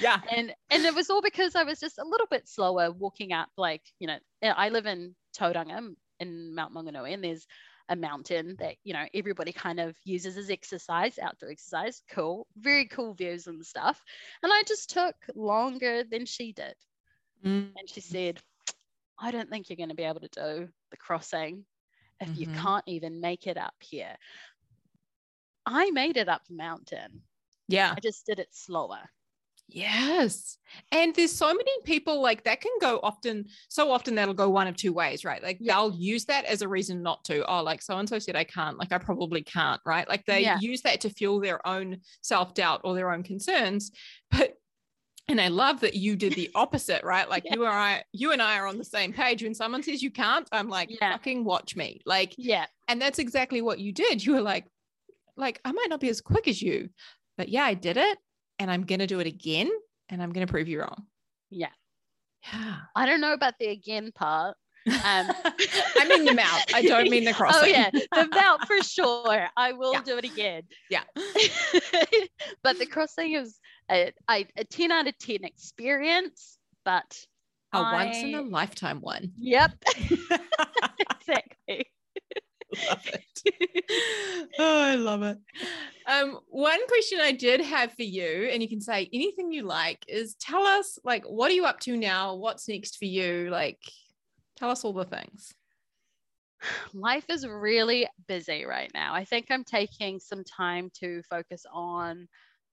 yeah. 0.00 0.20
And 0.34 0.54
and 0.70 0.84
it 0.84 0.94
was 0.94 1.10
all 1.10 1.22
because 1.22 1.54
i 1.54 1.64
was 1.64 1.80
just 1.80 1.98
a 1.98 2.04
little 2.04 2.26
bit 2.30 2.48
slower 2.48 2.90
walking 2.92 3.32
up 3.32 3.48
like 3.56 3.82
you 3.98 4.06
know 4.06 4.18
i 4.42 4.68
live 4.68 4.86
in 4.86 5.14
tauranga 5.36 5.94
in 6.20 6.54
mount 6.54 6.74
maunganui 6.74 7.12
and 7.14 7.24
there's 7.24 7.46
a 7.88 7.96
mountain 7.96 8.54
that 8.58 8.76
you 8.84 8.92
know 8.92 9.04
everybody 9.12 9.52
kind 9.52 9.80
of 9.80 9.96
uses 10.04 10.36
as 10.38 10.50
exercise 10.50 11.18
outdoor 11.18 11.50
exercise. 11.50 12.00
Cool. 12.10 12.46
Very 12.56 12.86
cool 12.86 13.12
views 13.12 13.48
and 13.48 13.64
stuff. 13.66 14.02
And 14.42 14.52
i 14.52 14.62
just 14.66 14.90
took 14.90 15.16
longer 15.34 16.04
than 16.04 16.24
she 16.24 16.52
did. 16.52 16.74
Mm. 17.44 17.72
and 17.76 17.88
she 17.90 18.00
said 18.00 18.38
i 19.18 19.32
don't 19.32 19.50
think 19.50 19.68
you're 19.68 19.76
going 19.76 19.88
to 19.88 19.96
be 19.96 20.04
able 20.04 20.20
to 20.20 20.28
do 20.28 20.68
the 20.92 20.96
crossing 20.96 21.64
if 22.20 22.38
you 22.38 22.46
Mhm. 22.46 22.62
can't 22.62 22.84
even 22.86 23.20
make 23.20 23.48
it 23.48 23.56
up 23.56 23.74
here. 23.80 24.16
I 25.66 25.90
made 25.90 26.16
it 26.16 26.28
up 26.28 26.42
the 26.46 26.54
mountain. 26.54 27.22
Yeah. 27.68 27.94
I 27.96 28.00
just 28.00 28.26
did 28.26 28.38
it 28.38 28.54
slower 28.54 29.00
yes 29.74 30.58
and 30.90 31.14
there's 31.14 31.32
so 31.32 31.48
many 31.48 31.70
people 31.84 32.20
like 32.22 32.44
that 32.44 32.60
can 32.60 32.72
go 32.80 32.98
often 33.02 33.44
so 33.68 33.90
often 33.90 34.14
that'll 34.14 34.34
go 34.34 34.48
one 34.48 34.66
of 34.66 34.76
two 34.76 34.92
ways 34.92 35.24
right 35.24 35.42
like 35.42 35.58
Yeah. 35.60 35.74
they'll 35.74 35.94
use 35.94 36.24
that 36.26 36.44
as 36.44 36.62
a 36.62 36.68
reason 36.68 37.02
not 37.02 37.24
to 37.24 37.44
oh 37.50 37.62
like 37.62 37.82
so 37.82 37.96
and 37.98 38.08
so 38.08 38.18
said 38.18 38.36
i 38.36 38.44
can't 38.44 38.78
like 38.78 38.92
i 38.92 38.98
probably 38.98 39.42
can't 39.42 39.80
right 39.84 40.08
like 40.08 40.24
they 40.26 40.40
Yeah. 40.42 40.58
use 40.60 40.82
that 40.82 41.00
to 41.02 41.10
fuel 41.10 41.40
their 41.40 41.66
own 41.66 41.98
self-doubt 42.22 42.82
or 42.84 42.94
their 42.94 43.12
own 43.12 43.22
concerns 43.22 43.90
but 44.30 44.54
and 45.28 45.40
I 45.40 45.48
love 45.48 45.78
that 45.80 45.94
you 45.94 46.16
did 46.16 46.32
the 46.34 46.50
opposite, 46.56 47.04
right? 47.04 47.28
Like 47.30 47.44
Yeah. 47.44 47.54
you 47.54 47.64
and 47.64 47.72
I, 47.72 48.02
you 48.12 48.32
and 48.32 48.42
I 48.42 48.58
are 48.58 48.66
on 48.66 48.76
the 48.76 48.84
same 48.84 49.12
page. 49.12 49.44
When 49.44 49.54
someone 49.54 49.80
says 49.84 50.02
you 50.02 50.10
can't, 50.10 50.48
I'm 50.50 50.68
like, 50.68 50.90
Yeah. 50.90 51.12
fucking 51.12 51.44
watch 51.44 51.76
me. 51.76 52.00
Like, 52.04 52.34
yeah 52.36 52.66
and 52.88 53.00
that's 53.00 53.20
exactly 53.20 53.62
what 53.62 53.78
you 53.78 53.92
did. 53.92 54.26
You 54.26 54.32
were 54.32 54.40
like, 54.42 54.66
like, 55.36 55.60
I 55.64 55.70
might 55.70 55.86
not 55.88 56.00
be 56.00 56.08
as 56.08 56.20
quick 56.20 56.48
as 56.48 56.60
you, 56.60 56.88
but 57.38 57.48
yeah, 57.48 57.62
I 57.62 57.74
did 57.74 57.96
it. 57.98 58.18
And 58.58 58.70
I'm 58.70 58.84
gonna 58.84 59.06
do 59.06 59.20
it 59.20 59.26
again. 59.26 59.70
And 60.08 60.22
I'm 60.22 60.32
gonna 60.32 60.46
prove 60.46 60.68
you 60.68 60.80
wrong. 60.80 61.06
yeah 61.50 61.68
Yeah. 62.52 62.76
I 62.96 63.06
don't 63.06 63.20
know 63.20 63.32
about 63.32 63.54
the 63.58 63.66
again 63.68 64.12
part. 64.12 64.56
Um, 64.86 64.92
I 65.96 66.06
mean 66.08 66.24
the 66.24 66.34
Mount. 66.34 66.74
I 66.74 66.82
don't 66.82 67.08
mean 67.08 67.24
the 67.24 67.32
crossing. 67.32 67.62
Oh 67.62 67.66
yeah, 67.66 67.90
the 67.90 68.26
Mount 68.34 68.66
for 68.66 68.80
sure. 68.82 69.46
I 69.56 69.72
will 69.72 69.92
Yeah. 69.94 70.02
do 70.04 70.18
it 70.18 70.24
again. 70.24 70.62
Yeah. 70.90 71.04
but 72.64 72.78
the 72.78 72.86
crossing 72.86 73.32
is 73.34 73.58
a, 73.90 74.12
a, 74.30 74.46
a 74.56 74.64
10 74.64 74.90
out 74.90 75.06
of 75.06 75.16
10 75.18 75.44
experience. 75.44 76.58
But 76.84 77.16
A 77.72 77.80
once 77.80 78.18
in 78.24 78.34
a 78.34 78.42
lifetime 78.42 79.00
one. 79.00 79.32
yep, 79.38 79.70
exactly. 80.98 81.86
Love 82.88 83.06
it. 83.06 83.42
oh, 84.58 84.80
I 84.82 84.94
love 84.96 85.22
it. 85.22 85.38
Um, 86.06 86.40
one 86.48 86.86
question 86.88 87.20
I 87.20 87.32
did 87.32 87.60
have 87.60 87.92
for 87.92 88.02
you, 88.02 88.48
and 88.50 88.62
you 88.62 88.68
can 88.68 88.80
say 88.80 89.08
anything 89.12 89.52
you 89.52 89.62
like, 89.62 90.04
is 90.08 90.34
tell 90.34 90.64
us 90.64 90.98
like 91.04 91.24
what 91.24 91.50
are 91.50 91.54
you 91.54 91.64
up 91.64 91.80
to 91.80 91.96
now? 91.96 92.34
What's 92.34 92.68
next 92.68 92.98
for 92.98 93.04
you? 93.04 93.48
Like, 93.50 93.80
tell 94.56 94.70
us 94.70 94.84
all 94.84 94.92
the 94.92 95.04
things. 95.04 95.54
Life 96.92 97.26
is 97.28 97.46
really 97.46 98.06
busy 98.26 98.64
right 98.64 98.90
now. 98.94 99.14
I 99.14 99.24
think 99.24 99.46
I'm 99.50 99.64
taking 99.64 100.20
some 100.20 100.44
time 100.44 100.90
to 100.94 101.22
focus 101.24 101.66
on 101.70 102.28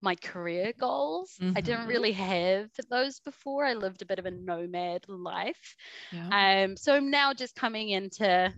my 0.02 0.16
career 0.16 0.74
goals. 0.80 1.40
I 1.56 1.62
didn't 1.62 1.88
Mhm. 1.88 1.88
really 1.88 2.12
have 2.14 2.72
those 2.90 3.20
before. 3.20 3.66
I 3.66 3.74
lived 3.74 4.02
a 4.02 4.06
bit 4.06 4.20
of 4.20 4.26
a 4.26 4.32
nomad 4.32 5.08
life. 5.08 5.76
Yeah. 6.12 6.34
Um, 6.34 6.78
so 6.78 6.96
I'm 6.96 7.10
now 7.10 7.34
just 7.34 7.56
coming 7.56 7.90
into 7.90 8.54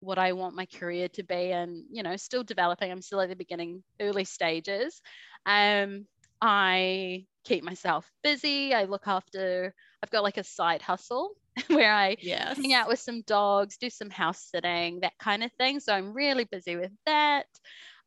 what 0.00 0.18
I 0.18 0.32
want 0.32 0.54
my 0.54 0.66
career 0.66 1.08
to 1.10 1.22
be 1.22 1.52
and, 1.52 1.84
you 1.90 2.02
know, 2.02 2.16
still 2.16 2.44
developing. 2.44 2.90
I'm 2.90 3.02
still 3.02 3.20
at 3.20 3.28
the 3.28 3.36
beginning, 3.36 3.82
early 4.00 4.24
stages. 4.24 5.00
Um, 5.46 6.06
I 6.40 7.26
keep 7.44 7.64
myself 7.64 8.08
busy. 8.22 8.74
I 8.74 8.84
look 8.84 9.06
after, 9.06 9.74
I've 10.02 10.10
got 10.10 10.22
like 10.22 10.36
a 10.36 10.44
side 10.44 10.82
hustle 10.82 11.32
where 11.68 11.92
I 11.92 12.16
yes. 12.20 12.56
hang 12.56 12.74
out 12.74 12.88
with 12.88 13.00
some 13.00 13.22
dogs, 13.22 13.78
do 13.78 13.90
some 13.90 14.10
house 14.10 14.48
sitting, 14.50 15.00
that 15.00 15.18
kind 15.18 15.42
of 15.42 15.50
thing. 15.58 15.80
So 15.80 15.92
I'm 15.92 16.14
really 16.14 16.44
busy 16.44 16.76
with 16.76 16.92
that. 17.06 17.46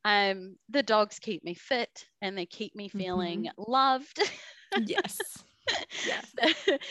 Um, 0.05 0.55
the 0.69 0.83
dogs 0.83 1.19
keep 1.19 1.43
me 1.43 1.53
fit 1.53 2.07
and 2.21 2.37
they 2.37 2.45
keep 2.45 2.75
me 2.75 2.87
feeling 2.89 3.49
loved. 3.57 4.19
yes. 4.85 5.43
Yes. 6.05 6.33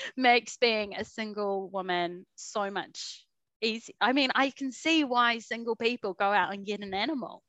makes 0.17 0.57
being 0.57 0.95
a 0.95 1.05
single 1.05 1.69
woman 1.71 2.25
so 2.37 2.71
much 2.71 3.27
easy. 3.63 3.95
I 4.01 4.13
mean, 4.13 4.31
I 4.35 4.51
can 4.51 4.73
see 4.73 5.05
why 5.05 5.39
single 5.39 5.77
people 5.77 6.15
go 6.15 6.33
out 6.33 6.53
and 6.55 6.67
get 6.67 6.81
an 6.81 6.95
animal. 6.95 7.45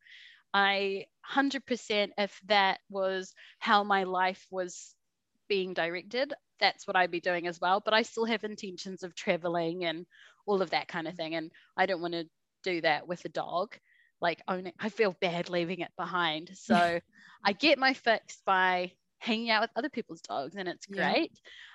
I 0.54 1.06
100% 1.26 2.14
if 2.18 2.40
that 2.46 2.82
was 2.90 3.34
how 3.60 3.84
my 3.84 4.04
life 4.04 4.48
was 4.52 4.96
being 5.48 5.74
directed, 5.74 6.34
that's 6.60 6.88
what 6.88 6.96
I'd 6.96 7.12
be 7.12 7.22
doing 7.22 7.48
as 7.48 7.60
well. 7.60 7.82
But 7.84 7.94
I 7.94 8.04
still 8.04 8.26
have 8.26 8.44
intentions 8.44 9.04
of 9.04 9.16
traveling 9.16 9.86
and 9.86 10.06
all 10.46 10.62
of 10.62 10.72
that 10.72 10.88
kind 10.88 11.08
of 11.08 11.16
thing. 11.16 11.36
And 11.36 11.52
I 11.78 11.86
don't 11.86 12.02
want 12.02 12.14
to 12.14 12.30
do 12.64 12.82
that 12.82 13.08
with 13.08 13.26
a 13.26 13.30
dog. 13.30 13.78
Like, 14.22 14.42
owning, 14.48 14.74
I 14.80 14.90
feel 14.90 15.16
bad 15.20 15.50
leaving 15.50 15.80
it 15.82 15.92
behind. 15.98 16.52
So 16.58 17.00
I 17.44 17.54
get 17.54 17.80
my 17.80 17.94
fix 17.94 18.42
by 18.46 18.94
hanging 19.20 19.50
out 19.50 19.62
with 19.64 19.72
other 19.76 19.90
people's 19.90 20.22
dogs, 20.22 20.56
and 20.56 20.68
it's 20.70 20.88
Yeah. 20.88 21.18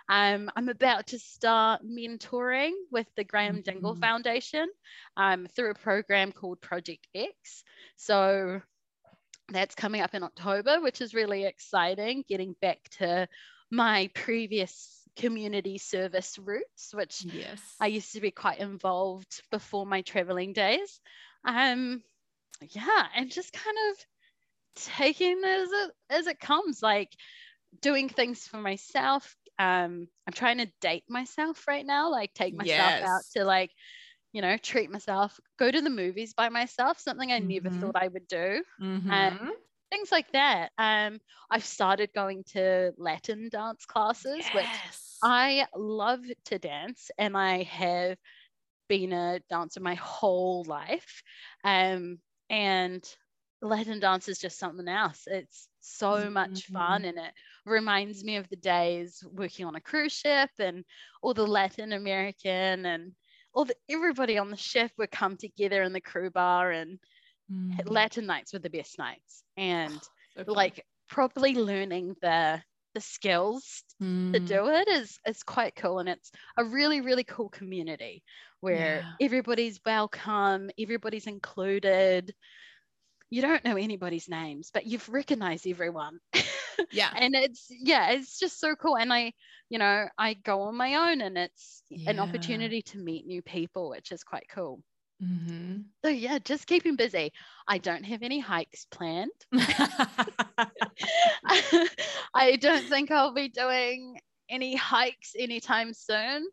Um, 0.09 0.51
I'm 0.55 0.69
about 0.69 1.09
to 1.09 1.19
start 1.19 1.83
mentoring 1.85 2.73
with 2.91 3.07
the 3.17 3.25
Graeme 3.25 3.63
Dingle 3.63 3.95
Mhm. 3.95 4.01
Foundation 4.01 4.69
um, 5.17 5.47
through 5.47 5.71
a 5.71 5.75
program 5.75 6.33
called 6.33 6.61
Project 6.61 7.07
X. 7.15 7.65
So 7.97 8.63
that's 9.49 9.75
coming 9.75 10.01
up 10.01 10.15
in 10.15 10.23
October, 10.23 10.81
which 10.81 11.01
is 11.01 11.15
really 11.15 11.45
exciting. 11.45 12.25
Getting 12.29 12.55
back 12.61 12.79
to 12.99 13.29
my 13.71 14.11
previous 14.15 15.03
community 15.17 15.79
service 15.79 16.39
roots, 16.39 16.95
which 16.95 17.25
Yes. 17.25 17.61
I 17.81 17.87
used 17.89 18.13
to 18.13 18.21
be 18.21 18.31
quite 18.31 18.59
involved 18.59 19.43
before 19.51 19.87
my 19.87 20.03
traveling 20.03 20.53
days. 20.53 21.01
Um, 21.45 22.03
yeah, 22.71 23.09
and 23.15 23.31
just 23.31 23.53
kind 23.53 23.77
of 23.91 24.07
taking 24.77 25.39
it 25.39 25.45
as 25.45 25.71
it 25.73 25.91
as 26.11 26.27
it 26.27 26.39
comes, 26.39 26.83
like 26.83 27.11
doing 27.81 28.09
things 28.09 28.47
for 28.47 28.59
myself. 28.59 29.37
Um, 29.59 30.09
I'm 30.27 30.33
trying 30.35 30.59
to 30.59 30.73
date 30.81 31.05
myself 31.09 31.67
right 31.69 31.87
now, 31.87 32.11
like 32.11 32.35
take 32.35 32.55
myself 32.55 32.97
out 33.03 33.25
to 33.33 33.45
like, 33.45 33.73
you 34.33 34.43
know, 34.43 34.57
treat 34.59 34.91
myself, 34.91 35.41
go 35.59 35.71
to 35.71 35.81
the 35.83 35.91
movies 35.91 36.35
by 36.35 36.49
myself, 36.51 36.99
something 37.01 37.33
I 37.33 37.41
never 37.41 37.71
Mhm. 37.71 37.71
thought 37.71 37.97
I 37.97 38.09
would 38.09 38.29
do 38.29 38.65
Mhm. 38.81 39.51
things 39.91 40.11
like 40.13 40.33
that. 40.33 40.73
Um, 40.79 41.21
I've 41.51 41.65
started 41.65 42.11
going 42.15 42.45
to 42.49 42.93
Latin 42.97 43.49
dance 43.51 43.87
classes, 43.87 44.49
which. 44.53 44.83
I 45.23 45.67
love 45.75 46.21
to 46.47 46.59
dance, 46.59 47.11
and 47.19 47.37
I 47.37 47.63
have 47.63 48.19
been 48.89 49.13
a 49.13 49.41
dancer 49.51 49.81
my 49.81 49.95
whole 49.95 50.65
life. 50.65 51.23
Um, 51.65 52.21
and 52.51 53.05
Latin 53.63 54.01
dance 54.01 54.29
is 54.29 54.39
just 54.39 54.59
something 54.59 54.89
else. 54.89 55.25
It's 55.27 55.69
so 55.81 56.31
much 56.31 56.71
fun 56.73 57.05
Mm-hmm. 57.05 57.07
and 57.07 57.19
it 57.19 57.35
reminds 57.67 58.25
me 58.25 58.37
of 58.37 58.49
the 58.49 58.57
days 58.57 59.23
working 59.33 59.67
on 59.67 59.77
a 59.77 59.81
cruise 59.81 60.13
ship 60.13 60.51
and 60.59 60.85
all 61.23 61.35
the 61.35 61.47
Latin 61.47 61.93
American 61.93 62.87
and 62.87 63.13
all 63.55 63.65
the 63.65 63.77
everybody 63.89 64.39
on 64.39 64.51
the 64.51 64.57
ship 64.57 64.93
would 64.99 65.11
come 65.11 65.37
together 65.37 65.83
in 65.83 65.93
the 65.93 66.01
crew 66.01 66.31
bar 66.31 66.71
and 66.73 66.99
Mm. 67.51 67.81
Latin 67.87 68.27
nights 68.27 68.53
were 68.53 68.59
the 68.61 68.71
best 68.71 68.99
nights. 68.99 69.45
And 69.57 70.03
So 70.47 70.53
like 70.53 70.85
properly 71.09 71.55
learning 71.55 72.17
the 72.23 72.63
the 72.95 73.01
skills 73.01 73.85
to 74.33 74.41
Mm. 74.41 74.41
do 74.41 74.69
it 74.69 74.89
is 74.89 75.19
is 75.27 75.43
quite 75.43 75.75
cool 75.77 75.99
and 75.99 76.09
it's 76.09 76.31
a 76.57 76.65
really 76.65 77.01
really 77.01 77.25
cool 77.25 77.49
community 77.49 78.23
where 78.61 79.03
Yeah. 79.03 79.19
everybody's 79.21 79.81
welcome 79.85 80.71
everybody's 80.79 81.27
included 81.27 82.35
you 83.31 83.43
don't 83.43 83.65
know 83.65 83.77
anybody's 83.77 84.29
names 84.29 84.71
but 84.73 84.87
you've 84.87 85.09
recognized 85.09 85.67
everyone. 85.67 86.19
Yeah. 86.93 87.09
and 87.17 87.35
it's 87.35 87.69
yeah 87.71 88.11
it's 88.11 88.39
just 88.39 88.61
so 88.61 88.77
cool. 88.77 88.99
And 88.99 89.11
i 89.11 89.33
you 89.71 89.79
know 89.79 90.09
i 90.19 90.35
go 90.35 90.61
on 90.63 90.77
my 90.77 91.11
own 91.11 91.23
and 91.23 91.39
it's 91.39 91.83
an 92.07 92.19
opportunity 92.21 92.83
to 92.83 92.99
meet 92.99 93.27
new 93.27 93.41
people 93.41 93.89
which 93.89 94.13
is 94.13 94.23
quite 94.23 94.47
cool. 94.55 94.83
Hmm 95.19 95.77
so 96.05 96.11
yeah 96.11 96.39
just 96.39 96.67
keeping 96.67 96.97
busy. 96.97 97.33
I 97.67 97.79
don't 97.79 98.05
have 98.05 98.23
any 98.23 98.41
hikes 98.41 98.87
planned. 98.91 99.31
I 102.35 102.57
don't 102.61 102.85
think 102.89 103.11
I'll 103.11 103.33
be 103.33 103.49
doing 103.49 104.19
any 104.49 104.77
hikes 104.77 105.35
anytime 105.39 105.95
soon. 105.95 106.47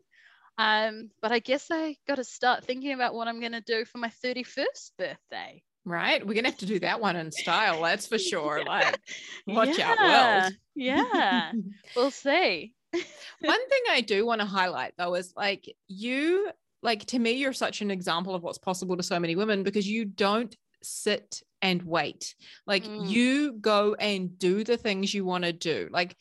Um, 0.56 1.10
but 1.20 1.32
I 1.32 1.40
guess 1.40 1.68
I 1.70 1.96
got 2.06 2.16
to 2.16 2.24
start 2.24 2.64
thinking 2.64 2.92
about 2.92 3.14
what 3.14 3.28
I'm 3.28 3.40
going 3.40 3.52
to 3.52 3.60
do 3.60 3.84
for 3.84 3.98
my 3.98 4.10
31st 4.24 4.92
birthday. 4.98 5.62
Right. 5.84 6.26
We're 6.26 6.34
gonna 6.34 6.48
have 6.48 6.58
to 6.58 6.66
do 6.66 6.78
that 6.80 7.00
one 7.00 7.16
in 7.16 7.30
style. 7.32 7.82
That's 7.82 8.06
for 8.06 8.18
sure. 8.18 8.62
Like, 8.66 8.98
watch 9.46 9.78
out, 9.78 9.98
Yeah, 10.00 10.42
world. 10.42 10.52
Yeah, 10.74 11.52
we'll 11.96 12.10
see. 12.10 12.74
One 12.92 13.02
thing 13.68 13.82
I 13.90 14.00
do 14.00 14.24
want 14.26 14.40
to 14.40 14.46
highlight 14.46 14.94
though 14.96 15.14
is 15.14 15.32
like 15.36 15.74
you, 15.88 16.50
like 16.82 17.04
to 17.06 17.18
me, 17.18 17.32
you're 17.32 17.52
such 17.52 17.80
an 17.82 17.90
example 17.90 18.34
of 18.34 18.42
what's 18.42 18.58
possible 18.58 18.96
to 18.96 19.02
so 19.02 19.18
many 19.18 19.36
women 19.36 19.62
because 19.62 19.88
you 19.88 20.04
don't 20.04 20.54
sit 20.82 21.42
and 21.62 21.82
wait. 21.82 22.34
Like 22.66 22.84
Mm. 22.84 23.08
you 23.08 23.52
go 23.54 23.94
and 23.94 24.38
do 24.38 24.64
the 24.64 24.76
things 24.76 25.12
you 25.14 25.24
want 25.24 25.44
to 25.44 25.52
do. 25.52 25.88
Like 25.90 26.16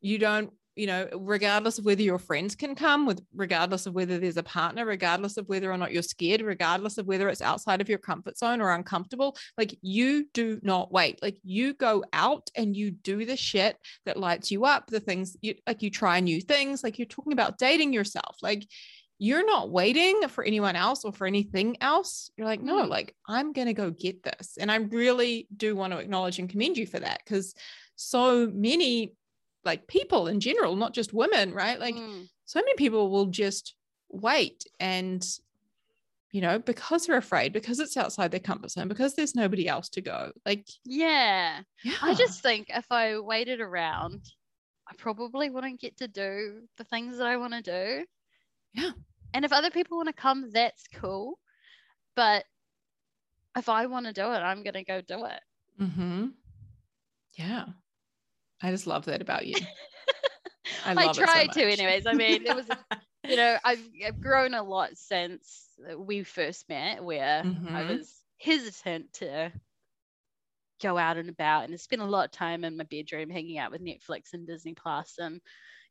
you 0.00 0.18
don't, 0.18 0.52
you 0.76 0.86
know, 0.86 1.08
regardless 1.14 1.78
of 1.78 1.84
whether 1.84 2.02
your 2.02 2.18
friends 2.18 2.54
can 2.54 2.74
come, 2.74 3.06
with 3.06 3.22
regardless 3.34 3.86
of 3.86 3.94
whether 3.94 4.18
there's 4.18 4.36
a 4.36 4.42
partner, 4.42 4.86
regardless 4.86 5.36
of 5.36 5.48
whether 5.48 5.70
or 5.70 5.76
not 5.76 5.92
you're 5.92 6.02
scared, 6.02 6.40
regardless 6.40 6.98
of 6.98 7.06
whether 7.06 7.28
it's 7.28 7.42
outside 7.42 7.80
of 7.80 7.88
your 7.88 7.98
comfort 7.98 8.38
zone 8.38 8.60
or 8.60 8.72
uncomfortable, 8.72 9.36
like 9.58 9.76
you 9.82 10.26
do 10.32 10.58
not 10.62 10.90
wait. 10.92 11.22
Like 11.22 11.38
you 11.42 11.74
go 11.74 12.04
out 12.12 12.48
and 12.54 12.76
you 12.76 12.90
do 12.90 13.24
the 13.24 13.36
shit 13.36 13.76
that 14.06 14.18
lights 14.18 14.50
you 14.50 14.64
up, 14.64 14.86
the 14.86 15.00
things 15.00 15.36
you 15.42 15.54
like 15.66 15.82
you 15.82 15.90
try 15.90 16.20
new 16.20 16.40
things, 16.40 16.82
like 16.82 16.98
you're 16.98 17.06
talking 17.06 17.32
about 17.32 17.58
dating 17.58 17.92
yourself. 17.92 18.36
Like 18.42 18.66
you're 19.18 19.46
not 19.46 19.70
waiting 19.70 20.26
for 20.28 20.42
anyone 20.42 20.74
else 20.74 21.04
or 21.04 21.12
for 21.12 21.28
anything 21.28 21.76
else. 21.80 22.30
You're 22.36 22.46
like, 22.46 22.60
no, 22.60 22.84
Mm. 22.84 22.88
like 22.88 23.14
I'm 23.28 23.52
going 23.52 23.68
to 23.68 23.72
go 23.74 23.90
get 23.90 24.22
this. 24.24 24.56
And 24.58 24.68
I 24.72 24.76
really 24.76 25.46
do 25.56 25.76
want 25.76 25.92
to 25.92 26.00
acknowledge 26.00 26.40
and 26.40 26.50
commend 26.50 26.76
you 26.76 26.86
for 26.88 26.98
that 26.98 27.20
because 27.24 27.54
so 27.94 28.50
many 28.52 29.12
like 29.64 29.86
people 29.86 30.26
in 30.26 30.40
general, 30.40 30.76
not 30.76 30.94
just 30.94 31.12
women, 31.12 31.52
right? 31.52 31.78
Like 31.78 31.94
Mm, 31.94 32.28
so 32.44 32.60
many 32.60 32.74
people 32.74 33.10
will 33.10 33.26
just 33.26 33.74
wait 34.10 34.64
and 34.78 35.26
you 36.32 36.40
know 36.40 36.58
because 36.58 37.06
they're 37.06 37.16
afraid 37.16 37.52
because 37.52 37.78
it's 37.78 37.96
outside 37.96 38.30
their 38.30 38.40
comfort 38.40 38.70
zone 38.70 38.88
because 38.88 39.14
there's 39.14 39.34
nobody 39.34 39.66
else 39.66 39.88
to 39.88 40.00
go 40.02 40.30
like 40.44 40.66
yeah. 40.84 41.60
yeah 41.82 41.94
I 42.02 42.14
just 42.14 42.42
think 42.42 42.66
if 42.68 42.86
I 42.90 43.18
waited 43.18 43.60
around, 43.60 44.20
I 44.88 44.94
probably 44.96 45.50
wouldn't 45.50 45.80
get 45.80 45.96
to 45.98 46.08
do 46.08 46.62
the 46.76 46.84
things 46.84 47.18
that 47.18 47.26
I 47.26 47.36
want 47.36 47.54
to 47.54 47.62
do. 47.62 48.04
Yeah. 48.74 48.90
And 49.34 49.44
if 49.44 49.52
other 49.52 49.70
people 49.70 49.96
want 49.96 50.08
to 50.08 50.14
come, 50.14 50.50
that's 50.50 50.84
cool. 50.94 51.38
But 52.16 52.44
if 53.56 53.68
I 53.68 53.86
want 53.86 54.06
to 54.06 54.12
do 54.12 54.22
it, 54.32 54.38
I'm 54.38 54.62
going 54.62 54.74
to 54.74 54.84
go 54.84 55.00
do 55.00 55.24
it. 55.24 55.40
mm-hmm. 55.80 56.26
yeah 57.34 57.64
i 58.62 58.70
just 58.70 58.86
love 58.86 59.04
that 59.04 59.20
about 59.22 59.46
you 59.46 59.60
I, 60.84 60.94
I, 60.96 61.08
it 61.08 61.26
so 61.26 61.26
tried 61.26 61.52
to, 61.52 61.62
anyways. 61.62 62.06
I 62.06 62.14
mean, 62.14 62.46
it 62.46 62.54
was, 62.54 62.70
you 63.26 63.36
know, 63.36 63.58
I've, 63.64 63.88
I've 64.04 64.20
grown 64.20 64.54
a 64.54 64.62
lot 64.62 64.96
since 64.96 65.78
we 65.96 66.22
first 66.24 66.68
met, 66.68 67.02
where 67.04 67.48
I 67.72 67.82
Mhm. 67.82 67.84
was 67.84 68.24
hesitant 68.40 69.12
to 69.14 69.52
go 70.80 70.98
out 70.98 71.16
and 71.16 71.28
about 71.28 71.64
and 71.68 71.80
spend 71.80 72.02
a 72.02 72.06
lot 72.06 72.24
of 72.24 72.30
time 72.32 72.64
in 72.64 72.76
my 72.76 72.84
bedroom 72.84 73.30
hanging 73.30 73.58
out 73.58 73.70
with 73.70 73.80
Netflix 73.82 74.32
and 74.32 74.46
Disney 74.46 74.74
Plus 74.74 75.18
and 75.18 75.40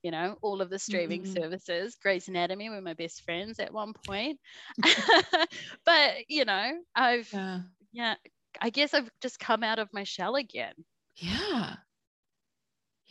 you 0.03 0.11
know 0.11 0.37
all 0.41 0.61
of 0.61 0.69
the 0.69 0.79
streaming 0.79 1.23
Mhm. 1.23 1.25
services. 1.25 1.95
Grey's 1.95 2.27
Anatomy 2.27 2.69
were 2.69 2.81
my 2.81 2.93
best 2.93 3.23
friends 3.23 3.59
at 3.59 3.73
one 3.73 3.93
point, 3.93 4.39
but 5.85 6.29
you 6.29 6.45
know 6.45 6.81
I've 6.95 7.31
yeah 7.31 7.61
yeah 7.93 8.15
I 8.59 8.69
guess 8.69 8.93
I've 8.93 9.11
just 9.21 9.39
come 9.39 9.63
out 9.63 9.79
of 9.79 9.93
my 9.93 10.03
shell 10.03 10.35
again. 10.35 10.73
yeah 11.15 11.77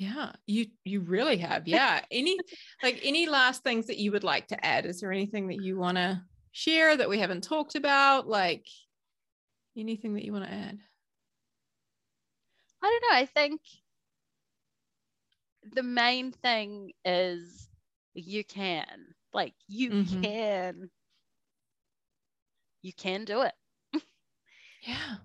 yeah 0.00 0.32
you 0.46 0.64
you 0.84 1.00
really 1.00 1.36
have 1.36 1.68
yeah 1.68 2.00
any 2.10 2.38
like 2.82 2.98
any 3.04 3.28
last 3.28 3.62
things 3.62 3.86
that 3.86 3.98
you 3.98 4.10
would 4.10 4.24
like 4.24 4.46
to 4.48 4.64
add 4.64 4.86
is 4.86 5.00
there 5.00 5.12
anything 5.12 5.48
that 5.48 5.60
you 5.60 5.76
want 5.76 5.98
to 5.98 6.20
share 6.52 6.96
that 6.96 7.08
we 7.08 7.18
haven't 7.18 7.42
talked 7.44 7.74
about 7.74 8.26
like 8.26 8.66
anything 9.76 10.14
that 10.14 10.24
you 10.24 10.32
want 10.32 10.44
to 10.44 10.52
add 10.52 10.78
I 12.82 12.86
don't 12.86 13.12
know. 13.12 13.18
I 13.18 13.26
think 13.26 13.60
the 15.74 15.82
main 15.82 16.32
thing 16.32 16.92
is 17.04 17.68
you 18.14 18.42
can. 18.42 19.14
Like 19.34 19.52
you 19.68 19.90
Mhm. 19.90 20.22
can. 20.22 20.90
You 22.80 22.92
can 22.94 23.26
do 23.26 23.42
it. 23.42 23.54
Yeah. 24.80 25.18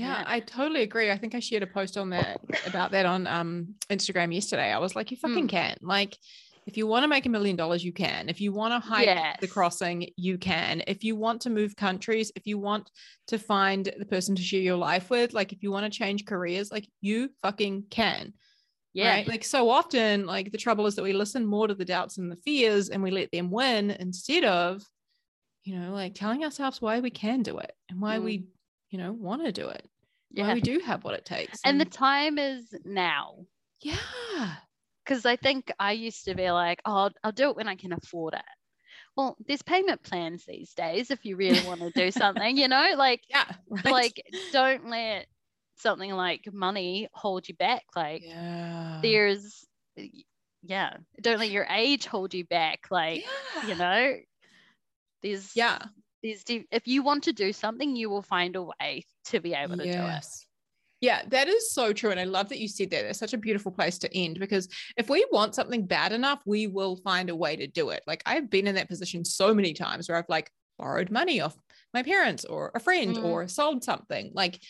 Yeah, 0.00 0.18
Yeah. 0.20 0.24
I 0.26 0.40
totally 0.40 0.82
agree. 0.82 1.10
I 1.10 1.18
think 1.18 1.34
I 1.34 1.40
shared 1.40 1.62
a 1.62 1.66
post 1.66 1.96
on 1.96 2.10
that 2.10 2.40
about 2.66 2.90
that 2.92 3.06
on 3.06 3.26
um 3.26 3.74
Instagram 3.90 4.32
yesterday. 4.34 4.72
I 4.72 4.78
was 4.78 4.94
like, 4.96 5.10
you 5.10 5.16
fucking 5.16 5.46
Mm. 5.46 5.50
can. 5.50 5.76
Like, 5.82 6.16
if 6.66 6.76
you 6.76 6.86
want 6.86 7.04
to 7.04 7.08
make 7.08 7.26
a 7.26 7.28
million 7.30 7.56
dollars, 7.56 7.82
you 7.84 7.92
can. 7.92 8.28
If 8.28 8.40
you 8.40 8.52
want 8.52 8.72
to 8.74 8.88
hike 8.88 9.06
the 9.40 9.48
crossing, 9.48 10.08
you 10.16 10.38
can. 10.38 10.82
If 10.86 11.02
you 11.04 11.16
want 11.16 11.40
to 11.42 11.50
move 11.50 11.74
countries, 11.74 12.30
if 12.36 12.46
you 12.46 12.58
want 12.58 12.90
to 13.28 13.38
find 13.38 13.92
the 13.98 14.04
person 14.04 14.36
to 14.36 14.42
share 14.42 14.60
your 14.60 14.76
life 14.76 15.10
with, 15.10 15.32
like 15.32 15.52
if 15.52 15.62
you 15.62 15.72
want 15.72 15.90
to 15.90 15.98
change 15.98 16.26
careers, 16.26 16.70
like 16.70 16.86
you 17.00 17.30
fucking 17.42 17.84
can. 17.90 18.34
Yeah. 18.92 19.10
Right. 19.14 19.28
Like 19.28 19.44
so 19.44 19.70
often, 19.70 20.26
like 20.26 20.52
the 20.52 20.58
trouble 20.58 20.86
is 20.86 20.94
that 20.96 21.02
we 21.02 21.12
listen 21.12 21.46
more 21.46 21.66
to 21.68 21.74
the 21.74 21.84
doubts 21.84 22.18
and 22.18 22.30
the 22.30 22.36
fears 22.44 22.88
and 22.90 23.02
we 23.02 23.10
let 23.10 23.30
them 23.32 23.50
win 23.50 23.90
instead 23.92 24.44
of, 24.44 24.82
you 25.64 25.78
know, 25.78 25.92
like 25.92 26.14
telling 26.14 26.44
ourselves 26.44 26.80
why 26.82 27.00
we 27.00 27.10
can 27.10 27.42
do 27.42 27.58
it 27.58 27.72
and 27.88 28.00
why 28.00 28.18
Mm. 28.18 28.24
we, 28.24 28.44
you 28.90 28.98
know, 28.98 29.12
want 29.12 29.44
to 29.44 29.52
do 29.52 29.68
it. 29.68 29.84
Yeah. 30.32 30.54
we 30.54 30.60
do 30.60 30.80
have 30.80 31.02
what 31.02 31.14
it 31.14 31.24
takes. 31.24 31.60
And 31.64 31.80
the 31.80 31.84
time 31.84 32.38
is 32.38 32.72
now. 32.84 33.46
yeah. 33.82 34.54
Because 35.04 35.26
I 35.26 35.36
think 35.36 35.72
I 35.78 35.92
used 35.92 36.26
to 36.26 36.34
be 36.36 36.50
like, 36.50 36.80
oh, 36.84 36.94
I'll, 36.94 37.10
I'll 37.24 37.32
do 37.32 37.50
it 37.50 37.56
when 37.56 37.66
I 37.66 37.74
can 37.74 37.92
afford 37.92 38.34
it. 38.34 38.42
Well, 39.16 39.36
there's 39.46 39.62
payment 39.62 40.02
plans 40.04 40.44
these 40.46 40.72
days 40.74 41.10
if 41.10 41.24
you 41.24 41.36
really 41.36 41.66
want 41.66 41.80
to 41.80 41.90
do 41.90 42.10
something, 42.16 42.56
you 42.56 42.68
know, 42.68 42.94
like 42.96 43.22
Yeah. 43.28 43.44
Right. 43.68 43.84
like 43.86 44.22
don't 44.52 44.88
let 44.88 45.26
something 45.76 46.12
like 46.12 46.42
money 46.52 47.08
hold 47.12 47.48
you 47.48 47.54
back. 47.56 47.84
Like 47.96 48.22
yeah. 48.24 49.00
there's 49.02 49.66
yeah 50.62 50.94
don't 51.20 51.38
let 51.38 51.50
your 51.50 51.66
age 51.70 52.06
hold 52.06 52.34
you 52.34 52.44
back 52.44 52.80
like 52.90 53.24
yeah. 53.56 53.66
you 53.66 53.74
know 53.74 54.14
there's 55.22 55.54
Yeah. 55.56 55.78
There's 56.22 56.44
de- 56.44 56.66
if 56.70 56.86
you 56.86 57.02
want 57.02 57.24
to 57.24 57.32
do 57.32 57.52
something 57.52 57.96
you 57.96 58.10
will 58.10 58.22
find 58.22 58.56
a 58.56 58.62
way 58.62 59.04
to 59.24 59.40
be 59.40 59.54
able 59.54 59.76
to 59.76 59.84
do 59.84 59.88
it 59.90 59.94
Yes. 59.94 60.46
Yeah, 61.02 61.22
that 61.28 61.48
is 61.48 61.72
so 61.72 61.94
true. 61.94 62.10
And 62.10 62.20
I 62.20 62.24
love 62.24 62.50
that 62.50 62.58
you 62.58 62.68
said 62.68 62.90
that. 62.90 63.06
It's 63.06 63.18
such 63.18 63.32
a 63.32 63.38
beautiful 63.38 63.72
place 63.72 63.96
to 64.00 64.14
end 64.14 64.38
because 64.38 64.68
if 64.98 65.08
we 65.08 65.24
want 65.32 65.54
something 65.54 65.86
bad 65.86 66.12
enough, 66.12 66.42
we 66.44 66.66
will 66.66 66.96
find 66.96 67.30
a 67.30 67.34
way 67.34 67.56
to 67.56 67.66
do 67.66 67.88
it. 67.88 68.02
Like 68.06 68.22
I've 68.26 68.50
been 68.50 68.66
in 68.66 68.74
that 68.74 68.88
position 68.88 69.24
so 69.24 69.54
many 69.54 69.72
times 69.72 70.10
where 70.10 70.18
I've 70.18 70.28
like 70.28 70.50
borrowed 70.78 71.10
money 71.10 71.40
off 71.40 71.56
my 71.94 72.02
parents 72.02 72.44
or 72.44 72.70
a 72.74 72.80
friend 72.80 73.16
Mm. 73.16 73.24
or 73.24 73.48
sold 73.48 73.82
something 73.82 74.32
like, 74.34 74.60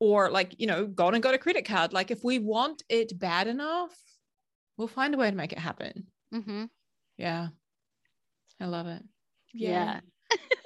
or 0.00 0.30
like, 0.30 0.60
you 0.60 0.66
know, 0.66 0.86
gone 0.86 1.14
and 1.14 1.22
got 1.22 1.32
a 1.34 1.38
credit 1.38 1.64
card. 1.64 1.94
Like 1.94 2.10
if 2.10 2.22
we 2.22 2.38
want 2.38 2.82
it 2.90 3.18
bad 3.18 3.46
enough, 3.46 3.96
we'll 4.76 4.86
find 4.86 5.14
a 5.14 5.16
way 5.16 5.30
to 5.30 5.36
make 5.36 5.52
it 5.52 5.58
happen. 5.58 6.08
hmm 6.30 6.64
Yeah. 7.16 7.48
I 8.60 8.66
love 8.66 8.86
it. 8.86 9.02
yeah 9.54 10.00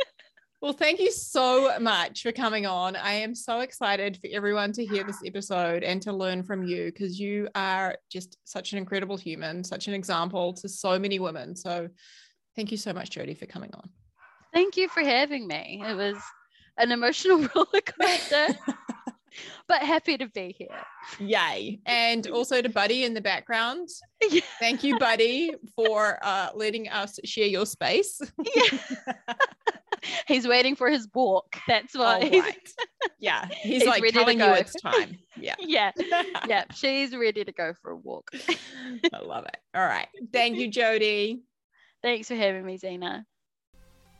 Well, 0.61 0.73
thank 0.73 0.99
you 0.99 1.13
so 1.13 1.79
much 1.79 2.23
for 2.25 2.33
coming 2.33 2.67
on. 2.67 2.97
I 2.97 3.13
am 3.13 3.33
so 3.35 3.61
excited 3.61 4.17
for 4.21 4.29
everyone 4.33 4.73
to 4.73 4.85
hear 4.85 5.05
this 5.05 5.21
episode 5.25 5.85
and 5.85 6.03
to 6.03 6.13
learn 6.13 6.43
from 6.43 6.65
you 6.65 6.87
because 6.87 7.21
you 7.21 7.49
are 7.55 7.95
just 8.11 8.39
such 8.43 8.73
an 8.73 8.79
incredible 8.79 9.17
human, 9.17 9.63
such 9.63 9.87
an 9.87 9.95
example 9.95 10.53
to 10.55 10.69
so 10.69 10.99
many 10.99 11.21
women. 11.21 11.55
So, 11.55 11.89
thank 12.57 12.73
you 12.73 12.77
so 12.77 12.93
much, 12.93 13.11
Jody, 13.11 13.35
for 13.35 13.47
coming 13.47 13.71
on. 13.75 13.89
thank 14.53 14.77
you 14.77 14.89
for 14.89 15.01
having 15.01 15.47
me 15.47 15.81
it 15.87 15.95
was 15.95 16.17
an 16.79 16.91
emotional 16.91 17.39
roller 17.55 17.81
coaster. 17.81 18.49
but 19.69 19.83
happy 19.83 20.17
to 20.19 20.27
be 20.27 20.57
here. 20.59 20.69
Yay. 21.21 21.79
And 21.87 22.27
also 22.29 22.61
to 22.63 22.69
Buddy 22.69 23.05
in 23.05 23.15
the 23.15 23.21
background. 23.21 23.89
Yeah. 24.31 24.41
Thank 24.59 24.83
you, 24.83 24.99
Buddy, 24.99 25.53
for 25.77 26.19
uh, 26.23 26.49
letting 26.57 26.89
us 26.89 27.21
share 27.25 27.47
your 27.47 27.65
space. 27.67 28.21
Yeah. 28.57 28.79
he's 30.27 30.47
waiting 30.47 30.77
for 30.77 30.91
his 30.91 31.09
walk. 31.15 31.57
That's 31.67 31.95
why. 31.97 32.21
Right. 32.21 32.73
Yeah. 33.19 33.47
He's, 33.47 33.83
he's 33.83 33.87
like 33.87 34.03
telling 34.13 34.39
you 34.39 34.53
it's 34.53 34.75
time. 34.75 35.19
Yeah. 35.37 35.55
yeah. 35.61 35.93
Yeah. 36.47 36.65
She's 36.75 37.15
ready 37.15 37.45
to 37.45 37.53
go 37.53 37.75
for 37.81 37.93
a 37.93 37.97
walk. 37.97 38.31
I 39.13 39.19
love 39.23 39.45
it. 39.47 39.57
All 39.75 39.87
right. 39.87 40.09
Thank 40.33 40.59
you, 40.59 40.69
Jody. 40.71 41.43
Thanks 42.03 42.29
for 42.29 42.35
having 42.35 42.65
me, 42.65 42.79
Xena. 42.79 43.25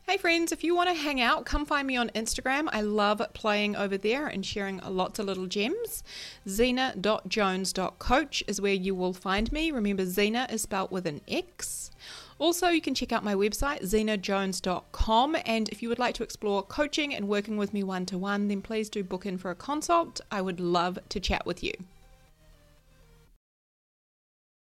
Hey 0.09 0.17
friends, 0.17 0.51
if 0.51 0.63
you 0.63 0.73
want 0.73 0.89
to 0.89 0.95
hang 0.95 1.21
out, 1.21 1.45
come 1.45 1.67
find 1.67 1.85
me 1.85 1.95
on 1.95 2.09
Instagram. 2.15 2.67
I 2.71 2.81
love 2.81 3.21
playing 3.35 3.75
over 3.75 3.95
there 3.95 4.25
and 4.25 4.43
sharing 4.43 4.79
lots 4.79 5.19
of 5.19 5.27
little 5.27 5.45
gems. 5.45 6.03
Xena.jones.coach 6.47 8.43
is 8.47 8.59
where 8.59 8.73
you 8.73 8.95
will 8.95 9.13
find 9.13 9.51
me. 9.51 9.69
Remember, 9.69 10.05
Xena 10.05 10.51
is 10.51 10.63
spelled 10.63 10.89
with 10.89 11.05
an 11.05 11.21
X. 11.27 11.91
Also, 12.39 12.69
you 12.69 12.81
can 12.81 12.95
check 12.95 13.11
out 13.11 13.23
my 13.23 13.35
website, 13.35 13.81
xenajones.com. 13.81 15.35
And 15.45 15.69
if 15.69 15.83
you 15.83 15.89
would 15.89 15.99
like 15.99 16.15
to 16.15 16.23
explore 16.23 16.63
coaching 16.63 17.13
and 17.13 17.27
working 17.27 17.57
with 17.57 17.73
me 17.73 17.83
one 17.83 18.05
to 18.07 18.17
one, 18.17 18.47
then 18.47 18.61
please 18.61 18.89
do 18.89 19.03
book 19.03 19.25
in 19.25 19.37
for 19.37 19.51
a 19.51 19.55
consult. 19.55 20.21
I 20.31 20.41
would 20.41 20.61
love 20.61 20.97
to 21.09 21.19
chat 21.19 21.45
with 21.45 21.61
you. 21.61 21.73